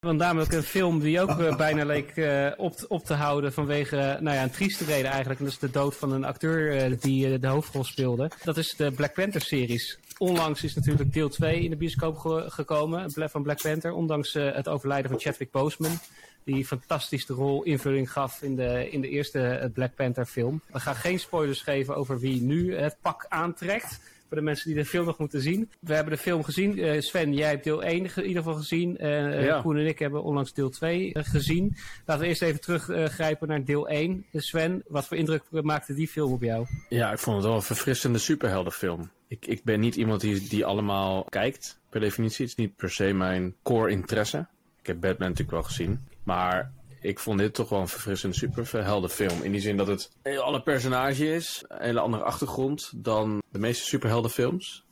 Want 0.00 0.18
namelijk 0.18 0.52
een 0.52 0.62
film 0.62 1.00
die 1.00 1.20
ook 1.20 1.40
uh, 1.40 1.56
bijna 1.56 1.84
leek 1.84 2.16
uh, 2.16 2.50
op, 2.56 2.84
op 2.88 3.04
te 3.04 3.14
houden 3.14 3.52
vanwege 3.52 4.18
nou 4.20 4.36
ja, 4.36 4.42
een 4.42 4.50
trieste 4.50 4.84
reden 4.84 5.10
eigenlijk. 5.10 5.38
En 5.38 5.44
dat 5.44 5.54
is 5.54 5.60
de 5.60 5.70
dood 5.70 5.96
van 5.96 6.12
een 6.12 6.24
acteur 6.24 6.98
die 7.00 7.38
de 7.38 7.46
hoofdrol 7.46 7.84
speelde. 7.84 8.30
Dat 8.42 8.56
is 8.56 8.74
de 8.76 8.90
Black 8.90 9.14
Panther 9.14 9.40
series. 9.40 9.98
Onlangs 10.18 10.62
is 10.62 10.74
natuurlijk 10.74 11.12
deel 11.12 11.28
2 11.28 11.60
in 11.60 11.70
de 11.70 11.76
bioscoop 11.76 12.18
ge 12.18 12.44
gekomen 12.48 13.10
van 13.10 13.42
Black 13.42 13.62
Panther. 13.62 13.92
Ondanks 13.92 14.32
het 14.32 14.68
overlijden 14.68 15.10
van 15.10 15.20
Chadwick 15.20 15.50
Boseman 15.50 15.98
die 16.44 16.66
fantastisch 16.66 17.26
de 17.26 17.32
rol 17.32 17.62
invulling 17.62 18.12
gaf 18.12 18.42
in 18.42 18.56
de, 18.56 18.90
in 18.90 19.00
de 19.00 19.08
eerste 19.08 19.40
eh, 19.40 19.70
Black 19.72 19.94
Panther 19.94 20.26
film. 20.26 20.60
We 20.72 20.80
gaan 20.80 20.94
geen 20.94 21.18
spoilers 21.18 21.60
geven 21.60 21.96
over 21.96 22.18
wie 22.18 22.42
nu 22.42 22.76
het 22.76 22.96
pak 23.00 23.26
aantrekt. 23.28 24.00
Voor 24.28 24.36
de 24.36 24.42
mensen 24.42 24.66
die 24.66 24.82
de 24.82 24.84
film 24.84 25.06
nog 25.06 25.18
moeten 25.18 25.40
zien. 25.40 25.70
We 25.80 25.94
hebben 25.94 26.12
de 26.12 26.20
film 26.20 26.44
gezien. 26.44 26.78
Uh, 26.78 27.00
Sven, 27.00 27.34
jij 27.34 27.48
hebt 27.48 27.64
deel 27.64 27.82
1 27.82 28.10
in 28.16 28.26
ieder 28.26 28.42
geval 28.42 28.58
gezien. 28.58 28.96
Uh, 29.00 29.44
ja. 29.44 29.60
Koen 29.60 29.76
en 29.76 29.86
ik 29.86 29.98
hebben 29.98 30.22
onlangs 30.22 30.52
deel 30.52 30.70
2 30.70 31.14
uh, 31.14 31.24
gezien. 31.24 31.76
Laten 32.04 32.22
we 32.22 32.28
eerst 32.28 32.42
even 32.42 32.60
teruggrijpen 32.60 33.48
naar 33.48 33.64
deel 33.64 33.88
1. 33.88 34.26
Sven, 34.32 34.82
wat 34.86 35.06
voor 35.06 35.16
indruk 35.16 35.42
maakte 35.50 35.94
die 35.94 36.08
film 36.08 36.32
op 36.32 36.42
jou? 36.42 36.66
Ja, 36.88 37.12
ik 37.12 37.18
vond 37.18 37.36
het 37.36 37.46
wel 37.46 37.54
een 37.54 37.62
verfrissende 37.62 38.18
superheldenfilm. 38.18 39.10
Ik, 39.28 39.46
ik 39.46 39.64
ben 39.64 39.80
niet 39.80 39.96
iemand 39.96 40.20
die, 40.20 40.48
die 40.48 40.64
allemaal 40.64 41.24
kijkt, 41.24 41.80
per 41.88 42.00
definitie. 42.00 42.44
Het 42.44 42.58
is 42.58 42.64
niet 42.64 42.76
per 42.76 42.90
se 42.90 43.12
mijn 43.12 43.54
core 43.62 43.90
interesse. 43.90 44.46
Ik 44.80 44.86
heb 44.86 45.00
Batman 45.00 45.28
natuurlijk 45.28 45.50
wel 45.50 45.62
gezien. 45.62 46.00
Maar 46.24 46.72
ik 47.04 47.18
vond 47.18 47.38
dit 47.38 47.54
toch 47.54 47.68
wel 47.68 47.80
een 47.80 47.88
verfrissend 47.88 48.36
superheldenfilm. 48.36 49.42
In 49.42 49.52
die 49.52 49.60
zin 49.60 49.76
dat 49.76 49.86
het 49.86 50.10
een 50.22 50.38
alle 50.38 50.62
personage 50.62 51.34
is. 51.34 51.64
Een 51.68 51.84
hele 51.84 52.00
andere 52.00 52.22
achtergrond 52.22 52.92
dan 52.96 53.42
de 53.50 53.58
meeste 53.58 53.84
superheldenfilms. 53.84 54.84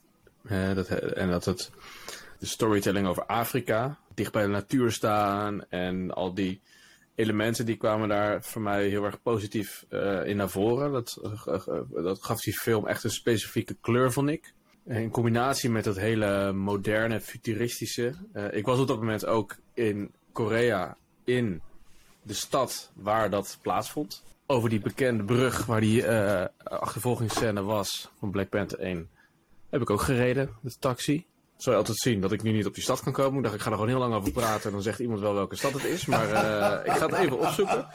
Uh, 0.43 0.75
dat, 0.75 0.89
en 0.89 1.31
dat 1.31 1.45
het 1.45 1.71
de 2.39 2.47
storytelling 2.47 3.07
over 3.07 3.27
Afrika, 3.27 3.99
dicht 4.15 4.33
bij 4.33 4.43
de 4.43 4.49
natuur 4.49 4.93
staan 4.93 5.69
en 5.69 6.11
al 6.11 6.35
die 6.35 6.61
elementen 7.15 7.67
die 7.67 7.77
kwamen 7.77 8.09
daar 8.09 8.43
voor 8.43 8.63
mij 8.63 8.89
heel 8.89 9.05
erg 9.05 9.23
positief 9.23 9.85
uh, 9.91 10.27
in 10.27 10.37
naar 10.37 10.51
voren. 10.51 10.93
Dat, 10.93 11.21
uh, 11.47 11.81
dat 12.05 12.25
gaf 12.25 12.41
die 12.41 12.59
film 12.59 12.87
echt 12.87 13.05
een 13.05 13.11
specifieke 13.11 13.77
kleur, 13.81 14.13
vond 14.13 14.29
ik. 14.29 14.55
In 14.87 15.11
combinatie 15.11 15.71
met 15.71 15.85
dat 15.85 15.97
hele 15.97 16.53
moderne, 16.53 17.21
futuristische. 17.21 18.15
ik 18.51 18.67
was 18.67 18.79
op 18.79 18.89
dat 18.89 18.99
moment 18.99 19.27
ook 19.27 19.57
in 19.75 20.13
Korea 20.33 20.97
in 21.25 21.63
de 22.23 22.35
stad 22.35 22.91
waar 22.95 23.31
dat 23.31 23.59
plaatsvond. 23.63 24.23
Over 24.47 24.69
die 24.69 24.81
bekende 24.81 25.25
brug 25.25 25.67
waar 25.67 25.81
die 25.81 26.07
uh, 26.07 26.45
achtervolgingsscène 26.63 27.63
was 27.63 28.09
van 28.19 28.31
Black 28.31 28.49
Panther 28.49 28.79
1. 28.79 29.09
Heb 29.71 29.81
ik 29.81 29.91
ook 29.91 30.01
gereden 30.01 30.51
met 30.61 30.73
de 30.73 30.79
taxi. 30.79 31.27
Zou 31.57 31.75
je 31.75 31.81
altijd 31.81 31.99
zien 31.99 32.21
dat 32.21 32.33
ik 32.33 32.43
nu 32.43 32.53
niet 32.53 32.67
op 32.67 32.75
die 32.75 32.83
stad 32.83 33.03
kan 33.03 33.13
komen. 33.13 33.37
Ik 33.37 33.43
dacht, 33.43 33.55
ik 33.55 33.61
ga 33.61 33.67
er 33.67 33.75
gewoon 33.75 33.89
heel 33.89 33.99
lang 33.99 34.15
over 34.15 34.33
praten. 34.33 34.65
En 34.65 34.73
dan 34.73 34.83
zegt 34.83 34.99
iemand 34.99 35.21
wel 35.21 35.35
welke 35.35 35.57
stad 35.57 35.73
het 35.73 35.85
is. 35.85 36.07
Maar 36.07 36.29
uh, 36.29 36.79
ik 36.93 36.99
ga 36.99 37.07
het 37.07 37.15
even 37.15 37.39
opzoeken. 37.39 37.87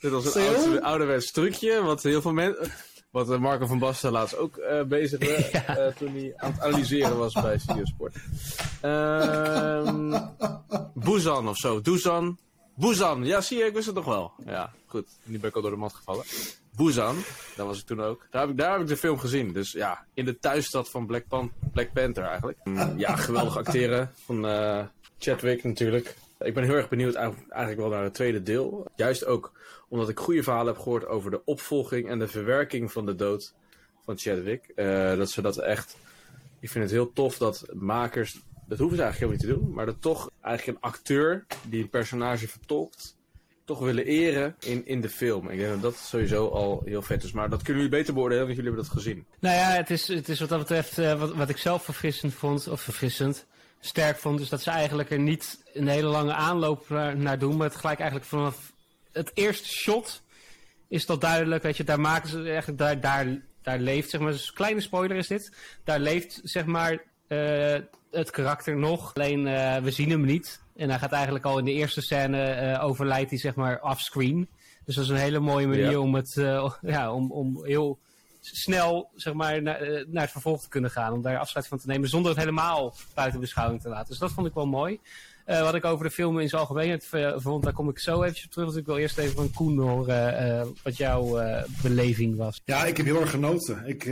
Dit 0.00 0.10
was 0.10 0.34
een 0.34 0.56
oude, 0.56 0.82
ouderwets 0.82 1.32
trucje. 1.32 1.82
Wat 1.82 2.02
heel 2.02 2.22
veel 2.22 2.32
mensen... 2.32 2.72
Wat 3.18 3.30
eh, 3.30 3.38
Marco 3.38 3.66
van 3.66 3.78
Basten 3.78 4.12
laatst 4.12 4.36
ook 4.36 4.56
uh, 4.56 4.82
bezig 4.82 5.18
was 5.18 5.50
ja. 5.66 5.78
uh, 5.78 5.86
toen 5.94 6.14
hij 6.14 6.32
aan 6.36 6.52
het 6.52 6.60
analyseren 6.60 7.18
was 7.18 7.32
bij 7.32 7.58
Studiosport. 7.58 8.16
Um, 8.82 10.30
Busan 10.94 11.48
of 11.48 11.56
zo. 11.56 11.80
Dusan. 11.80 12.38
Busan. 12.74 13.24
Ja, 13.24 13.40
zie 13.40 13.58
je, 13.58 13.64
ik 13.64 13.74
wist 13.74 13.86
het 13.86 13.94
nog 13.94 14.04
wel. 14.04 14.32
Ja, 14.46 14.72
goed. 14.86 15.08
Nu 15.24 15.38
ben 15.38 15.50
ik 15.50 15.56
al 15.56 15.62
door 15.62 15.70
de 15.70 15.76
mat 15.76 15.94
gevallen. 15.94 16.24
Busan, 16.76 17.16
daar 17.56 17.66
was 17.66 17.78
ik 17.78 17.86
toen 17.86 18.02
ook. 18.02 18.26
Daar 18.30 18.40
heb 18.40 18.50
ik, 18.50 18.56
daar 18.56 18.72
heb 18.72 18.80
ik 18.80 18.86
de 18.86 18.96
film 18.96 19.18
gezien. 19.18 19.52
Dus 19.52 19.72
ja, 19.72 20.04
in 20.14 20.24
de 20.24 20.38
thuisstad 20.38 20.90
van 20.90 21.06
Black, 21.06 21.28
Pan 21.28 21.52
Black 21.72 21.92
Panther 21.92 22.24
eigenlijk. 22.24 22.58
Mm, 22.64 22.98
ja, 22.98 23.16
geweldig 23.16 23.56
acteren 23.56 24.10
van 24.24 24.44
Chadwick 25.18 25.64
natuurlijk. 25.64 26.16
Ik 26.38 26.54
ben 26.54 26.64
heel 26.64 26.74
erg 26.74 26.88
benieuwd 26.88 27.14
eigenlijk 27.14 27.76
wel 27.76 27.88
naar 27.88 28.02
het 28.02 28.14
tweede 28.14 28.42
deel. 28.42 28.86
Juist 28.96 29.24
ook 29.24 29.52
omdat 29.88 30.08
ik 30.08 30.18
goede 30.18 30.42
verhalen 30.42 30.72
heb 30.72 30.82
gehoord 30.82 31.06
over 31.06 31.30
de 31.30 31.44
opvolging 31.44 32.08
en 32.08 32.18
de 32.18 32.28
verwerking 32.28 32.92
van 32.92 33.06
de 33.06 33.14
dood 33.14 33.54
van 34.04 34.18
Chadwick. 34.18 34.72
Uh, 34.76 35.16
dat 35.16 35.30
ze 35.30 35.42
dat 35.42 35.58
echt. 35.58 35.96
Ik 36.60 36.70
vind 36.70 36.84
het 36.84 36.92
heel 36.92 37.12
tof 37.12 37.38
dat 37.38 37.66
makers. 37.72 38.40
Dat 38.66 38.78
hoeven 38.78 38.96
ze 38.96 39.02
eigenlijk 39.02 39.32
helemaal 39.32 39.56
niet 39.56 39.64
te 39.64 39.66
doen. 39.66 39.74
Maar 39.74 39.86
dat 39.86 40.02
toch 40.02 40.30
eigenlijk 40.40 40.78
een 40.78 40.90
acteur 40.90 41.46
die 41.68 41.82
een 41.82 41.90
personage 41.90 42.48
vertolkt. 42.48 43.16
toch 43.64 43.78
willen 43.78 44.04
eren 44.04 44.56
in, 44.60 44.86
in 44.86 45.00
de 45.00 45.08
film. 45.08 45.48
Ik 45.48 45.58
denk 45.58 45.72
dat 45.72 45.82
dat 45.82 45.96
sowieso 45.96 46.48
al 46.48 46.82
heel 46.84 47.02
vet 47.02 47.22
is. 47.24 47.32
Maar 47.32 47.50
dat 47.50 47.62
kunnen 47.62 47.82
jullie 47.82 47.98
beter 47.98 48.14
beoordelen, 48.14 48.44
want 48.44 48.56
jullie 48.56 48.70
hebben 48.70 48.90
dat 48.90 49.02
gezien. 49.02 49.26
Nou 49.40 49.56
ja, 49.56 49.70
het 49.70 49.90
is, 49.90 50.08
het 50.08 50.28
is 50.28 50.40
wat 50.40 50.48
dat 50.48 50.58
betreft, 50.58 50.98
uh, 50.98 51.18
wat, 51.18 51.34
wat 51.34 51.48
ik 51.48 51.56
zelf 51.56 51.84
verfrissend 51.84 52.34
vond, 52.34 52.68
of 52.68 52.80
verfrissend, 52.80 53.46
sterk 53.80 54.18
vond, 54.18 54.40
is 54.40 54.48
dat 54.48 54.62
ze 54.62 54.70
eigenlijk 54.70 55.10
er 55.10 55.18
niet 55.18 55.62
een 55.72 55.88
hele 55.88 56.08
lange 56.08 56.32
aanloop 56.32 56.88
naar, 57.16 57.38
doen, 57.38 57.56
maar 57.56 57.68
het 57.68 57.76
gelijk 57.76 57.98
eigenlijk 57.98 58.30
vanaf 58.30 58.72
het 59.12 59.30
eerste 59.34 59.68
shot 59.68 60.22
is 60.88 61.06
dat 61.06 61.20
duidelijk, 61.20 61.62
weet 61.62 61.76
je, 61.76 61.84
daar 61.84 62.00
maken 62.00 62.28
ze 62.28 62.42
eigenlijk, 62.42 62.78
daar, 62.78 63.00
daar, 63.00 63.40
daar 63.62 63.78
leeft, 63.78 64.10
zeg 64.10 64.20
maar, 64.20 64.32
dus 64.32 64.52
kleine 64.52 64.80
spoiler 64.80 65.16
is 65.16 65.26
dit, 65.26 65.56
daar 65.84 66.00
leeft, 66.00 66.40
zeg 66.42 66.66
maar, 66.66 66.92
uh, 67.28 67.76
het 68.10 68.30
karakter 68.30 68.76
nog, 68.76 69.14
alleen 69.14 69.46
uh, 69.46 69.76
we 69.76 69.90
zien 69.90 70.10
hem 70.10 70.24
niet. 70.24 70.60
En 70.76 70.88
hij 70.88 70.98
gaat 70.98 71.12
eigenlijk 71.12 71.44
al 71.44 71.58
in 71.58 71.64
de 71.64 71.72
eerste 71.72 72.00
scène 72.00 72.72
uh, 72.76 72.84
overlijdt 72.84 73.30
hij 73.30 73.38
zeg 73.38 73.54
maar 73.54 73.82
offscreen. 73.82 74.48
Dus 74.84 74.94
dat 74.94 75.04
is 75.04 75.10
een 75.10 75.16
hele 75.16 75.40
mooie 75.40 75.66
manier 75.66 75.90
ja. 75.90 75.98
om 75.98 76.14
het 76.14 76.34
ja, 76.80 77.12
om, 77.12 77.32
om 77.32 77.64
heel 77.64 77.98
snel 78.40 79.10
zeg 79.14 79.34
maar, 79.34 79.62
naar, 79.62 80.04
naar 80.06 80.22
het 80.22 80.30
vervolg 80.30 80.62
te 80.62 80.68
kunnen 80.68 80.90
gaan. 80.90 81.12
Om 81.12 81.22
daar 81.22 81.38
afscheid 81.38 81.66
van 81.66 81.78
te 81.78 81.86
nemen 81.86 82.08
zonder 82.08 82.30
het 82.30 82.40
helemaal 82.40 82.94
buiten 83.14 83.40
beschouwing 83.40 83.80
te 83.80 83.88
laten. 83.88 84.08
Dus 84.08 84.18
dat 84.18 84.32
vond 84.32 84.46
ik 84.46 84.54
wel 84.54 84.66
mooi. 84.66 85.00
Uh, 85.46 85.60
wat 85.60 85.74
ik 85.74 85.84
over 85.84 86.04
de 86.04 86.10
film 86.10 86.38
in 86.38 86.48
zijn 86.48 86.60
algemeenheid 86.60 87.08
vond, 87.36 87.64
daar 87.64 87.72
kom 87.72 87.88
ik 87.88 87.98
zo 87.98 88.22
eventjes 88.22 88.44
op 88.44 88.50
terug. 88.50 88.66
Want 88.66 88.78
ik 88.78 88.86
wil 88.86 88.96
eerst 88.96 89.18
even 89.18 89.34
van 89.34 89.52
Koen 89.52 89.78
horen 89.78 90.74
wat 90.82 90.96
jouw 90.96 91.42
beleving 91.82 92.36
was. 92.36 92.60
Ja, 92.64 92.84
ik 92.84 92.96
heb 92.96 93.06
heel 93.06 93.20
erg 93.20 93.30
genoten. 93.30 93.86
Ik, 93.86 94.04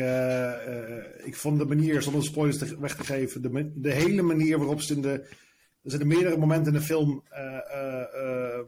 ik 1.24 1.36
vond 1.36 1.58
de 1.58 1.64
manier, 1.64 2.02
zonder 2.02 2.24
spoilers 2.24 2.58
te, 2.58 2.80
weg 2.80 2.96
te 2.96 3.04
geven, 3.04 3.42
de, 3.42 3.72
de 3.74 3.92
hele 3.92 4.22
manier 4.22 4.58
waarop 4.58 4.80
ze 4.80 4.94
in 4.94 5.02
de 5.02 5.44
er 5.82 5.92
zijn 5.92 6.06
meerdere 6.06 6.36
momenten 6.36 6.72
in 6.72 6.78
de 6.78 6.84
film 6.84 7.22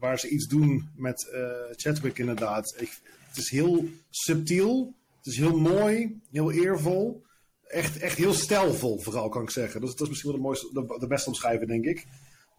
waar 0.01 0.19
ze 0.19 0.29
iets 0.29 0.47
doen 0.47 0.91
met 0.97 1.37
Chadwick 1.77 2.19
inderdaad. 2.19 2.75
Het 3.29 3.37
is 3.37 3.51
heel 3.51 3.85
subtiel, 4.11 4.95
het 5.19 5.27
is 5.27 5.37
heel 5.37 5.59
mooi, 5.59 6.21
heel 6.31 6.53
eervol. 6.53 7.23
Echt, 7.67 7.99
echt 7.99 8.17
heel 8.17 8.33
stijlvol 8.33 8.99
vooral 8.99 9.29
kan 9.29 9.43
ik 9.43 9.51
zeggen. 9.51 9.81
Dat 9.81 9.89
is, 9.89 9.95
dat 9.95 10.07
is 10.07 10.09
misschien 10.09 10.31
wel 10.31 10.41
de, 10.41 10.47
mooiste, 10.47 10.97
de, 10.99 11.07
beste 11.07 11.29
omschrijving 11.29 11.69
denk 11.69 11.85
ik. 11.85 12.07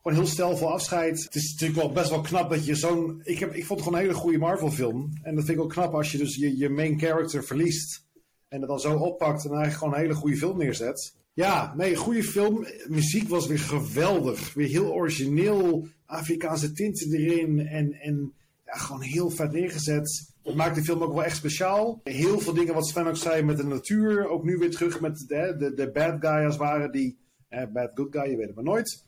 Gewoon 0.01 0.17
heel 0.17 0.27
stijlvol 0.27 0.71
afscheid. 0.71 1.23
Het 1.23 1.35
is 1.35 1.51
natuurlijk 1.51 1.79
wel 1.79 1.91
best 1.91 2.09
wel 2.09 2.21
knap 2.21 2.49
dat 2.49 2.65
je 2.65 2.75
zo'n... 2.75 3.21
Ik, 3.23 3.39
heb, 3.39 3.53
ik 3.53 3.65
vond 3.65 3.79
het 3.79 3.87
gewoon 3.87 3.93
een 3.93 4.05
hele 4.05 4.19
goede 4.19 4.37
Marvel 4.37 4.71
film. 4.71 5.09
En 5.21 5.35
dat 5.35 5.45
vind 5.45 5.57
ik 5.57 5.63
ook 5.63 5.71
knap 5.71 5.93
als 5.93 6.11
je 6.11 6.17
dus 6.17 6.35
je, 6.35 6.57
je 6.57 6.69
main 6.69 6.99
character 6.99 7.43
verliest. 7.43 8.05
En 8.47 8.59
het 8.59 8.69
dan 8.69 8.79
zo 8.79 8.95
oppakt 8.95 9.45
en 9.45 9.49
eigenlijk 9.49 9.77
gewoon 9.77 9.93
een 9.93 9.99
hele 9.99 10.13
goede 10.13 10.37
film 10.37 10.57
neerzet. 10.57 11.15
Ja, 11.33 11.73
nee, 11.77 11.95
goede 11.95 12.23
film. 12.23 12.65
Muziek 12.87 13.29
was 13.29 13.47
weer 13.47 13.59
geweldig. 13.59 14.53
Weer 14.53 14.67
heel 14.67 14.91
origineel. 14.91 15.87
Afrikaanse 16.05 16.71
tinten 16.71 17.13
erin. 17.13 17.67
En, 17.67 17.93
en 17.93 18.33
ja, 18.65 18.73
gewoon 18.73 19.01
heel 19.01 19.29
vet 19.29 19.51
neergezet. 19.51 20.33
Dat 20.49 20.57
maakt 20.57 20.75
de 20.75 20.83
film 20.83 21.03
ook 21.03 21.13
wel 21.13 21.23
echt 21.23 21.35
speciaal. 21.35 21.99
Heel 22.03 22.39
veel 22.39 22.53
dingen 22.53 22.73
wat 22.73 22.87
Sven 22.87 23.07
ook 23.07 23.17
zei 23.17 23.43
met 23.43 23.57
de 23.57 23.63
natuur. 23.63 24.29
Ook 24.29 24.43
nu 24.43 24.57
weer 24.57 24.71
terug 24.71 24.99
met 24.99 25.25
de, 25.27 25.55
de, 25.57 25.73
de 25.73 25.91
bad 25.91 26.15
guy 26.19 26.45
als 26.45 26.57
ware. 26.57 26.89
Die, 26.89 27.17
eh, 27.49 27.63
bad 27.73 27.91
good 27.93 28.07
guy, 28.11 28.29
je 28.29 28.37
weet 28.37 28.45
het 28.45 28.55
maar 28.55 28.63
nooit. 28.63 29.03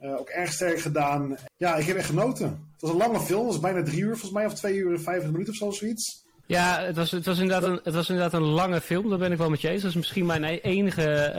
Uh, 0.00 0.18
ook 0.18 0.28
erg 0.28 0.52
sterk 0.52 0.80
gedaan. 0.80 1.36
Ja, 1.56 1.76
ik 1.76 1.86
heb 1.86 1.96
echt 1.96 2.06
genoten. 2.06 2.46
Het 2.46 2.80
was 2.80 2.90
een 2.90 2.96
lange 2.96 3.20
film. 3.20 3.40
Het 3.40 3.50
was 3.50 3.60
bijna 3.60 3.82
drie 3.82 4.00
uur 4.00 4.10
volgens 4.10 4.30
mij. 4.30 4.46
Of 4.46 4.54
twee 4.54 4.76
uur 4.76 4.92
en 4.92 5.00
vijftig 5.00 5.30
minuten 5.30 5.52
of 5.52 5.58
zo, 5.58 5.70
zoiets. 5.70 6.24
Ja, 6.46 6.80
het 6.80 6.96
was, 6.96 7.10
het, 7.10 7.26
was 7.26 7.38
inderdaad 7.38 7.70
een, 7.70 7.80
het 7.82 7.94
was 7.94 8.08
inderdaad 8.08 8.40
een 8.40 8.48
lange 8.48 8.80
film, 8.80 9.08
daar 9.08 9.18
ben 9.18 9.32
ik 9.32 9.38
wel 9.38 9.50
met 9.50 9.60
je 9.60 9.68
eens. 9.68 9.82
Dat 9.82 9.90
is 9.90 9.96
misschien 9.96 10.26
mijn 10.26 10.44
enige 10.44 11.32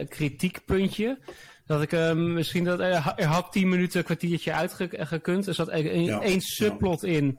uh, 0.00 0.08
kritiekpuntje. 0.08 1.18
Dat 1.66 1.82
ik 1.82 1.92
uh, 1.92 2.12
misschien 2.12 2.64
dat 2.64 2.80
er 2.80 3.24
had 3.26 3.52
tien 3.52 3.68
minuten 3.68 3.98
een 3.98 4.04
kwartiertje 4.04 4.52
uitgekund. 4.52 5.46
Er 5.46 5.54
zat 5.54 5.68
één 5.68 6.04
ja. 6.04 6.38
subplot 6.38 7.00
ja. 7.00 7.08
in 7.08 7.38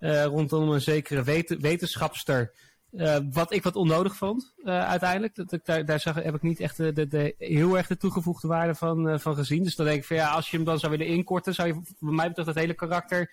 uh, 0.00 0.24
rondom 0.24 0.70
een 0.70 0.80
zekere 0.80 1.22
wet, 1.22 1.56
wetenschapster. 1.60 2.52
Uh, 2.92 3.16
wat 3.30 3.52
ik 3.52 3.62
wat 3.62 3.76
onnodig 3.76 4.16
vond, 4.16 4.54
uh, 4.64 4.88
uiteindelijk. 4.88 5.34
Dat 5.34 5.52
ik, 5.52 5.64
daar, 5.64 5.84
daar 5.84 6.00
zag, 6.00 6.14
heb 6.14 6.34
ik 6.34 6.42
niet 6.42 6.60
echt 6.60 6.76
de, 6.76 6.92
de, 6.92 7.06
de, 7.06 7.34
heel 7.38 7.76
erg 7.76 7.86
de 7.86 7.96
toegevoegde 7.96 8.48
waarde 8.48 8.74
van, 8.74 9.20
van 9.20 9.34
gezien. 9.34 9.62
Dus 9.62 9.76
dan 9.76 9.86
denk 9.86 9.98
ik 9.98 10.04
van 10.04 10.16
ja, 10.16 10.30
als 10.30 10.50
je 10.50 10.56
hem 10.56 10.66
dan 10.66 10.78
zou 10.78 10.92
willen 10.92 11.14
inkorten, 11.14 11.54
zou 11.54 11.68
je, 11.68 11.80
voor 11.98 12.14
mij 12.14 12.28
betreft, 12.28 12.48
het 12.48 12.58
hele 12.58 12.74
karakter 12.74 13.30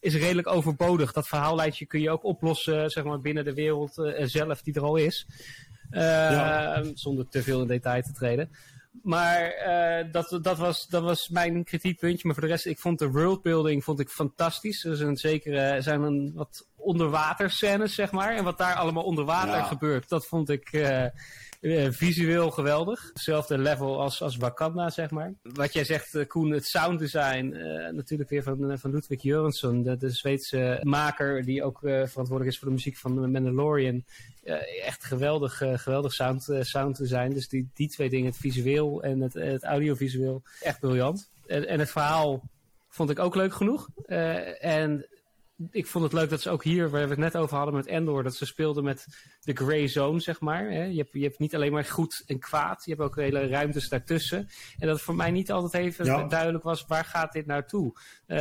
is 0.00 0.14
redelijk 0.14 0.46
overbodig. 0.46 1.12
Dat 1.12 1.28
verhaallijntje 1.28 1.86
kun 1.86 2.00
je 2.00 2.10
ook 2.10 2.24
oplossen 2.24 2.90
zeg 2.90 3.04
maar, 3.04 3.20
binnen 3.20 3.44
de 3.44 3.54
wereld 3.54 4.12
zelf 4.22 4.62
die 4.62 4.74
er 4.74 4.82
al 4.82 4.96
is. 4.96 5.26
Ja. 5.90 6.82
Zonder 6.94 7.28
te 7.28 7.42
veel 7.42 7.60
in 7.60 7.66
detail 7.66 8.02
te 8.02 8.12
treden. 8.12 8.50
Maar 9.02 9.54
uh, 9.66 10.12
dat, 10.12 10.38
dat, 10.42 10.58
was, 10.58 10.86
dat 10.86 11.02
was 11.02 11.28
mijn 11.28 11.64
kritiekpuntje. 11.64 12.26
Maar 12.26 12.34
voor 12.34 12.44
de 12.44 12.50
rest, 12.50 12.66
ik 12.66 12.78
vond 12.78 12.98
de 12.98 13.10
worldbuilding 13.10 13.84
vond 13.84 14.00
ik 14.00 14.08
fantastisch. 14.08 14.84
Er 14.84 14.96
zijn 14.96 15.16
zeker 15.16 15.82
zijn 15.82 16.02
een 16.02 16.32
wat 16.34 16.66
onderwaterscènes, 16.76 17.94
zeg 17.94 18.12
maar. 18.12 18.34
En 18.34 18.44
wat 18.44 18.58
daar 18.58 18.74
allemaal 18.74 19.04
onder 19.04 19.24
water 19.24 19.54
ja. 19.54 19.62
gebeurt, 19.62 20.08
dat 20.08 20.26
vond 20.26 20.50
ik 20.50 20.72
uh, 20.72 21.04
visueel 21.90 22.50
geweldig. 22.50 23.10
Hetzelfde 23.12 23.58
level 23.58 24.00
als, 24.00 24.22
als 24.22 24.36
Wakanda, 24.36 24.90
zeg 24.90 25.10
maar. 25.10 25.34
Wat 25.42 25.72
jij 25.72 25.84
zegt, 25.84 26.14
uh, 26.14 26.26
Koen, 26.26 26.50
het 26.50 26.66
sounddesign, 26.66 27.52
uh, 27.54 27.90
natuurlijk 27.90 28.30
weer 28.30 28.42
van, 28.42 28.78
van 28.78 28.90
Ludwig 28.90 29.22
Jurensson, 29.22 29.82
de, 29.82 30.10
Zweedse 30.10 30.80
maker 30.82 31.44
die 31.44 31.62
ook 31.62 31.78
verantwoordelijk 31.80 32.46
is 32.46 32.58
voor 32.58 32.68
de 32.68 32.74
muziek 32.74 32.96
van 32.96 33.30
Mandalorian. 33.30 34.04
echt 34.84 35.04
geweldig, 35.04 35.56
geweldig 35.56 36.12
sound, 36.12 36.48
sounddesign. 36.60 37.30
Dus 37.32 37.48
die, 37.48 37.68
die 37.74 37.88
twee 37.88 38.08
dingen, 38.08 38.26
het 38.26 38.36
visueel 38.36 39.02
en 39.02 39.20
het, 39.20 39.34
het 39.34 39.64
audiovisueel, 39.64 40.42
echt 40.60 40.80
briljant. 40.80 41.30
En, 41.46 41.68
en 41.68 41.78
het 41.78 41.90
verhaal 41.90 42.42
vond 42.88 43.10
ik 43.10 43.18
ook 43.18 43.34
leuk 43.34 43.54
genoeg. 43.54 43.88
en 44.60 45.06
ik 45.70 45.86
vond 45.86 46.04
het 46.04 46.12
leuk 46.12 46.30
dat 46.30 46.40
ze 46.40 46.50
ook 46.50 46.64
hier, 46.64 46.90
waar 46.90 47.02
we 47.02 47.08
het 47.08 47.18
net 47.18 47.36
over 47.36 47.56
hadden 47.56 47.74
met 47.74 47.86
Endor, 47.86 48.22
dat 48.22 48.34
ze 48.34 48.46
speelden 48.46 48.84
met 48.84 49.06
de 49.40 49.52
gray 49.52 49.88
zone, 49.88 50.20
zeg 50.20 50.40
maar. 50.40 50.70
Hè? 50.70 50.84
Je, 50.84 50.96
hebt, 50.96 51.12
je 51.12 51.22
hebt 51.22 51.38
niet 51.38 51.54
alleen 51.54 51.72
maar 51.72 51.84
goed 51.84 52.22
en 52.26 52.38
kwaad, 52.38 52.84
je 52.84 52.90
hebt 52.90 53.02
ook 53.02 53.16
hele 53.16 53.46
ruimtes 53.46 53.88
daartussen. 53.88 54.48
En 54.78 54.86
dat 54.86 55.00
voor 55.00 55.14
mij 55.14 55.30
niet 55.30 55.52
altijd 55.52 55.84
even 55.84 56.04
ja. 56.04 56.24
duidelijk 56.24 56.64
was, 56.64 56.84
waar 56.86 57.04
gaat 57.04 57.32
dit 57.32 57.46
naartoe? 57.46 57.92
Uh, 58.26 58.38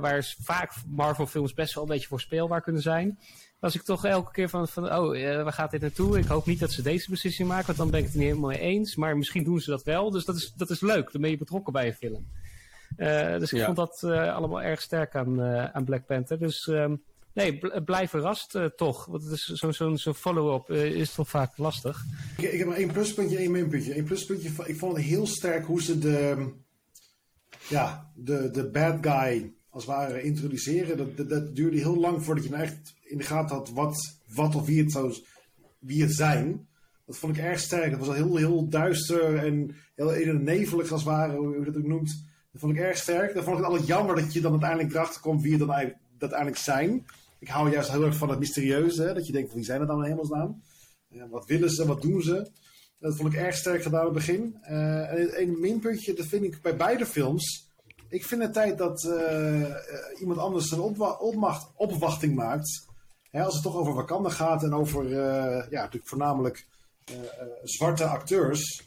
waar 0.00 0.34
vaak 0.40 0.72
Marvel-films 0.86 1.54
best 1.54 1.74
wel 1.74 1.82
een 1.82 1.90
beetje 1.90 2.08
voorspelbaar 2.08 2.62
kunnen 2.62 2.82
zijn. 2.82 3.18
Was 3.58 3.74
ik 3.74 3.82
toch 3.82 4.04
elke 4.04 4.32
keer 4.32 4.48
van, 4.48 4.68
van 4.68 4.92
oh, 4.92 5.16
uh, 5.16 5.42
waar 5.42 5.52
gaat 5.52 5.70
dit 5.70 5.80
naartoe? 5.80 6.18
Ik 6.18 6.26
hoop 6.26 6.46
niet 6.46 6.60
dat 6.60 6.72
ze 6.72 6.82
deze 6.82 7.10
beslissing 7.10 7.48
maken, 7.48 7.66
want 7.66 7.78
dan 7.78 7.90
ben 7.90 7.98
ik 7.98 8.06
het 8.06 8.14
niet 8.14 8.24
helemaal 8.24 8.50
mee 8.50 8.58
eens. 8.58 8.96
Maar 8.96 9.16
misschien 9.16 9.44
doen 9.44 9.60
ze 9.60 9.70
dat 9.70 9.82
wel, 9.82 10.10
dus 10.10 10.24
dat 10.24 10.36
is, 10.36 10.52
dat 10.56 10.70
is 10.70 10.80
leuk. 10.80 11.12
Dan 11.12 11.20
ben 11.20 11.30
je 11.30 11.36
betrokken 11.36 11.72
bij 11.72 11.86
een 11.86 11.94
film. 11.94 12.26
Uh, 12.98 13.38
dus 13.38 13.52
ik 13.52 13.58
ja. 13.58 13.64
vond 13.64 13.76
dat 13.76 14.02
uh, 14.04 14.34
allemaal 14.34 14.62
erg 14.62 14.80
sterk 14.80 15.14
aan, 15.14 15.40
uh, 15.40 15.64
aan 15.64 15.84
Black 15.84 16.06
Panther. 16.06 16.38
Dus 16.38 16.66
um, 16.66 17.02
nee, 17.32 17.58
bl 17.58 17.80
blijf 17.84 18.10
verrast 18.10 18.58
toch. 18.76 19.04
Want 19.04 19.22
het 19.22 19.32
is 19.32 19.44
zo'n 19.44 19.72
zo 19.72 19.96
zo 19.96 20.12
follow-up 20.12 20.70
is 20.70 21.14
toch 21.14 21.28
vaak 21.28 21.58
lastig. 21.58 22.04
Ik, 22.36 22.52
ik, 22.52 22.58
heb 22.58 22.68
maar 22.68 22.76
één 22.76 22.92
pluspuntje, 22.92 23.38
één 23.38 23.50
minpuntje. 23.50 23.98
Eén 23.98 24.04
pluspuntje, 24.04 24.50
ik 24.64 24.78
vond 24.78 24.96
het 24.96 25.04
heel 25.04 25.26
sterk 25.26 25.66
hoe 25.66 25.82
ze 25.82 25.98
de, 25.98 26.48
ja, 27.68 28.10
de, 28.14 28.50
de 28.50 28.70
bad 28.70 28.98
guy 29.00 29.52
als 29.70 29.86
het 29.86 29.94
ware 29.94 30.22
introduceren. 30.22 30.96
Dat, 30.96 31.16
dat, 31.16 31.28
dat, 31.28 31.56
duurde 31.56 31.78
heel 31.78 31.96
lang 31.96 32.24
voordat 32.24 32.44
je 32.44 32.50
nou 32.50 32.62
echt 32.62 32.94
in 33.02 33.18
de 33.18 33.24
gaten 33.24 33.56
had 33.56 33.70
wat, 33.70 34.18
wat 34.34 34.54
of 34.54 34.66
wie 34.66 34.82
het, 34.82 34.92
zou, 34.92 35.14
wie 35.78 36.02
het 36.02 36.14
zijn. 36.14 36.68
Dat 37.06 37.18
vond 37.18 37.36
ik 37.36 37.42
erg 37.42 37.60
sterk. 37.60 37.90
Het 37.90 37.98
was 37.98 38.08
al 38.08 38.14
heel, 38.14 38.36
heel 38.36 38.68
duister 38.68 39.36
en 39.36 39.76
heel 39.94 40.32
nevelig 40.32 40.92
als 40.92 41.04
het 41.04 41.10
ware, 41.10 41.36
hoe 41.36 41.58
je 41.58 41.64
dat 41.64 41.76
ook 41.76 41.86
noemt. 41.86 42.26
Dat 42.58 42.66
vond 42.66 42.78
ik 42.78 42.84
erg 42.84 42.96
sterk. 42.96 43.34
Dan 43.34 43.42
vond 43.42 43.58
ik 43.58 43.62
het 43.62 43.72
altijd 43.72 43.88
jammer 43.88 44.14
dat 44.16 44.32
je 44.32 44.40
dan 44.40 44.50
uiteindelijk 44.50 44.94
erachter 44.94 45.20
komt 45.20 45.42
wie 45.42 45.50
het 45.50 45.60
dan 45.60 45.92
dat 46.18 46.30
eigenlijk 46.30 46.62
zijn. 46.62 47.06
Ik 47.38 47.48
hou 47.48 47.70
juist 47.70 47.90
heel 47.90 48.04
erg 48.04 48.16
van 48.16 48.28
het 48.28 48.38
mysterieuze. 48.38 49.02
Hè? 49.02 49.14
Dat 49.14 49.26
je 49.26 49.32
denkt, 49.32 49.54
wie 49.54 49.64
zijn 49.64 49.80
het 49.80 49.88
dan 49.88 50.04
in 50.04 50.10
hemelsnaam? 50.10 50.62
Wat 51.30 51.46
willen 51.46 51.70
ze, 51.70 51.86
wat 51.86 52.02
doen 52.02 52.22
ze? 52.22 52.50
Dat 52.98 53.16
vond 53.16 53.32
ik 53.32 53.38
erg 53.38 53.54
sterk 53.54 53.82
gedaan 53.82 54.00
in 54.00 54.06
het 54.06 54.14
begin. 54.14 54.58
Uh, 54.62 55.12
en 55.12 55.40
een 55.40 55.60
minpuntje, 55.60 56.14
dat 56.14 56.26
vind 56.26 56.44
ik 56.44 56.62
bij 56.62 56.76
beide 56.76 57.06
films. 57.06 57.70
Ik 58.08 58.24
vind 58.24 58.42
het 58.42 58.52
tijd 58.52 58.78
dat 58.78 59.04
uh, 59.04 59.74
iemand 60.20 60.38
anders 60.38 60.70
een 60.70 60.80
opmacht, 61.18 61.70
opwachting 61.76 62.34
maakt. 62.34 62.86
Hè, 63.30 63.44
als 63.44 63.54
het 63.54 63.62
toch 63.62 63.76
over 63.76 63.94
Wakanda 63.94 64.28
gaat 64.28 64.62
en 64.62 64.74
over, 64.74 65.10
ja, 65.70 65.80
natuurlijk 65.80 66.08
voornamelijk 66.08 66.66
zwarte 67.62 68.04
acteurs. 68.04 68.82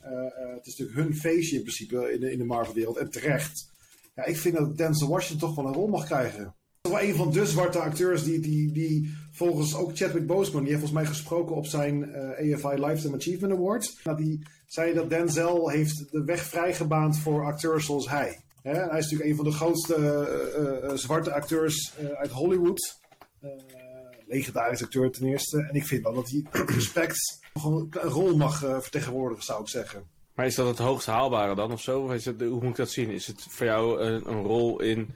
het 0.55 0.65
is 0.67 0.77
natuurlijk 0.77 1.07
hun 1.07 1.15
feestje 1.15 1.55
in 1.55 1.62
principe 1.62 2.13
in 2.13 2.19
de, 2.19 2.31
in 2.31 2.38
de 2.38 2.43
Marvel-wereld. 2.43 2.97
En 2.97 3.10
terecht. 3.10 3.69
Ja, 4.15 4.25
ik 4.25 4.38
vind 4.38 4.55
dat 4.55 4.77
Denzel 4.77 5.07
Washington 5.07 5.47
toch 5.47 5.55
wel 5.55 5.65
een 5.65 5.73
rol 5.73 5.88
mag 5.88 6.05
krijgen. 6.05 6.55
Wel 6.81 7.01
een 7.01 7.15
van 7.15 7.31
de 7.31 7.45
zwarte 7.45 7.79
acteurs 7.79 8.23
die, 8.23 8.39
die, 8.39 8.71
die 8.71 9.17
volgens 9.31 9.75
ook 9.75 9.97
Chadwick 9.97 10.25
Boseman, 10.25 10.63
die 10.63 10.73
heeft 10.73 10.84
volgens 10.84 11.01
mij 11.01 11.05
gesproken 11.05 11.55
op 11.55 11.65
zijn 11.65 12.10
uh, 12.10 12.55
AFI 12.55 12.86
Lifetime 12.86 13.15
Achievement 13.15 13.59
Award. 13.59 13.99
Nou, 14.03 14.17
die 14.17 14.47
zei 14.65 14.93
dat 14.93 15.09
Denzel 15.09 15.69
heeft 15.69 16.11
de 16.11 16.24
weg 16.24 16.41
vrijgebaand 16.41 17.17
voor 17.17 17.45
acteurs 17.45 17.86
zoals 17.86 18.09
hij. 18.09 18.39
Hij 18.61 18.74
is 18.74 18.89
natuurlijk 18.89 19.30
een 19.30 19.36
van 19.36 19.45
de 19.45 19.51
grootste 19.51 20.91
zwarte 20.93 21.34
acteurs 21.34 21.93
uit 22.17 22.32
Hollywood. 22.32 22.99
Legendarisch 24.32 24.84
acteur 24.84 25.11
ten 25.11 25.27
eerste. 25.27 25.67
En 25.69 25.75
ik 25.75 25.86
vind 25.86 26.03
wel 26.03 26.13
dat 26.13 26.29
hij 26.29 26.45
respect 26.75 27.39
een 27.53 27.89
rol 27.91 28.38
mag 28.38 28.57
vertegenwoordigen, 28.59 29.43
zou 29.43 29.61
ik 29.61 29.67
zeggen. 29.67 30.03
Maar 30.36 30.45
is 30.45 30.55
dat 30.55 30.67
het 30.67 30.77
hoogst 30.77 31.07
haalbare 31.07 31.55
dan 31.55 31.71
of 31.71 31.82
zo? 31.82 32.01
Of 32.01 32.13
is 32.13 32.25
het, 32.25 32.41
hoe 32.41 32.61
moet 32.61 32.69
ik 32.69 32.75
dat 32.75 32.91
zien? 32.91 33.09
Is 33.09 33.27
het 33.27 33.45
voor 33.49 33.65
jou 33.65 34.01
een, 34.01 34.29
een 34.29 34.43
rol 34.43 34.82
in 34.82 35.15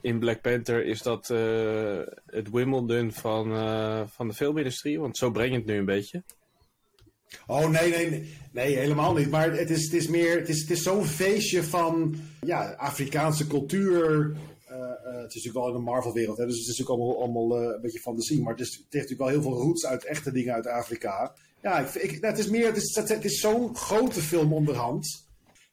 in 0.00 0.18
Black 0.18 0.40
Panther 0.40 0.84
is 0.84 1.02
dat 1.02 1.30
uh, 1.30 1.98
het 2.26 2.50
Wimbledon 2.50 3.12
van, 3.12 3.52
uh, 3.52 4.02
van 4.06 4.28
de 4.28 4.34
filmindustrie? 4.34 5.00
Want 5.00 5.16
zo 5.16 5.30
breng 5.30 5.50
je 5.50 5.56
het 5.56 5.66
nu 5.66 5.76
een 5.76 5.84
beetje. 5.84 6.22
Oh 7.46 7.68
nee, 7.68 7.90
nee, 7.90 8.36
nee, 8.52 8.76
helemaal 8.76 9.14
niet. 9.14 9.30
Maar 9.30 9.52
het 9.52 9.70
is, 9.70 9.84
het 9.84 9.92
is 9.92 10.06
meer, 10.06 10.38
het 10.38 10.48
is, 10.48 10.60
het 10.60 10.70
is 10.70 10.82
zo'n 10.82 11.04
feestje 11.04 11.62
van 11.62 12.14
ja, 12.40 12.74
Afrikaanse 12.76 13.46
cultuur. 13.46 14.36
Uh, 14.72 15.22
het 15.22 15.34
is 15.34 15.44
natuurlijk 15.44 15.54
wel 15.54 15.68
in 15.68 15.72
de 15.72 15.90
Marvel-wereld, 15.90 16.36
dus 16.36 16.46
het 16.46 16.56
is 16.56 16.78
natuurlijk 16.78 17.00
allemaal, 17.00 17.22
allemaal 17.22 17.62
een 17.62 17.80
beetje 17.80 18.00
fantasie. 18.00 18.42
Maar 18.42 18.52
het, 18.52 18.60
is, 18.60 18.68
het 18.68 18.76
heeft 18.76 19.10
natuurlijk 19.10 19.20
wel 19.20 19.28
heel 19.28 19.42
veel 19.42 19.62
roots 19.62 19.86
uit 19.86 20.04
echte 20.04 20.32
dingen 20.32 20.54
uit 20.54 20.66
Afrika. 20.66 21.34
Ja, 21.62 21.78
ik, 21.78 21.94
ik, 21.94 22.10
nou, 22.10 22.26
het 22.34 22.38
is 22.38 22.48
meer, 22.48 22.66
het 22.66 22.76
is, 22.76 22.94
het 22.94 23.24
is 23.24 23.40
zo'n 23.40 23.76
grote 23.76 24.20
film 24.20 24.52
onderhand. 24.52 25.26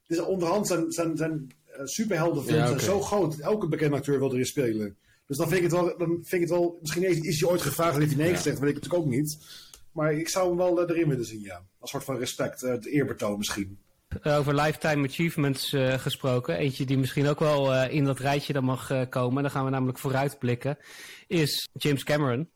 Het 0.08 0.18
is 0.18 0.24
onderhand 0.24 0.68
zijn, 0.68 0.91
zijn, 0.91 1.18
zijn 1.18 1.52
superheldenfilms 1.84 2.60
ja, 2.60 2.66
okay. 2.66 2.80
zijn 2.80 2.91
zo 2.91 3.02
groot. 3.02 3.38
Elke 3.38 3.68
bekende 3.68 3.95
acteur 3.95 4.20
wil 4.20 4.32
erin 4.32 4.45
spelen. 4.45 4.97
Dus 5.28 5.38
dan 5.38 5.47
vind 5.47 5.64
ik 5.64 5.72
het 5.72 5.82
wel, 5.82 5.97
dan 5.97 6.08
vind 6.08 6.32
ik 6.32 6.39
het 6.39 6.50
wel 6.50 6.78
misschien 6.82 7.04
is 7.04 7.41
hij 7.41 7.50
ooit 7.50 7.62
gevraagd 7.62 7.93
en 7.93 8.02
heeft 8.02 8.16
hij 8.16 8.24
nee 8.24 8.36
gezegd, 8.36 8.60
weet 8.60 8.70
ik 8.70 8.76
natuurlijk 8.76 9.04
ook 9.04 9.12
niet. 9.12 9.38
Maar 9.91 10.14
ik 10.14 10.30
zou 10.30 10.47
hem 10.47 10.58
wel 10.58 10.89
erin 10.89 11.10
willen 11.10 11.26
zien, 11.26 11.41
ja. 11.41 11.66
Als 11.80 11.91
soort 11.91 12.04
van 12.04 12.18
respect, 12.18 12.62
het 12.62 12.86
eerbetoon 12.86 13.38
misschien. 13.38 13.80
Over 14.24 14.55
lifetime 14.55 15.07
achievements 15.07 15.74
uh, 15.74 15.93
gesproken, 15.93 16.57
eentje 16.57 16.86
die 16.86 16.97
misschien 16.97 17.28
ook 17.28 17.39
wel 17.39 17.74
uh, 17.74 17.93
in 17.93 18.03
dat 18.03 18.20
rijtje 18.20 18.53
dan 18.53 18.64
mag 18.64 19.10
komen, 19.10 19.41
dan 19.41 19.51
gaan 19.51 19.66
we 19.66 19.70
namelijk 19.70 19.97
vooruitblikken, 19.97 20.78
is 21.28 21.70
James 21.74 22.03
Cameron. 22.03 22.49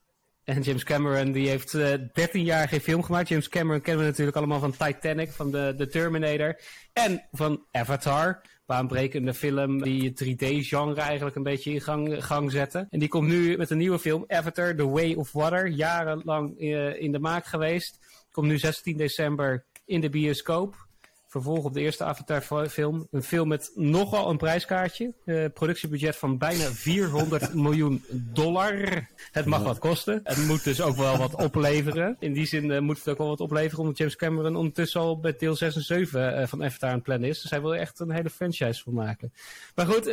En 0.43 0.61
James 0.61 0.83
Cameron 0.83 1.31
die 1.31 1.49
heeft 1.49 1.71
13 1.71 2.43
jaar 2.43 2.67
geen 2.67 2.81
film 2.81 3.03
gemaakt. 3.03 3.27
James 3.27 3.49
Cameron 3.49 3.81
kennen 3.81 4.03
we 4.03 4.09
natuurlijk 4.09 4.37
allemaal 4.37 4.59
van 4.59 4.71
Titanic, 4.71 5.31
van 5.31 5.51
de, 5.51 5.73
de 5.77 5.87
Terminator 5.87 6.59
en 6.93 7.27
van 7.31 7.65
Avatar 7.71 8.41
baanbrekende 8.65 9.33
film 9.33 9.81
die 9.81 10.03
het 10.03 10.23
3D-genre 10.23 11.01
eigenlijk 11.01 11.35
een 11.35 11.43
beetje 11.43 11.71
in 11.71 11.81
gang, 11.81 12.25
gang 12.25 12.51
zette. 12.51 12.87
En 12.89 12.99
die 12.99 13.07
komt 13.07 13.27
nu 13.27 13.57
met 13.57 13.69
een 13.69 13.77
nieuwe 13.77 13.99
film, 13.99 14.23
Avatar, 14.27 14.75
The 14.75 14.87
Way 14.87 15.13
of 15.13 15.31
Water, 15.31 15.67
jarenlang 15.67 16.59
in 16.99 17.11
de 17.11 17.19
maak 17.19 17.45
geweest. 17.45 17.99
Komt 18.31 18.47
nu 18.47 18.57
16 18.57 18.97
december 18.97 19.65
in 19.85 20.01
de 20.01 20.09
bioscoop 20.09 20.87
vervolg 21.33 21.65
op 21.65 21.73
de 21.73 21.81
eerste 21.81 22.03
Avatar-film. 22.03 23.07
Een 23.11 23.23
film 23.23 23.47
met 23.47 23.71
nogal 23.75 24.29
een 24.29 24.37
prijskaartje. 24.37 25.13
Uh, 25.25 25.45
productiebudget 25.53 26.15
van 26.15 26.37
bijna 26.37 26.63
400 26.71 27.53
miljoen 27.65 28.03
dollar. 28.11 29.07
Het 29.31 29.45
mag 29.45 29.63
wat 29.63 29.79
kosten. 29.79 30.19
Het 30.23 30.37
moet 30.37 30.63
dus 30.63 30.81
ook 30.81 30.95
wel 30.95 31.17
wat 31.17 31.35
opleveren. 31.35 32.15
In 32.19 32.33
die 32.33 32.45
zin 32.45 32.65
uh, 32.65 32.79
moet 32.79 32.97
het 32.97 33.09
ook 33.09 33.17
wel 33.17 33.27
wat 33.27 33.39
opleveren, 33.39 33.79
omdat 33.79 33.97
James 33.97 34.15
Cameron 34.15 34.55
ondertussen 34.55 35.01
al 35.01 35.19
bij 35.19 35.35
deel 35.37 35.55
6 35.55 35.75
en 35.75 35.81
7 35.81 36.39
uh, 36.39 36.47
van 36.47 36.63
Avatar 36.63 36.89
aan 36.89 36.95
het 36.95 37.03
plannen 37.03 37.29
is. 37.29 37.41
Dus 37.41 37.51
hij 37.51 37.61
wil 37.61 37.73
er 37.73 37.79
echt 37.79 37.99
een 37.99 38.11
hele 38.11 38.29
franchise 38.29 38.83
van 38.83 38.93
maken. 38.93 39.33
Maar 39.75 39.85
goed, 39.85 40.11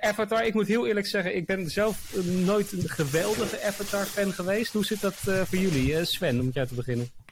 Avatar, 0.00 0.46
ik 0.46 0.54
moet 0.54 0.66
heel 0.66 0.86
eerlijk 0.86 1.06
zeggen, 1.06 1.36
ik 1.36 1.46
ben 1.46 1.70
zelf 1.70 2.16
nooit 2.24 2.72
een 2.72 2.88
geweldige 2.88 3.62
Avatar-fan 3.62 4.32
geweest. 4.32 4.72
Hoe 4.72 4.84
zit 4.84 5.00
dat 5.00 5.14
voor 5.14 5.58
jullie? 5.58 6.04
Sven, 6.04 6.38
om 6.38 6.44
met 6.44 6.54
jou 6.54 6.66
te 6.66 6.74
beginnen. 6.74 7.23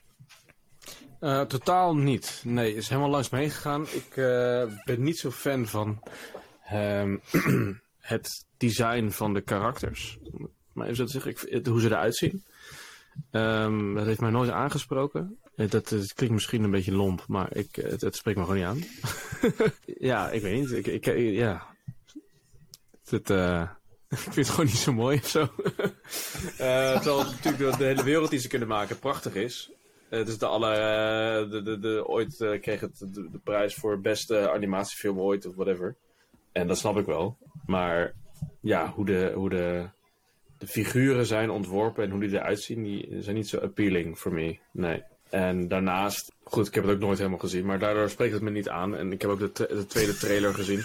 Uh, 1.23 1.41
totaal 1.41 1.97
niet. 1.97 2.43
Nee, 2.45 2.75
is 2.75 2.89
helemaal 2.89 3.11
langs 3.11 3.29
me 3.29 3.39
heen 3.39 3.51
gegaan. 3.51 3.83
Ik 3.83 4.17
uh, 4.17 4.65
ben 4.85 5.03
niet 5.03 5.19
zo 5.19 5.31
fan 5.31 5.67
van 5.67 6.03
um, 6.73 7.21
het 7.99 8.45
design 8.57 9.11
van 9.11 9.35
de 9.35 9.41
karakters. 9.41 10.19
Maar 10.73 10.85
even 10.85 10.97
zo 10.97 11.05
te 11.05 11.11
zeggen, 11.11 11.55
ik, 11.55 11.67
hoe 11.67 11.81
ze 11.81 11.87
eruit 11.87 12.17
zien. 12.17 12.45
Um, 13.31 13.95
dat 13.95 14.07
heeft 14.07 14.21
mij 14.21 14.31
nooit 14.31 14.51
aangesproken. 14.51 15.39
Dat, 15.57 15.71
dat, 15.71 16.13
klinkt 16.15 16.35
misschien 16.35 16.63
een 16.65 16.71
beetje 16.71 16.93
lomp, 16.93 17.25
maar 17.29 17.57
ik, 17.57 17.75
het, 17.75 18.17
spreekt 18.17 18.39
me 18.39 18.45
gewoon 18.45 18.59
niet 18.59 18.67
aan. 18.67 18.85
ja, 20.11 20.31
ik 20.31 20.43
weet 20.43 20.61
niet. 20.61 20.73
Ik, 20.73 20.87
ik, 20.87 21.05
ja. 21.35 21.67
Uh, 23.31 23.63
ik 24.09 24.19
vind 24.19 24.35
het 24.35 24.49
gewoon 24.49 24.67
niet 24.67 24.77
zo 24.77 24.93
mooi 24.93 25.19
of 25.19 25.29
zo. 25.29 25.49
terwijl 26.57 27.25
natuurlijk 27.25 27.79
de 27.79 27.85
hele 27.85 28.05
wereld 28.05 28.31
die 28.31 28.41
ze 28.41 28.49
kunnen 28.49 28.69
maken 28.69 28.99
prachtig 28.99 29.35
is. 29.35 29.71
Het 30.19 30.29
is 30.29 30.39
de 30.39 30.47
alle, 30.47 30.71
uh, 30.71 31.51
de, 31.51 31.63
de, 31.63 31.79
de, 31.79 32.07
ooit 32.07 32.41
uh, 32.41 32.61
kreeg 32.61 32.81
het 32.81 32.99
de, 32.99 33.31
de, 33.31 33.39
prijs 33.45 33.75
voor 33.75 34.01
beste 34.01 34.51
animatiefilm 34.51 35.21
ooit 35.21 35.47
of 35.47 35.55
whatever. 35.55 35.97
En 36.53 36.67
dat 36.67 36.79
snap 36.79 36.97
ik 36.97 37.07
wel. 37.07 37.37
Maar 37.67 38.13
ja, 38.61 38.91
hoe 38.91 39.05
de, 39.05 39.33
hoe 39.35 39.49
de, 39.49 39.89
de 40.59 40.67
figuren 40.67 41.27
zijn 41.27 41.51
ontworpen 41.51 42.05
en 42.05 42.11
hoe 42.11 42.21
die 42.21 42.31
eruit 42.31 42.61
zien, 42.61 42.83
die 42.83 43.17
zijn 43.19 43.37
niet 43.37 43.49
zo 43.49 43.59
appealing 43.59 44.19
voor 44.19 44.33
me. 44.33 44.59
Nee. 44.73 45.03
En 45.31 45.69
daarnaast, 45.69 46.33
goed, 46.43 46.67
ik 46.67 46.75
heb 46.75 46.85
het 46.85 46.93
ook 46.95 47.01
nooit 47.01 47.19
helemaal 47.19 47.39
gezien, 47.39 47.67
maar 47.67 47.79
daardoor 47.79 48.11
spreekt 48.11 48.33
het 48.33 48.43
me 48.43 48.51
niet 48.51 48.69
aan. 48.69 48.97
En 48.97 49.13
ik 49.13 49.23
heb 49.23 49.31
ook 49.31 49.39
de, 49.39 49.53
de 49.53 49.87
tweede 49.87 50.17
trailer 50.17 50.55
gezien. 50.55 50.83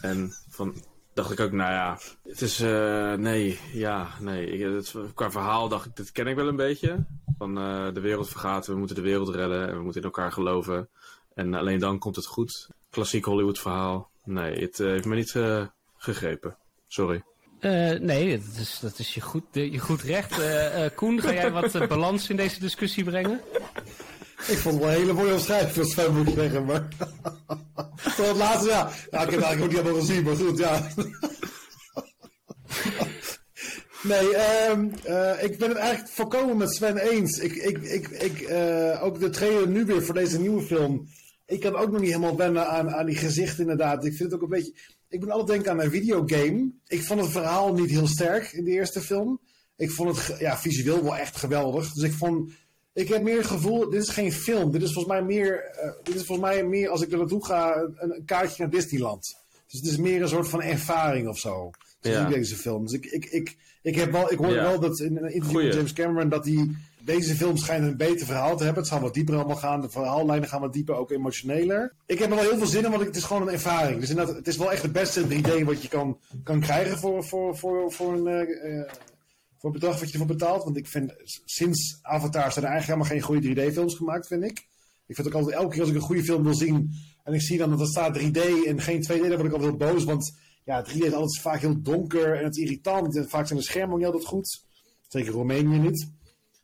En 0.00 0.32
van, 0.48 0.74
dacht 1.14 1.30
ik 1.30 1.40
ook, 1.40 1.52
nou 1.52 1.72
ja, 1.72 1.98
het 2.22 2.40
is, 2.40 2.60
uh, 2.60 3.12
nee, 3.12 3.58
ja, 3.72 4.08
nee. 4.20 4.46
Ik, 4.46 4.60
het, 4.60 4.94
qua 5.14 5.30
verhaal 5.30 5.68
dacht 5.68 5.86
ik, 5.86 5.96
dit 5.96 6.12
ken 6.12 6.26
ik 6.26 6.36
wel 6.36 6.48
een 6.48 6.56
beetje. 6.56 7.04
Van 7.38 7.58
uh, 7.58 7.94
de 7.94 8.00
wereld 8.00 8.28
vergaat, 8.28 8.66
we 8.66 8.74
moeten 8.74 8.96
de 8.96 9.02
wereld 9.02 9.28
redden 9.28 9.68
en 9.68 9.76
we 9.76 9.82
moeten 9.82 10.00
in 10.00 10.06
elkaar 10.06 10.32
geloven. 10.32 10.88
En 11.34 11.54
alleen 11.54 11.78
dan 11.78 11.98
komt 11.98 12.16
het 12.16 12.26
goed. 12.26 12.68
Klassiek 12.90 13.24
Hollywood 13.24 13.58
verhaal. 13.58 14.10
Nee, 14.24 14.60
het 14.60 14.78
uh, 14.78 14.86
heeft 14.86 15.04
me 15.04 15.14
niet 15.14 15.36
gegrepen. 15.96 16.56
Sorry. 16.88 17.22
nee, 18.00 18.38
dat 18.38 18.56
is, 18.56 18.78
dat 18.80 18.98
is 18.98 19.14
je, 19.14 19.20
goed, 19.20 19.44
je 19.52 19.78
goed 19.78 20.02
recht. 20.02 20.40
Koen, 20.94 21.20
ga 21.20 21.32
jij 21.32 21.52
wat 21.52 21.88
balans 21.88 22.30
in 22.30 22.36
deze 22.36 22.60
discussie 22.60 23.04
brengen? 23.04 23.40
Ik 24.48 24.58
vond 24.58 24.74
het 24.74 24.84
wel 24.84 24.92
een 24.92 25.00
hele 25.00 25.12
mooie 25.12 25.32
omschrijving 25.32 26.16
moet 26.16 26.28
ik 26.28 26.34
zeggen, 26.34 26.64
maar... 26.64 26.88
Tot 28.16 28.26
het 28.26 28.36
laatste, 28.36 28.68
ja. 28.68 28.90
Nou, 29.10 29.24
ik 29.24 29.30
heb 29.30 29.40
het 29.40 29.42
eigenlijk 29.42 29.62
ook 29.62 29.68
niet 29.68 29.78
helemaal 29.78 30.00
gezien, 30.00 30.22
maar 30.22 30.36
goed, 30.36 30.58
ja. 30.58 30.88
Nee, 34.02 34.26
um, 34.70 34.92
uh, 35.08 35.42
ik 35.42 35.58
ben 35.58 35.68
het 35.68 35.78
eigenlijk 35.78 36.12
volkomen 36.12 36.56
met 36.56 36.74
Sven 36.74 36.96
eens. 36.96 37.38
Ik, 37.38 37.54
ik, 37.54 37.78
ik, 37.78 38.08
ik, 38.08 38.40
uh, 38.40 39.04
ook 39.04 39.20
de 39.20 39.30
trailer 39.30 39.68
nu 39.68 39.84
weer 39.84 40.02
voor 40.02 40.14
deze 40.14 40.40
nieuwe 40.40 40.62
film. 40.62 41.08
Ik 41.46 41.60
kan 41.60 41.76
ook 41.76 41.90
nog 41.90 42.00
niet 42.00 42.10
helemaal 42.10 42.36
wennen 42.36 42.68
aan, 42.68 42.90
aan 42.90 43.06
die 43.06 43.16
gezichten 43.16 43.60
inderdaad. 43.60 44.04
Ik 44.04 44.14
vind 44.14 44.30
het 44.30 44.34
ook 44.34 44.42
een 44.42 44.56
beetje... 44.56 44.74
Ik 45.08 45.20
ben 45.20 45.30
altijd 45.30 45.48
denken 45.48 45.70
aan 45.70 45.80
een 45.80 45.90
videogame. 45.90 46.70
Ik 46.86 47.02
vond 47.02 47.20
het 47.20 47.30
verhaal 47.30 47.74
niet 47.74 47.90
heel 47.90 48.06
sterk 48.06 48.52
in 48.52 48.64
de 48.64 48.70
eerste 48.70 49.00
film. 49.00 49.40
Ik 49.76 49.90
vond 49.90 50.16
het 50.16 50.38
ja, 50.38 50.58
visueel 50.58 51.02
wel 51.02 51.16
echt 51.16 51.36
geweldig. 51.36 51.92
Dus 51.92 52.04
ik 52.04 52.12
vond 52.12 52.52
ik 52.92 53.08
heb 53.08 53.22
meer 53.22 53.36
het 53.36 53.46
gevoel, 53.46 53.90
dit 53.90 54.02
is 54.02 54.08
geen 54.08 54.32
film. 54.32 54.70
Dit 54.70 54.82
is 54.82 54.92
volgens 54.92 55.14
mij 55.14 55.24
meer, 55.24 55.70
uh, 55.84 55.92
dit 56.02 56.14
is 56.14 56.24
volgens 56.24 56.48
mij 56.48 56.64
meer 56.64 56.88
als 56.88 57.02
ik 57.02 57.12
er 57.12 57.18
naartoe 57.18 57.44
ga, 57.44 57.76
een, 57.76 57.96
een, 57.98 58.24
kaartje 58.24 58.62
naar 58.62 58.72
Disneyland. 58.72 59.36
Dus 59.66 59.80
het 59.80 59.90
is 59.90 59.96
meer 59.96 60.22
een 60.22 60.28
soort 60.28 60.48
van 60.48 60.62
ervaring 60.62 61.28
of 61.28 61.38
zo. 61.38 61.70
Ja. 62.00 62.28
deze 62.28 62.56
film. 62.56 62.82
Dus 62.82 62.92
ik, 62.92 63.06
ik, 63.06 63.24
ik, 63.24 63.56
ik, 63.82 63.94
heb 63.94 64.12
wel, 64.12 64.32
ik 64.32 64.38
hoor 64.38 64.54
wel 64.54 64.80
dat 64.80 65.00
in 65.00 65.16
een 65.16 65.32
interview 65.32 65.62
met 65.62 65.74
James 65.74 65.92
Cameron 65.92 66.28
dat 66.28 66.44
hij 66.44 66.68
deze 67.04 67.34
film 67.34 67.56
schijnt 67.56 67.86
een 67.86 67.96
beter 67.96 68.26
verhaal 68.26 68.56
te 68.56 68.64
hebben. 68.64 68.82
Het 68.82 68.92
zal 68.92 69.00
wat 69.00 69.14
dieper 69.14 69.34
allemaal 69.34 69.56
gaan. 69.56 69.80
De 69.80 69.90
verhaallijnen 69.90 70.48
gaan 70.48 70.60
wat 70.60 70.72
dieper, 70.72 70.94
ook 70.94 71.10
emotioneler. 71.10 71.92
Ik 72.06 72.18
heb 72.18 72.30
er 72.30 72.36
wel 72.36 72.44
heel 72.44 72.56
veel 72.56 72.66
zin 72.66 72.84
in, 72.84 72.90
want 72.90 73.04
het 73.04 73.16
is 73.16 73.24
gewoon 73.24 73.42
een 73.42 73.54
ervaring. 73.54 74.00
Dus 74.00 74.08
het 74.08 74.46
is 74.46 74.56
wel 74.56 74.72
echt 74.72 74.82
het 74.82 74.92
beste 74.92 75.22
3D 75.28 75.64
wat 75.64 75.82
je 75.82 75.88
kan, 75.88 76.18
kan 76.44 76.60
krijgen 76.60 76.98
voor, 76.98 77.24
voor, 77.24 77.56
voor, 77.56 77.92
voor 77.92 78.12
een, 78.12 78.46
uh, 78.46 78.82
voor 79.62 79.70
het 79.70 79.80
bedrag 79.80 80.00
wat 80.00 80.08
je 80.08 80.12
ervoor 80.12 80.36
betaalt. 80.36 80.64
Want 80.64 80.76
ik 80.76 80.86
vind, 80.86 81.12
sinds 81.44 81.98
Avatar 82.02 82.52
zijn 82.52 82.64
er 82.64 82.70
eigenlijk 82.70 82.86
helemaal 82.86 83.06
geen 83.06 83.42
goede 83.42 83.70
3D-films 83.70 83.94
gemaakt, 83.94 84.26
vind 84.26 84.44
ik. 84.44 84.66
Ik 85.06 85.14
vind 85.14 85.26
ook 85.26 85.34
altijd, 85.34 85.56
elke 85.56 85.70
keer 85.70 85.80
als 85.80 85.88
ik 85.88 85.94
een 85.94 86.00
goede 86.00 86.24
film 86.24 86.42
wil 86.42 86.54
zien 86.54 86.90
en 87.24 87.34
ik 87.34 87.40
zie 87.40 87.58
dan 87.58 87.70
dat 87.70 87.80
er 87.80 87.86
staat 87.86 88.18
3D 88.18 88.40
en 88.66 88.80
geen 88.80 89.04
2D, 89.04 89.20
dan 89.20 89.28
word 89.28 89.44
ik 89.44 89.52
altijd 89.52 89.62
heel 89.62 89.76
boos. 89.76 90.04
Want 90.04 90.38
ja, 90.64 90.84
3D 90.84 90.96
is 90.96 91.12
altijd 91.12 91.40
vaak 91.40 91.60
heel 91.60 91.82
donker 91.82 92.36
en 92.38 92.44
het 92.44 92.56
is 92.56 92.62
irritant. 92.62 93.24
Vaak 93.28 93.46
zijn 93.46 93.58
de 93.58 93.64
schermen 93.64 93.90
ook 93.90 93.96
niet 93.96 94.06
altijd 94.06 94.24
goed. 94.24 94.64
Zeker 95.08 95.32
Roemenië 95.32 95.78
niet. 95.78 96.08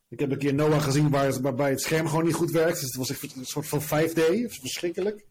Ik 0.08 0.20
heb 0.20 0.30
een 0.30 0.38
keer 0.38 0.54
Noah 0.54 0.82
gezien 0.82 1.10
waar, 1.10 1.40
waarbij 1.40 1.70
het 1.70 1.80
scherm 1.80 2.08
gewoon 2.08 2.24
niet 2.24 2.34
goed 2.34 2.50
werkt. 2.50 2.80
Dus 2.80 2.88
het 2.88 2.96
was 2.96 3.10
echt 3.10 3.36
een 3.36 3.46
soort 3.46 3.68
van 3.68 3.82
5D. 3.82 4.20
Verschrikkelijk. 4.46 5.26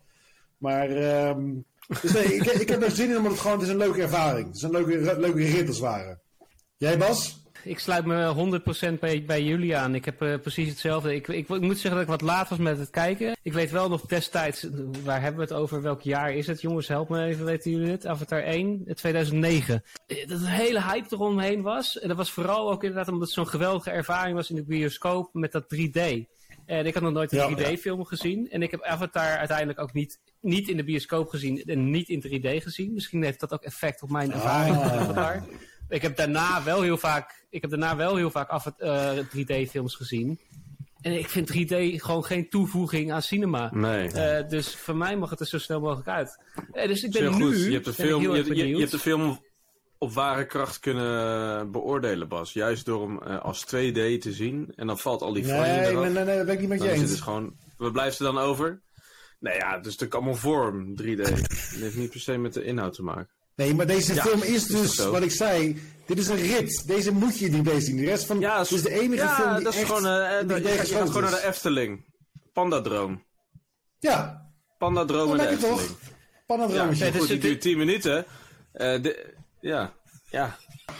Maar, 0.57 0.89
um, 1.30 1.65
dus 2.01 2.11
nee, 2.13 2.34
ik, 2.36 2.45
ik 2.45 2.70
heb 2.70 2.84
er 2.84 2.91
zin 2.91 3.09
in 3.09 3.18
omdat 3.18 3.32
het 3.32 3.41
gewoon, 3.41 3.57
het 3.57 3.68
is 3.68 3.74
een 3.74 3.80
leuke 3.80 4.01
ervaring. 4.01 4.47
Het 4.47 4.55
is 4.55 4.61
een 4.61 4.72
leuke, 4.72 5.20
leuke 5.20 5.43
rit 5.43 5.68
als. 5.68 6.05
Jij 6.78 6.97
Bas? 6.97 7.46
Ik 7.68 7.80
sluit 7.80 8.05
me 8.05 8.59
100% 8.95 8.99
bij, 8.99 9.24
bij 9.26 9.43
jullie 9.43 9.78
aan. 9.78 9.95
Ik 9.95 10.05
heb 10.05 10.22
uh, 10.22 10.39
precies 10.39 10.70
hetzelfde. 10.70 11.15
Ik, 11.15 11.28
ik, 11.28 11.49
ik, 11.49 11.61
moet 11.61 11.80
zeggen 11.80 11.91
dat 11.91 12.01
ik 12.01 12.07
wat 12.07 12.22
laat 12.22 12.49
was 12.49 12.57
met 12.57 12.78
het 12.78 12.89
kijken. 12.89 13.38
Ik 13.41 13.53
weet 13.53 13.72
wel 13.72 13.89
nog 13.89 14.01
destijds, 14.01 14.68
waar 15.03 15.22
hebben 15.22 15.47
we 15.47 15.53
het 15.53 15.61
over? 15.61 15.82
Welk 15.82 16.01
jaar 16.01 16.34
is 16.34 16.47
het? 16.47 16.61
Jongens, 16.61 16.88
help 16.88 17.09
me 17.09 17.24
even, 17.24 17.45
weten 17.45 17.72
jullie 17.72 17.91
het? 17.91 18.05
Avatar 18.05 18.43
1, 18.43 18.84
2009. 18.95 19.84
Eh, 20.07 20.28
dat 20.28 20.39
een 20.39 20.45
hele 20.45 20.82
hype 20.82 21.07
eromheen 21.09 21.61
was. 21.61 21.99
En 21.99 22.07
dat 22.07 22.18
was 22.18 22.32
vooral 22.32 22.72
ook 22.72 22.84
inderdaad 22.84 23.07
omdat 23.07 23.28
het 23.28 23.36
zo'n 23.36 23.47
geweldige 23.47 23.91
ervaring 23.91 24.36
was 24.36 24.49
in 24.49 24.55
de 24.55 24.63
bioscoop 24.63 25.30
met 25.34 25.51
dat 25.51 25.63
3D. 25.76 26.26
En 26.65 26.86
ik 26.86 26.93
had 26.93 27.03
nog 27.03 27.13
nooit 27.13 27.32
een 27.32 27.57
3D-film 27.57 28.05
gezien. 28.05 28.49
En 28.49 28.61
ik 28.61 28.72
heb 28.72 28.84
Avatar 28.84 29.38
uiteindelijk 29.38 29.80
ook 29.80 29.93
niet, 29.93 30.20
niet 30.41 30.70
in 30.70 30.78
de 30.78 30.84
bioscoop 30.84 31.30
gezien 31.30 31.63
en 31.63 31.89
niet 31.89 32.09
in 32.09 32.24
3D 32.28 32.63
gezien. 32.63 32.93
Misschien 32.93 33.24
heeft 33.24 33.39
dat 33.39 33.53
ook 33.53 33.63
effect 33.63 34.01
op 34.01 34.09
mijn 34.09 34.32
ervaring 34.32 34.76
met 34.76 34.91
ah. 34.91 34.99
Avatar. 34.99 35.43
Ik 35.89 36.01
heb 36.01 36.17
daarna 36.17 36.63
wel 36.63 36.81
heel 36.81 36.97
vaak, 36.97 37.45
ik 37.49 37.61
heb 37.61 37.69
daarna 37.69 37.95
wel 37.95 38.15
heel 38.15 38.31
vaak 38.31 38.49
af 38.49 38.73
uh, 38.79 39.17
3D-films 39.17 39.95
gezien. 39.95 40.39
En 41.01 41.17
ik 41.19 41.27
vind 41.27 41.51
3D 41.51 41.75
gewoon 41.95 42.25
geen 42.25 42.49
toevoeging 42.49 43.11
aan 43.11 43.21
cinema. 43.21 43.69
Nee. 43.73 44.07
Uh, 44.13 44.49
dus 44.49 44.75
voor 44.75 44.95
mij 44.95 45.17
mag 45.17 45.29
het 45.29 45.39
er 45.39 45.47
zo 45.47 45.57
snel 45.57 45.79
mogelijk 45.79 46.07
uit. 46.07 46.39
Uh, 46.73 46.88
dus 46.88 47.03
ik 47.03 47.11
ben 47.11 47.38
nu. 47.38 47.45
Goed. 47.45 47.63
Je 47.63 47.71
hebt 47.71 47.85
de 47.85 47.93
film, 47.93 48.21
je, 48.21 48.55
je, 48.55 48.67
je, 48.67 48.77
hebt 48.77 48.91
de 48.91 48.99
film 48.99 49.39
op 49.97 50.13
ware 50.13 50.45
kracht 50.45 50.79
kunnen 50.79 51.71
beoordelen, 51.71 52.27
Bas. 52.27 52.53
Juist 52.53 52.85
door 52.85 53.01
hem 53.01 53.19
uh, 53.27 53.39
als 53.39 53.65
2D 53.65 54.19
te 54.19 54.31
zien. 54.31 54.73
En 54.75 54.88
dan 54.88 54.99
valt 54.99 55.21
al 55.21 55.33
die 55.33 55.43
franje 55.45 55.71
nee, 55.71 55.79
eraf. 55.79 56.03
Nee, 56.03 56.11
nee, 56.11 56.23
nee, 56.23 56.38
dat 56.38 56.45
ben 56.45 56.53
ik 56.53 56.59
niet 56.59 56.69
met 56.69 56.81
je 56.81 56.89
eens. 56.89 57.09
Dus 57.09 57.19
gewoon, 57.19 57.55
wat 57.77 57.91
blijft 57.91 58.19
er 58.19 58.25
dan 58.25 58.38
over? 58.38 58.81
Nee, 59.39 59.55
ja, 59.55 59.75
het 59.75 59.85
is 59.85 59.97
natuurlijk 59.97 60.13
allemaal 60.13 60.35
vorm, 60.35 61.01
3D. 61.01 61.21
Het 61.21 61.77
heeft 61.79 61.97
niet 61.97 62.09
per 62.09 62.19
se 62.19 62.38
met 62.38 62.53
de 62.53 62.63
inhoud 62.63 62.93
te 62.93 63.03
maken. 63.03 63.36
Nee, 63.57 63.75
maar 63.75 63.85
deze 63.87 64.13
Ja, 64.13 64.21
film 64.23 64.41
is 64.41 64.65
dus, 64.65 64.95
wat 64.97 65.21
ik 65.21 65.31
zei, 65.31 65.81
dit 66.05 66.17
is 66.17 66.27
een 66.27 66.41
rit. 66.41 66.83
Deze 66.87 67.11
moet 67.11 67.39
je 67.39 67.49
niet 67.49 67.65
deze 67.65 67.81
zien. 67.85 67.97
De 67.97 68.05
rest 68.05 68.25
van, 68.25 68.39
Ja, 68.39 68.61
dit 68.61 68.71
is 68.71 68.81
de 68.81 68.89
enige 68.99 69.23
ja, 69.23 69.35
film 69.35 69.55
die 69.55 69.63
dat 69.63 69.73
is 69.73 69.79
echt 69.79 69.87
gewoon, 69.89 70.05
eh, 70.05 70.39
in 70.41 70.47
dat- 70.47 70.57
3D 70.57 70.63
je, 70.63 70.77
gaat- 70.77 70.87
gewoon 71.09 71.21
naar 71.21 71.31
de 71.31 71.45
Efteling. 71.47 72.05
Pandadroom. 72.53 73.23
Ja, 73.99 74.45
Pandadroom 74.77 75.31
en 75.31 75.37
de 75.37 75.43
lijkt 75.43 75.51
het 75.61 75.71
Efteling. 75.71 75.97
toch? 76.47 76.71
Ja, 76.73 76.87
die 77.11 77.11
het- 77.35 77.41
duurt 77.41 77.61
10 77.61 77.77
minuten. 77.77 78.25
Eh, 78.71 79.01
de, 79.01 79.33
ja, 79.61 79.93
ja. 80.29 80.57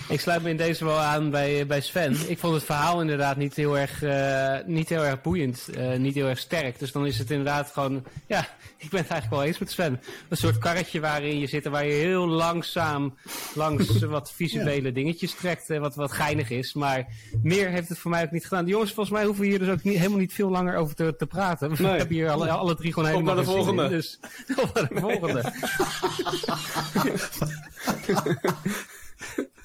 Ik 0.10 0.20
sluit 0.20 0.44
me 0.44 0.50
in 0.50 0.58
deze 0.58 0.86
wel 0.86 0.98
aan 1.00 1.30
bij, 1.30 1.66
bij 1.68 1.82
Sven. 1.82 2.16
Ik 2.28 2.38
vond 2.40 2.54
het 2.54 2.64
verhaal 2.64 3.02
inderdaad 3.02 3.38
niet 3.38 3.56
heel 3.56 3.78
erg, 3.78 4.04
eh, 4.04 4.56
niet 4.66 4.90
heel 4.90 5.06
erg 5.06 5.22
boeiend, 5.22 5.68
eh, 5.76 5.98
niet 5.98 6.16
heel 6.16 6.28
erg 6.28 6.40
sterk. 6.40 6.80
Dus 6.80 6.92
dan 6.92 7.06
is 7.06 7.18
het 7.18 7.32
inderdaad 7.32 7.72
gewoon, 7.72 8.04
ja, 8.28 8.40
ik 8.78 8.90
ben 8.90 9.00
het 9.02 9.10
eigenlijk 9.10 9.30
wel 9.30 9.44
eens 9.44 9.58
met 9.58 9.72
Sven. 9.72 10.02
Een 10.30 10.38
soort 10.38 10.58
karretje 10.58 11.00
waarin 11.00 11.40
je 11.40 11.48
zit 11.48 11.66
en 11.66 11.72
waar 11.72 11.86
je 11.86 11.94
heel 11.94 12.28
langzaam 12.28 13.18
langs 13.54 14.00
wat 14.18 14.32
visuele 14.36 14.92
dingetjes 14.92 15.34
trekt, 15.36 15.70
eh, 15.70 15.80
wat, 15.80 15.96
wat 15.96 16.12
geinig 16.12 16.50
is. 16.50 16.74
Maar 16.74 17.06
meer 17.44 17.70
heeft 17.70 17.90
het 17.90 17.98
voor 17.98 18.12
mij 18.12 18.24
ook 18.24 18.32
niet 18.32 18.48
gedaan. 18.48 18.66
De 18.66 18.72
jongens, 18.72 18.94
volgens 18.94 19.16
mij 19.16 19.26
hoeven 19.26 19.44
we 19.44 19.50
hier 19.50 19.60
dus 19.60 19.70
ook 19.70 19.84
niet, 19.84 19.98
helemaal 19.98 20.20
niet 20.20 20.34
veel 20.34 20.50
langer 20.50 20.76
over 20.76 20.96
te, 20.96 21.16
te 21.18 21.26
praten. 21.26 21.70
We 21.76 21.84
Nee. 21.84 21.98
hebben 21.98 22.16
hier 22.16 22.30
alle, 22.30 22.50
alle 22.50 22.76
drie 22.76 22.94
gewoon 22.94 23.10
helemaal 23.10 23.36
naar 23.36 23.44
de 23.44 23.50
in. 23.50 23.56
volgende. 23.56 23.88
Dus 23.90 24.20
op 24.56 24.74
naar 24.74 24.88
de 24.90 25.00
volgende. 25.00 25.52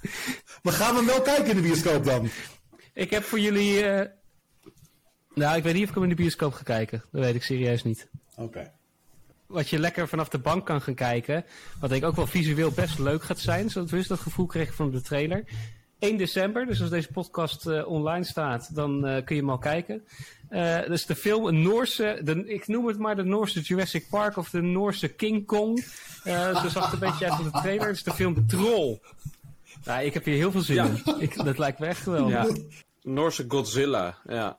Maar 0.63 0.73
gaan 0.73 0.91
we 0.93 0.97
hem 0.97 1.07
wel 1.07 1.23
kijken 1.23 1.47
in 1.47 1.57
de 1.57 1.63
bioscoop 1.63 2.05
dan? 2.05 2.29
Ik 2.95 3.11
heb 3.11 3.23
voor 3.23 3.41
jullie. 3.41 3.85
eh, 3.85 4.09
Nou, 5.35 5.57
ik 5.57 5.63
weet 5.63 5.75
niet 5.75 5.83
of 5.83 5.89
ik 5.89 5.95
hem 5.95 6.03
in 6.05 6.09
de 6.09 6.15
bioscoop 6.15 6.53
ga 6.53 6.63
kijken. 6.63 7.05
Dat 7.13 7.25
weet 7.25 7.35
ik 7.35 7.43
serieus 7.43 7.83
niet. 7.83 8.09
Oké. 8.37 8.73
Wat 9.47 9.69
je 9.69 9.79
lekker 9.79 10.09
vanaf 10.09 10.29
de 10.29 10.39
bank 10.39 10.67
kan 10.67 10.83
gaan 10.83 10.95
kijken. 10.95 11.45
Wat 11.81 11.91
denk 11.91 12.03
ik 12.03 12.09
ook 12.09 12.17
wel 12.17 12.27
visueel 12.27 12.71
best 12.71 12.99
leuk 12.99 13.23
gaat 13.23 13.39
zijn. 13.41 13.71
Zo 13.71 13.85
tenminste 13.85 14.15
dat 14.15 14.23
gevoel 14.23 14.47
kreeg 14.47 14.69
ik 14.69 14.75
van 14.75 14.91
de 14.91 15.01
trailer. 15.01 15.45
1 15.99 16.17
december, 16.17 16.67
dus 16.67 16.81
als 16.81 16.91
deze 16.91 17.09
podcast 17.13 17.67
eh, 17.67 17.87
online 17.89 18.25
staat, 18.25 18.75
dan 18.75 19.07
eh, 19.07 19.25
kun 19.25 19.35
je 19.37 19.41
hem 19.43 19.51
al 19.51 19.59
kijken. 19.59 20.05
Eh 20.49 20.87
dus 20.87 21.07
de 21.07 21.15
film, 21.15 21.47
een 21.47 21.63
Noorse, 21.63 22.21
de, 22.25 22.45
ik 22.47 22.67
noem 22.67 22.87
het 22.87 22.99
maar 22.99 23.17
de 23.17 23.23
Noorse 23.25 23.61
Jurassic 23.61 24.09
Park 24.11 24.37
of 24.37 24.51
de 24.51 24.61
Noorse 24.63 25.09
King 25.09 25.47
Kong. 25.47 25.85
Zo 26.25 26.69
zag 26.69 26.85
het 26.85 26.93
een 26.93 27.09
beetje 27.11 27.25
uit 27.25 27.35
van 27.35 27.45
de 27.45 27.51
trailer. 27.51 27.87
Het 27.87 27.97
is 27.97 28.03
de 28.03 28.13
film 28.13 28.47
Troll. 28.47 28.99
Nou, 29.85 30.05
ik 30.05 30.15
heb 30.15 30.25
hier 30.25 30.35
heel 30.37 30.51
veel 30.51 30.61
zin 30.61 30.75
Ja. 30.77 30.85
in. 30.87 31.03
Ik, 31.19 31.45
dat 31.45 31.59
lijkt 31.59 31.79
me 31.79 31.87
echt 31.87 32.01
geweldig. 32.03 32.33
ja. 32.33 32.49
Noorse 33.13 33.45
Godzilla, 33.49 34.19
ja. 34.29 34.57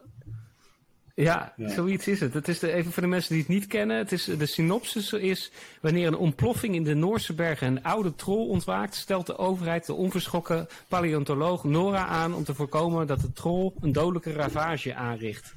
Ja, 1.15 1.53
Ja. 1.57 1.69
zoiets 1.69 2.07
is 2.07 2.19
het. 2.19 2.33
Het 2.33 2.47
is 2.47 2.59
de, 2.59 2.71
even 2.71 2.91
voor 2.91 3.01
de 3.03 3.09
mensen 3.09 3.31
die 3.33 3.39
het 3.41 3.51
niet 3.51 3.67
kennen. 3.67 3.97
Het 3.97 4.11
is, 4.11 4.23
de 4.25 4.45
synopsis 4.45 5.13
is... 5.13 5.51
Wanneer 5.81 6.07
een 6.07 6.17
ontploffing 6.17 6.75
in 6.75 6.83
de 6.83 6.93
Noorse 6.93 7.33
bergen 7.33 7.67
een 7.67 7.83
oude 7.83 8.15
troll 8.15 8.47
ontwaakt... 8.47 8.95
stelt 8.95 9.25
de 9.25 9.37
overheid 9.37 9.85
de 9.85 9.93
onverschrokken 9.93 10.67
paleontoloog 10.87 11.63
Nora 11.63 12.05
aan... 12.05 12.33
om 12.33 12.43
te 12.43 12.53
voorkomen 12.55 13.07
dat 13.07 13.21
de 13.21 13.33
troll 13.33 13.71
een 13.81 13.91
dodelijke 13.91 14.31
ravage 14.31 14.93
aanricht. 14.95 15.53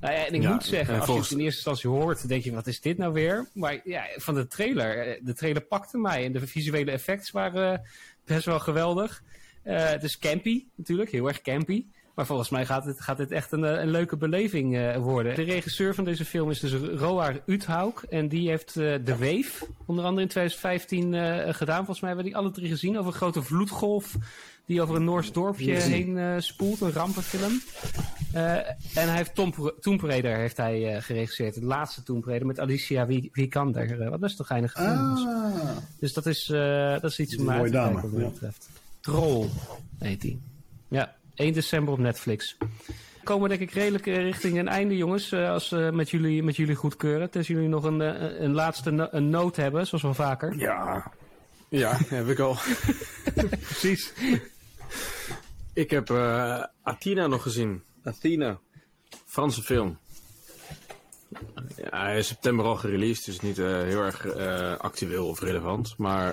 Nou 0.00 0.14
ja, 0.16 0.26
en 0.26 0.34
ik 0.34 0.42
Ja, 0.42 0.52
moet 0.52 0.64
zeggen, 0.64 0.94
en 0.94 1.00
als 1.00 1.06
volgens- 1.08 1.28
je 1.28 1.34
het 1.34 1.42
in 1.42 1.48
eerste 1.50 1.70
instantie 1.70 2.00
hoort... 2.00 2.28
denk 2.28 2.44
je, 2.44 2.52
wat 2.52 2.66
is 2.66 2.80
dit 2.80 2.98
nou 2.98 3.12
weer? 3.12 3.48
Maar 3.52 3.80
ja, 3.84 4.04
van 4.16 4.34
de 4.34 4.46
trailer... 4.46 4.98
eh, 4.98 5.20
De 5.22 5.34
trailer 5.34 5.62
pakte 5.62 5.98
mij. 5.98 6.24
En 6.24 6.32
de 6.32 6.46
visuele 6.46 6.90
effecten 6.90 7.34
waren 7.34 7.72
eh, 7.72 7.88
best 8.24 8.44
wel 8.44 8.60
geweldig. 8.60 9.22
Eh, 9.62 9.88
het 9.88 10.02
is 10.02 10.18
campy 10.18 10.66
natuurlijk, 10.74 11.10
heel 11.10 11.28
erg 11.28 11.40
campy. 11.40 11.84
Maar 12.14 12.26
volgens 12.26 12.50
mij 12.50 12.66
gaat 12.66 12.84
dit, 12.84 13.00
gaat 13.00 13.16
dit 13.16 13.30
echt 13.30 13.52
een, 13.52 13.64
eh, 13.64 13.80
een 13.80 13.90
leuke 13.90 14.16
beleving 14.16 14.76
eh, 14.76 14.96
worden. 14.96 15.34
De 15.34 15.42
regisseur 15.42 15.94
van 15.94 16.04
deze 16.04 16.24
film 16.24 16.50
is 16.50 16.60
dus 16.60 16.72
Roar 16.72 17.40
Uthaug. 17.46 18.04
En 18.06 18.28
die 18.28 18.48
heeft 18.48 18.76
eh 18.76 18.94
The 18.94 19.16
Wave, 19.18 19.66
onder 19.86 20.04
andere 20.04 20.22
in 20.22 20.28
2015 20.28 21.14
eh, 21.14 21.54
gedaan. 21.54 21.76
Volgens 21.76 22.00
mij 22.00 22.08
hebben 22.08 22.26
die 22.26 22.36
alle 22.36 22.50
drie 22.50 22.68
gezien. 22.68 22.98
Over 22.98 23.12
een 23.12 23.18
grote 23.18 23.42
vloedgolf 23.42 24.16
die 24.66 24.82
over 24.82 24.94
een 24.96 25.04
Noors 25.04 25.32
dorpje 25.32 25.72
heen 25.74 26.18
eh, 26.18 26.34
spoelt. 26.38 26.80
Een 26.80 26.92
rampenfilm. 26.92 27.60
Eh, 28.32 28.52
en 28.54 29.08
hij 29.08 29.16
heeft 29.16 29.34
Tom, 29.34 29.54
Tomb 29.80 30.00
Raider 30.02 30.36
heeft 30.36 30.56
hij, 30.56 30.94
eh, 30.96 31.02
geregisseerd. 31.02 31.54
Het 31.54 31.64
laatste 31.64 32.02
Tomb 32.02 32.24
Raider 32.24 32.46
met 32.46 32.60
Alicia 32.60 33.06
Wie- 33.06 33.28
Vikander. 33.32 34.10
wat 34.10 34.20
best 34.20 34.38
een 34.38 34.44
geinige 34.44 34.78
film. 34.82 34.98
Ah. 34.98 35.68
Dus 35.98 36.12
dat 36.12 36.26
is, 36.26 36.48
eh, 36.50 36.92
dat 36.92 37.04
is 37.10 37.18
iets 37.20 37.36
om 37.36 37.48
uit 37.50 37.58
mooie 37.58 37.70
te 37.70 37.76
dame, 37.76 37.92
kijken 37.92 38.10
wat 38.10 38.20
mij 38.20 38.30
betreft. 38.30 38.68
Troll 39.00 39.48
heet 39.98 40.20
die. 40.20 40.40
Ja, 40.88 41.14
1 41.34 41.52
december 41.52 41.92
op 41.92 41.98
Netflix. 41.98 42.56
We 42.58 43.30
komen 43.30 43.48
denk 43.48 43.60
ik 43.60 43.70
redelijk 43.70 44.04
richting 44.06 44.58
een 44.58 44.68
einde, 44.68 44.96
jongens. 44.96 45.32
eh, 45.32 45.50
als 45.50 45.68
we 45.70 45.90
met 45.92 46.10
jullie, 46.10 46.42
met 46.42 46.56
jullie 46.56 46.74
goedkeuren. 46.74 47.30
Tenzij 47.30 47.54
jullie 47.54 47.70
nog 47.70 47.84
een, 47.84 48.00
een 48.44 48.52
laatste 48.52 48.90
no- 48.90 49.08
een 49.10 49.30
noot 49.30 49.56
hebben, 49.56 49.86
zoals 49.86 50.02
wel 50.02 50.14
vaker. 50.14 50.56
Ja. 50.58 51.12
Ja, 51.68 51.98
heb 52.06 52.28
ik 52.28 52.38
al. 52.38 52.56
Precies. 53.60 54.12
Ik 55.74 55.90
heb 55.90 56.10
eh, 56.10 56.64
Athena 56.82 57.26
nog 57.26 57.42
gezien. 57.42 57.82
Athena. 58.02 58.60
Franse 59.24 59.62
film. 59.62 59.98
Ja, 61.76 62.04
hij 62.04 62.18
is 62.18 62.26
september 62.26 62.64
al 62.64 62.76
gereleased, 62.76 63.24
dus 63.24 63.40
niet 63.40 63.58
eh, 63.58 63.66
heel 63.66 64.02
erg 64.02 64.26
eh, 64.26 64.76
actueel 64.76 65.28
of 65.28 65.40
relevant. 65.40 65.94
Maar 65.98 66.30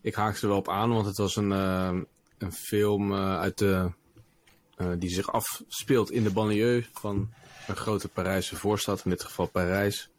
ik 0.00 0.14
haakte 0.14 0.42
er 0.42 0.48
wel 0.48 0.56
op 0.56 0.68
aan, 0.68 0.90
want 0.90 1.06
het 1.06 1.16
was 1.16 1.36
een, 1.36 1.50
een 2.38 2.52
film 2.52 3.14
uit 3.14 3.58
de, 3.58 3.90
die 4.98 5.10
zich 5.10 5.32
afspeelt 5.32 6.10
in 6.10 6.22
de 6.22 6.32
banlieue 6.32 6.86
van 6.92 7.32
een 7.66 7.76
grote 7.76 8.08
Parijse 8.08 8.56
voorstad, 8.56 9.04
in 9.04 9.10
dit 9.10 9.22
geval 9.22 9.46
Parijs. 9.46 10.10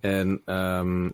En 0.00 0.42
ehm, 0.44 1.08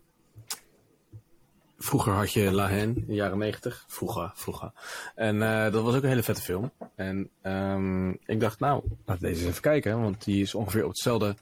vroeger 1.82 2.12
had 2.12 2.32
je 2.32 2.50
La 2.50 2.68
Haine, 2.68 2.94
in 2.94 3.04
de 3.06 3.14
jaren 3.14 3.38
negentig. 3.38 3.84
Vroeger, 3.86 4.30
vroeger. 4.34 4.72
En 5.14 5.42
eh, 5.42 5.72
dat 5.72 5.82
was 5.82 5.94
ook 5.94 6.02
een 6.02 6.08
hele 6.08 6.22
vette 6.22 6.42
film. 6.42 6.70
En 6.94 7.30
ehm, 7.42 8.10
ik 8.10 8.40
dacht, 8.40 8.60
nou, 8.60 8.82
laat 9.04 9.20
deze 9.20 9.40
eens 9.40 9.50
even 9.50 9.62
kijken. 9.62 10.00
Want 10.00 10.24
die 10.24 10.42
is 10.42 10.54
ongeveer 10.54 10.82
op 10.82 10.88
hetzelfde 10.88 11.34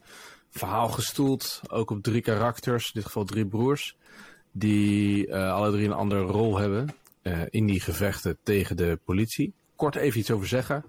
verhaal 0.50 0.88
gestoeld. 0.88 1.60
Ook 1.68 1.90
op 1.90 2.02
drie 2.02 2.22
karakters, 2.22 2.84
in 2.84 2.90
dit 2.94 3.04
geval 3.04 3.24
drie 3.24 3.46
broers. 3.46 3.96
Die 4.52 5.26
eh, 5.26 5.52
alle 5.52 5.70
drie 5.70 5.86
een 5.86 5.92
andere 5.92 6.20
rol 6.20 6.58
hebben 6.58 6.88
eh, 7.22 7.40
in 7.50 7.66
die 7.66 7.80
gevechten 7.80 8.38
tegen 8.42 8.76
de 8.76 8.98
politie. 9.04 9.52
Kort 9.76 9.96
even 9.96 10.20
iets 10.20 10.30
over 10.30 10.46
zeggen. 10.46 10.84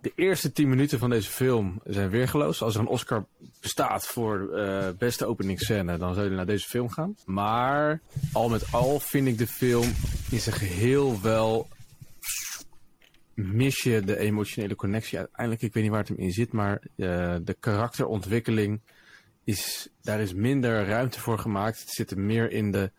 De 0.00 0.12
eerste 0.14 0.52
tien 0.52 0.68
minuten 0.68 0.98
van 0.98 1.10
deze 1.10 1.30
film 1.30 1.80
zijn 1.84 2.10
weergeloos. 2.10 2.62
Als 2.62 2.74
er 2.74 2.80
een 2.80 2.86
Oscar 2.86 3.26
bestaat 3.60 4.06
voor 4.06 4.52
eh, 4.52 4.88
beste 4.98 5.26
openingsscène, 5.26 5.96
dan 5.98 6.14
zou 6.14 6.28
je 6.28 6.36
naar 6.36 6.46
deze 6.46 6.68
film 6.68 6.90
gaan. 6.90 7.16
Maar 7.24 8.00
al 8.32 8.48
met 8.48 8.72
al 8.72 9.00
vind 9.00 9.26
ik 9.26 9.38
de 9.38 9.46
film 9.46 9.92
in 10.30 10.40
zijn 10.40 10.56
geheel 10.56 11.20
wel. 11.20 11.68
Mis 13.34 13.82
je 13.82 14.00
de 14.00 14.18
emotionele 14.18 14.74
connectie 14.74 15.18
uiteindelijk? 15.18 15.62
Ik 15.62 15.72
weet 15.72 15.82
niet 15.82 15.92
waar 15.92 16.00
het 16.00 16.08
hem 16.08 16.18
in 16.18 16.32
zit, 16.32 16.52
maar 16.52 16.80
eh, 16.96 17.36
de 17.42 17.56
karakterontwikkeling 17.60 18.80
is. 19.44 19.88
Daar 20.02 20.20
is 20.20 20.34
minder 20.34 20.86
ruimte 20.86 21.20
voor 21.20 21.38
gemaakt. 21.38 21.80
Het 21.80 21.90
zit 21.90 22.10
er 22.10 22.18
meer 22.18 22.50
in 22.50 22.72
de, 22.72 22.90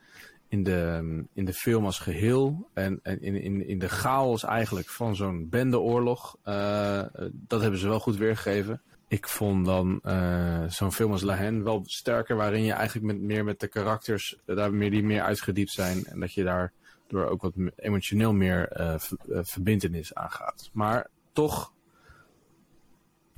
in 0.49 0.63
de, 0.63 1.23
in 1.33 1.45
de 1.45 1.53
film 1.53 1.85
als 1.85 1.99
geheel. 1.99 2.69
En, 2.73 2.99
en 3.03 3.21
in, 3.21 3.35
in, 3.35 3.67
in 3.67 3.79
de 3.79 3.89
chaos 3.89 4.43
eigenlijk 4.43 4.89
van 4.89 5.15
zo'n 5.15 5.49
bendeoorlog. 5.49 6.37
Eh, 6.43 7.03
dat 7.31 7.61
hebben 7.61 7.79
ze 7.79 7.87
wel 7.87 7.99
goed 7.99 8.17
weergegeven. 8.17 8.81
Ik 9.09 9.27
vond 9.27 9.65
dan 9.65 9.99
eh, 10.03 10.63
zo'n 10.67 10.91
film 10.91 11.11
als 11.11 11.21
La 11.21 11.53
wel 11.53 11.81
sterker, 11.85 12.35
waarin 12.35 12.63
je 12.63 12.71
eigenlijk 12.71 13.05
met, 13.05 13.21
meer 13.21 13.43
met 13.43 13.59
de 13.59 13.67
karakters, 13.67 14.39
eh, 14.45 14.55
daar 14.55 14.73
meer, 14.73 14.91
die 14.91 15.03
meer 15.03 15.21
uitgediept 15.21 15.71
zijn. 15.71 16.05
En 16.05 16.19
dat 16.19 16.33
je 16.33 16.43
daardoor 16.43 17.25
ook 17.25 17.41
wat 17.41 17.53
emotioneel 17.75 18.33
meer 18.33 18.67
eh, 18.67 18.95
verbindenis 19.27 20.13
aangaat. 20.13 20.69
Maar 20.73 21.09
toch, 21.31 21.73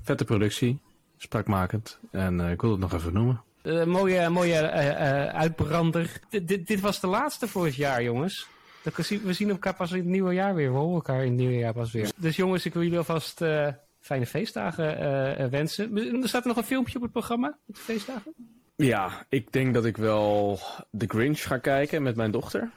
vette 0.01 0.25
productie, 0.25 0.79
spraakmakend. 1.17 1.99
En 2.11 2.39
ik 2.39 2.61
wil 2.61 2.71
het 2.71 2.79
nog 2.79 2.93
even 2.93 3.13
noemen. 3.13 3.41
Eh, 3.61 3.83
mooie 3.83 4.29
mooie 4.29 4.53
eh, 4.57 4.89
eh, 5.25 5.35
uitbrander. 5.35 6.19
Dit- 6.29 6.47
dit- 6.47 6.67
dit 6.67 6.79
was 6.79 6.99
de 6.99 7.07
laatste 7.07 7.47
voor 7.47 7.65
het 7.65 7.75
jaar, 7.75 8.03
jongens. 8.03 8.47
Dat 8.83 9.07
we 9.07 9.33
zien- 9.33 9.49
elkaar 9.49 9.75
pas 9.75 9.91
in 9.91 9.97
het 9.97 10.07
nieuwe 10.07 10.33
jaar 10.33 10.55
weer. 10.55 10.71
We 10.71 10.77
horen 10.77 10.95
elkaar 10.95 11.21
in 11.23 11.27
het 11.31 11.37
nieuwe 11.39 11.57
jaar 11.57 11.73
pas 11.73 11.91
weer. 11.91 12.11
Dus 12.15 12.35
jongens, 12.35 12.65
ik 12.65 12.73
wil 12.73 12.81
jullie 12.83 12.97
alvast 12.97 13.41
eh, 13.41 13.67
fijne 13.99 14.25
feestdagen 14.25 15.49
wensen. 15.49 15.97
Er 16.21 16.27
staat 16.27 16.41
er 16.41 16.47
nog 16.47 16.57
een 16.57 16.63
filmpje 16.63 16.95
op 16.95 17.01
het 17.01 17.11
programma 17.11 17.57
met 17.65 17.75
de 17.75 17.81
feestdagen? 17.81 18.33
Ja, 18.75 19.25
ik 19.29 19.51
denk 19.51 19.73
dat 19.73 19.85
ik 19.85 19.97
wel 19.97 20.59
The 20.97 21.05
Grinch 21.07 21.41
ga 21.47 21.57
kijken 21.57 22.03
met 22.03 22.15
mijn 22.15 22.31
dochter. 22.31 22.69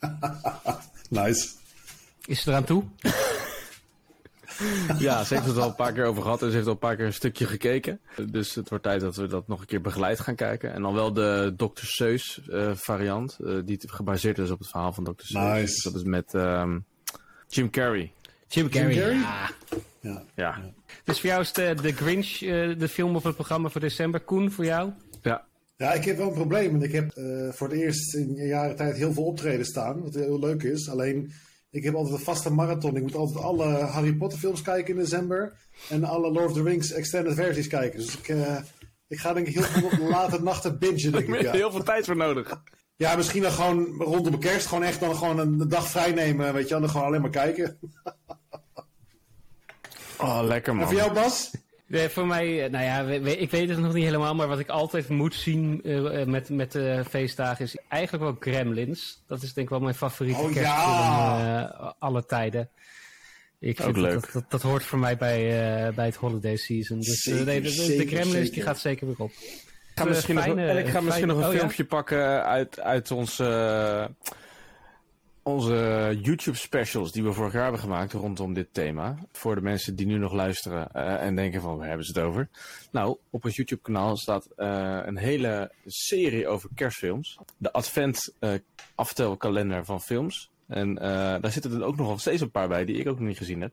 Nice. 1.10 1.48
Is 2.26 2.42
ze 2.42 2.50
eraan 2.50 2.64
toe? 2.64 2.84
ja, 4.98 5.24
ze 5.24 5.34
heeft 5.34 5.46
het 5.46 5.56
al 5.56 5.68
een 5.68 5.74
paar 5.74 5.92
keer 5.92 6.04
over 6.04 6.22
gehad 6.22 6.42
en 6.42 6.48
ze 6.48 6.54
heeft 6.54 6.66
al 6.66 6.72
een 6.72 6.78
paar 6.78 6.96
keer 6.96 7.06
een 7.06 7.12
stukje 7.12 7.46
gekeken. 7.46 8.00
Dus 8.30 8.54
het 8.54 8.68
wordt 8.68 8.84
tijd 8.84 9.00
dat 9.00 9.16
we 9.16 9.26
dat 9.26 9.48
nog 9.48 9.60
een 9.60 9.66
keer 9.66 9.80
begeleid 9.80 10.20
gaan 10.20 10.34
kijken. 10.34 10.72
En 10.72 10.82
dan 10.82 10.94
wel 10.94 11.12
de 11.12 11.54
Dr. 11.56 11.84
Seuss 11.84 12.40
uh, 12.48 12.70
variant, 12.74 13.38
uh, 13.40 13.58
die 13.64 13.80
gebaseerd 13.86 14.38
is 14.38 14.50
op 14.50 14.58
het 14.58 14.68
verhaal 14.68 14.92
van 14.92 15.04
Dr. 15.04 15.12
Seuss. 15.16 15.32
Nice. 15.32 15.64
Dus 15.64 15.82
dat 15.82 15.94
is 15.94 16.02
met 16.02 16.34
um, 16.34 16.84
Jim 17.48 17.70
Carrey. 17.70 18.12
Jim 18.48 18.68
Carrey, 18.68 18.96
Carrey? 18.96 19.16
Ja. 19.16 19.50
Ja. 20.00 20.24
Ja. 20.34 20.72
Dus 21.04 21.20
voor 21.20 21.28
jou 21.28 21.40
is 21.40 21.52
de, 21.52 21.74
de 21.82 21.92
Grinch 21.92 22.40
uh, 22.40 22.78
de 22.78 22.88
film 22.88 23.16
of 23.16 23.22
het 23.22 23.34
programma 23.34 23.68
voor 23.68 23.80
december. 23.80 24.20
Koen, 24.20 24.50
voor 24.50 24.64
jou? 24.64 24.92
Ja. 25.22 25.48
Ja, 25.76 25.92
ik 25.92 26.04
heb 26.04 26.16
wel 26.16 26.26
een 26.26 26.34
probleem. 26.34 26.70
Want 26.70 26.82
ik 26.82 26.92
heb 26.92 27.16
uh, 27.16 27.52
voor 27.52 27.68
het 27.68 27.78
eerst 27.78 28.14
in 28.14 28.34
jaren 28.34 28.76
tijd 28.76 28.96
heel 28.96 29.12
veel 29.12 29.24
optreden 29.24 29.66
staan. 29.66 30.02
Wat 30.02 30.14
heel 30.14 30.38
leuk 30.38 30.62
is. 30.62 30.88
Alleen, 30.88 31.32
ik 31.70 31.84
heb 31.84 31.94
altijd 31.94 32.14
een 32.14 32.24
vaste 32.24 32.52
marathon. 32.52 32.96
Ik 32.96 33.02
moet 33.02 33.14
altijd 33.14 33.44
alle 33.44 33.66
Harry 33.66 34.14
Potter 34.14 34.38
films 34.38 34.62
kijken 34.62 34.94
in 34.94 35.00
december. 35.00 35.52
En 35.88 36.04
alle 36.04 36.32
Lord 36.32 36.46
of 36.46 36.52
the 36.52 36.62
Rings 36.62 36.92
extended 36.92 37.34
versies 37.34 37.66
kijken. 37.66 37.98
Dus 37.98 38.16
ik, 38.18 38.28
uh, 38.28 38.56
ik 39.08 39.18
ga 39.18 39.32
denk 39.32 39.46
ik 39.46 39.54
heel 39.54 39.62
veel 39.62 40.08
late 40.08 40.42
nachten 40.50 40.78
bingen. 40.78 41.12
Denk 41.12 41.12
Daar 41.12 41.22
ik, 41.22 41.28
heb 41.28 41.40
je 41.40 41.46
ja. 41.46 41.52
heel 41.52 41.70
veel 41.70 41.82
tijd 41.82 42.04
voor 42.04 42.16
nodig. 42.16 42.62
ja, 42.96 43.16
misschien 43.16 43.42
dan 43.42 43.52
gewoon 43.52 43.84
rondom 43.98 44.32
de 44.32 44.38
kerst. 44.38 44.66
Gewoon 44.66 44.84
echt 44.84 45.00
dan 45.00 45.16
gewoon 45.16 45.38
een 45.38 45.68
dag 45.68 45.88
vrij 45.88 46.12
nemen. 46.12 46.52
Weet 46.52 46.68
je, 46.68 46.74
en 46.74 46.80
dan 46.80 46.90
gewoon 46.90 47.06
alleen 47.06 47.20
maar 47.20 47.30
kijken. 47.30 47.78
Oh, 50.18 50.40
lekker 50.42 50.72
man. 50.74 50.82
En 50.82 50.88
voor 50.88 50.98
jou, 50.98 51.12
Bas? 51.12 51.50
Nee, 51.90 52.08
voor 52.08 52.26
mij, 52.26 52.68
nou 52.68 52.84
ja, 52.84 53.00
ik 53.30 53.50
weet 53.50 53.68
het 53.68 53.78
nog 53.78 53.92
niet 53.92 54.04
helemaal, 54.04 54.34
maar 54.34 54.48
wat 54.48 54.58
ik 54.58 54.68
altijd 54.68 55.08
moet 55.08 55.34
zien 55.34 55.80
uh, 55.82 56.24
met, 56.24 56.48
met 56.48 56.72
de 56.72 57.04
feestdagen 57.08 57.64
is 57.64 57.76
eigenlijk 57.88 58.24
wel 58.24 58.36
Gremlins. 58.40 59.22
Dat 59.26 59.42
is 59.42 59.52
denk 59.52 59.66
ik 59.66 59.72
wel 59.72 59.80
mijn 59.82 59.94
favoriete 59.94 60.40
oh, 60.40 60.52
kerstfilm 60.52 60.88
ja. 60.88 61.72
uh, 61.80 61.90
alle 61.98 62.26
tijden. 62.26 62.70
Ik 63.58 63.78
Ook 63.78 63.84
vind 63.84 63.96
leuk. 63.96 64.12
Dat, 64.12 64.30
dat, 64.32 64.44
dat, 64.48 64.62
hoort 64.62 64.84
voor 64.84 64.98
mij 64.98 65.16
bij, 65.16 65.42
uh, 65.88 65.94
bij 65.94 66.06
het 66.06 66.16
holiday 66.16 66.56
season. 66.56 67.00
Dus 67.00 67.20
zeker, 67.20 67.44
nee, 67.44 67.60
de, 67.60 67.68
de, 67.68 67.74
zeker, 67.74 68.04
de 68.04 68.10
Gremlins 68.10 68.32
zeker. 68.32 68.52
die 68.52 68.62
gaat 68.62 68.78
zeker 68.78 69.06
weer 69.06 69.18
op. 69.18 69.30
Ik 69.30 69.90
ga 69.94 70.04
misschien, 70.04 70.38
fijne, 70.38 70.54
nog, 70.54 70.64
en 70.64 70.78
ik 70.78 70.88
ga 70.88 71.00
misschien 71.00 71.26
fijne, 71.26 71.26
nog 71.26 71.36
een 71.36 71.54
oh, 71.54 71.58
filmpje 71.58 71.82
ja? 71.82 71.88
pakken 71.88 72.44
uit, 72.44 72.80
uit 72.80 73.10
onze, 73.10 73.44
onze 75.42 76.18
YouTube 76.22 76.56
specials 76.56 77.12
die 77.12 77.22
we 77.22 77.32
vorig 77.32 77.52
jaar 77.52 77.62
hebben 77.62 77.80
gemaakt 77.80 78.12
rondom 78.12 78.54
dit 78.54 78.68
thema. 78.72 79.16
Voor 79.32 79.54
de 79.54 79.60
mensen 79.60 79.96
die 79.96 80.06
nu 80.06 80.18
nog 80.18 80.32
luisteren 80.32 80.88
uh, 80.96 81.22
en 81.22 81.36
denken 81.36 81.60
van 81.60 81.76
waar 81.76 81.88
hebben 81.88 82.06
ze 82.06 82.12
het 82.12 82.28
over. 82.28 82.48
Nou, 82.90 83.16
op 83.30 83.44
ons 83.44 83.56
YouTube 83.56 83.82
kanaal 83.82 84.16
staat 84.16 84.48
uh, 84.56 85.00
een 85.04 85.16
hele 85.16 85.72
serie 85.86 86.48
over 86.48 86.68
kerstfilms. 86.74 87.38
De 87.56 87.72
advent 87.72 88.32
uh, 88.40 88.52
aftelkalender 88.94 89.84
van 89.84 90.00
films. 90.00 90.50
En 90.66 90.94
daar 90.94 91.50
zitten 91.50 91.72
er 91.72 91.84
ook 91.84 91.96
nog 91.96 92.20
steeds 92.20 92.40
een 92.40 92.50
paar 92.50 92.68
bij 92.68 92.84
die 92.84 92.96
ik 92.96 93.08
ook 93.08 93.18
nog 93.18 93.28
niet 93.28 93.38
gezien 93.38 93.60
heb. 93.60 93.72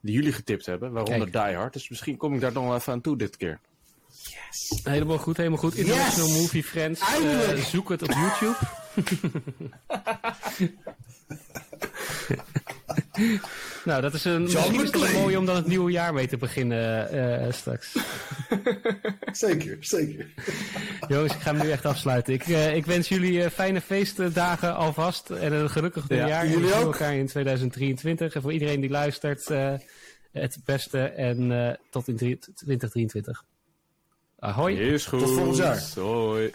Die 0.00 0.14
jullie 0.14 0.32
getipt 0.32 0.66
hebben, 0.66 0.92
waaronder 0.92 1.30
Kijk. 1.30 1.46
Die 1.46 1.56
Hard. 1.56 1.72
Dus 1.72 1.88
misschien 1.88 2.16
kom 2.16 2.34
ik 2.34 2.40
daar 2.40 2.52
nog 2.52 2.64
wel 2.64 2.74
even 2.74 2.92
aan 2.92 3.00
toe 3.00 3.16
dit 3.16 3.36
keer. 3.36 3.60
Yes. 4.08 4.80
Helemaal 4.84 5.18
goed, 5.18 5.36
helemaal 5.36 5.58
goed. 5.58 5.74
International 5.74 6.28
yes. 6.28 6.40
Movie 6.40 6.64
Friends. 6.64 7.00
Uh, 7.00 7.64
zoek 7.64 7.88
het 7.88 8.02
op 8.02 8.10
YouTube. 8.10 8.81
nou, 13.84 14.02
dat 14.02 14.14
is 14.14 14.24
een, 14.24 14.50
het 14.50 15.12
mooi 15.12 15.36
om 15.36 15.46
dan 15.46 15.56
het 15.56 15.66
nieuwe 15.66 15.90
jaar 15.90 16.14
mee 16.14 16.28
te 16.28 16.36
beginnen 16.36 17.14
uh, 17.46 17.52
straks. 17.52 17.96
zeker, 19.32 19.76
zeker. 19.80 20.26
Jongens, 21.08 21.34
ik 21.34 21.40
ga 21.40 21.54
hem 21.54 21.62
nu 21.62 21.70
echt 21.70 21.86
afsluiten. 21.86 22.32
Ik, 22.32 22.46
uh, 22.46 22.76
ik 22.76 22.86
wens 22.86 23.08
jullie 23.08 23.50
fijne 23.50 23.80
feestdagen 23.80 24.76
alvast 24.76 25.30
en 25.30 25.52
een 25.52 25.70
gelukkig 25.70 26.04
ja, 26.08 26.26
jaar. 26.26 26.46
Jullie 26.46 26.62
we 26.62 26.72
zien 26.72 26.76
ook. 26.76 26.92
elkaar 26.92 27.14
in 27.14 27.26
2023. 27.26 28.34
En 28.34 28.42
voor 28.42 28.52
iedereen 28.52 28.80
die 28.80 28.90
luistert, 28.90 29.50
uh, 29.50 29.72
het 30.32 30.58
beste 30.64 31.00
en 31.00 31.78
tot 31.90 32.08
in 32.08 32.16
2023. 32.16 33.44
Ahoy. 34.38 34.72
Is 34.72 35.06
goed. 35.06 35.18
Tot 35.18 35.30
volgend 35.30 35.56
jaar. 35.56 35.82
Hoi. 35.94 36.52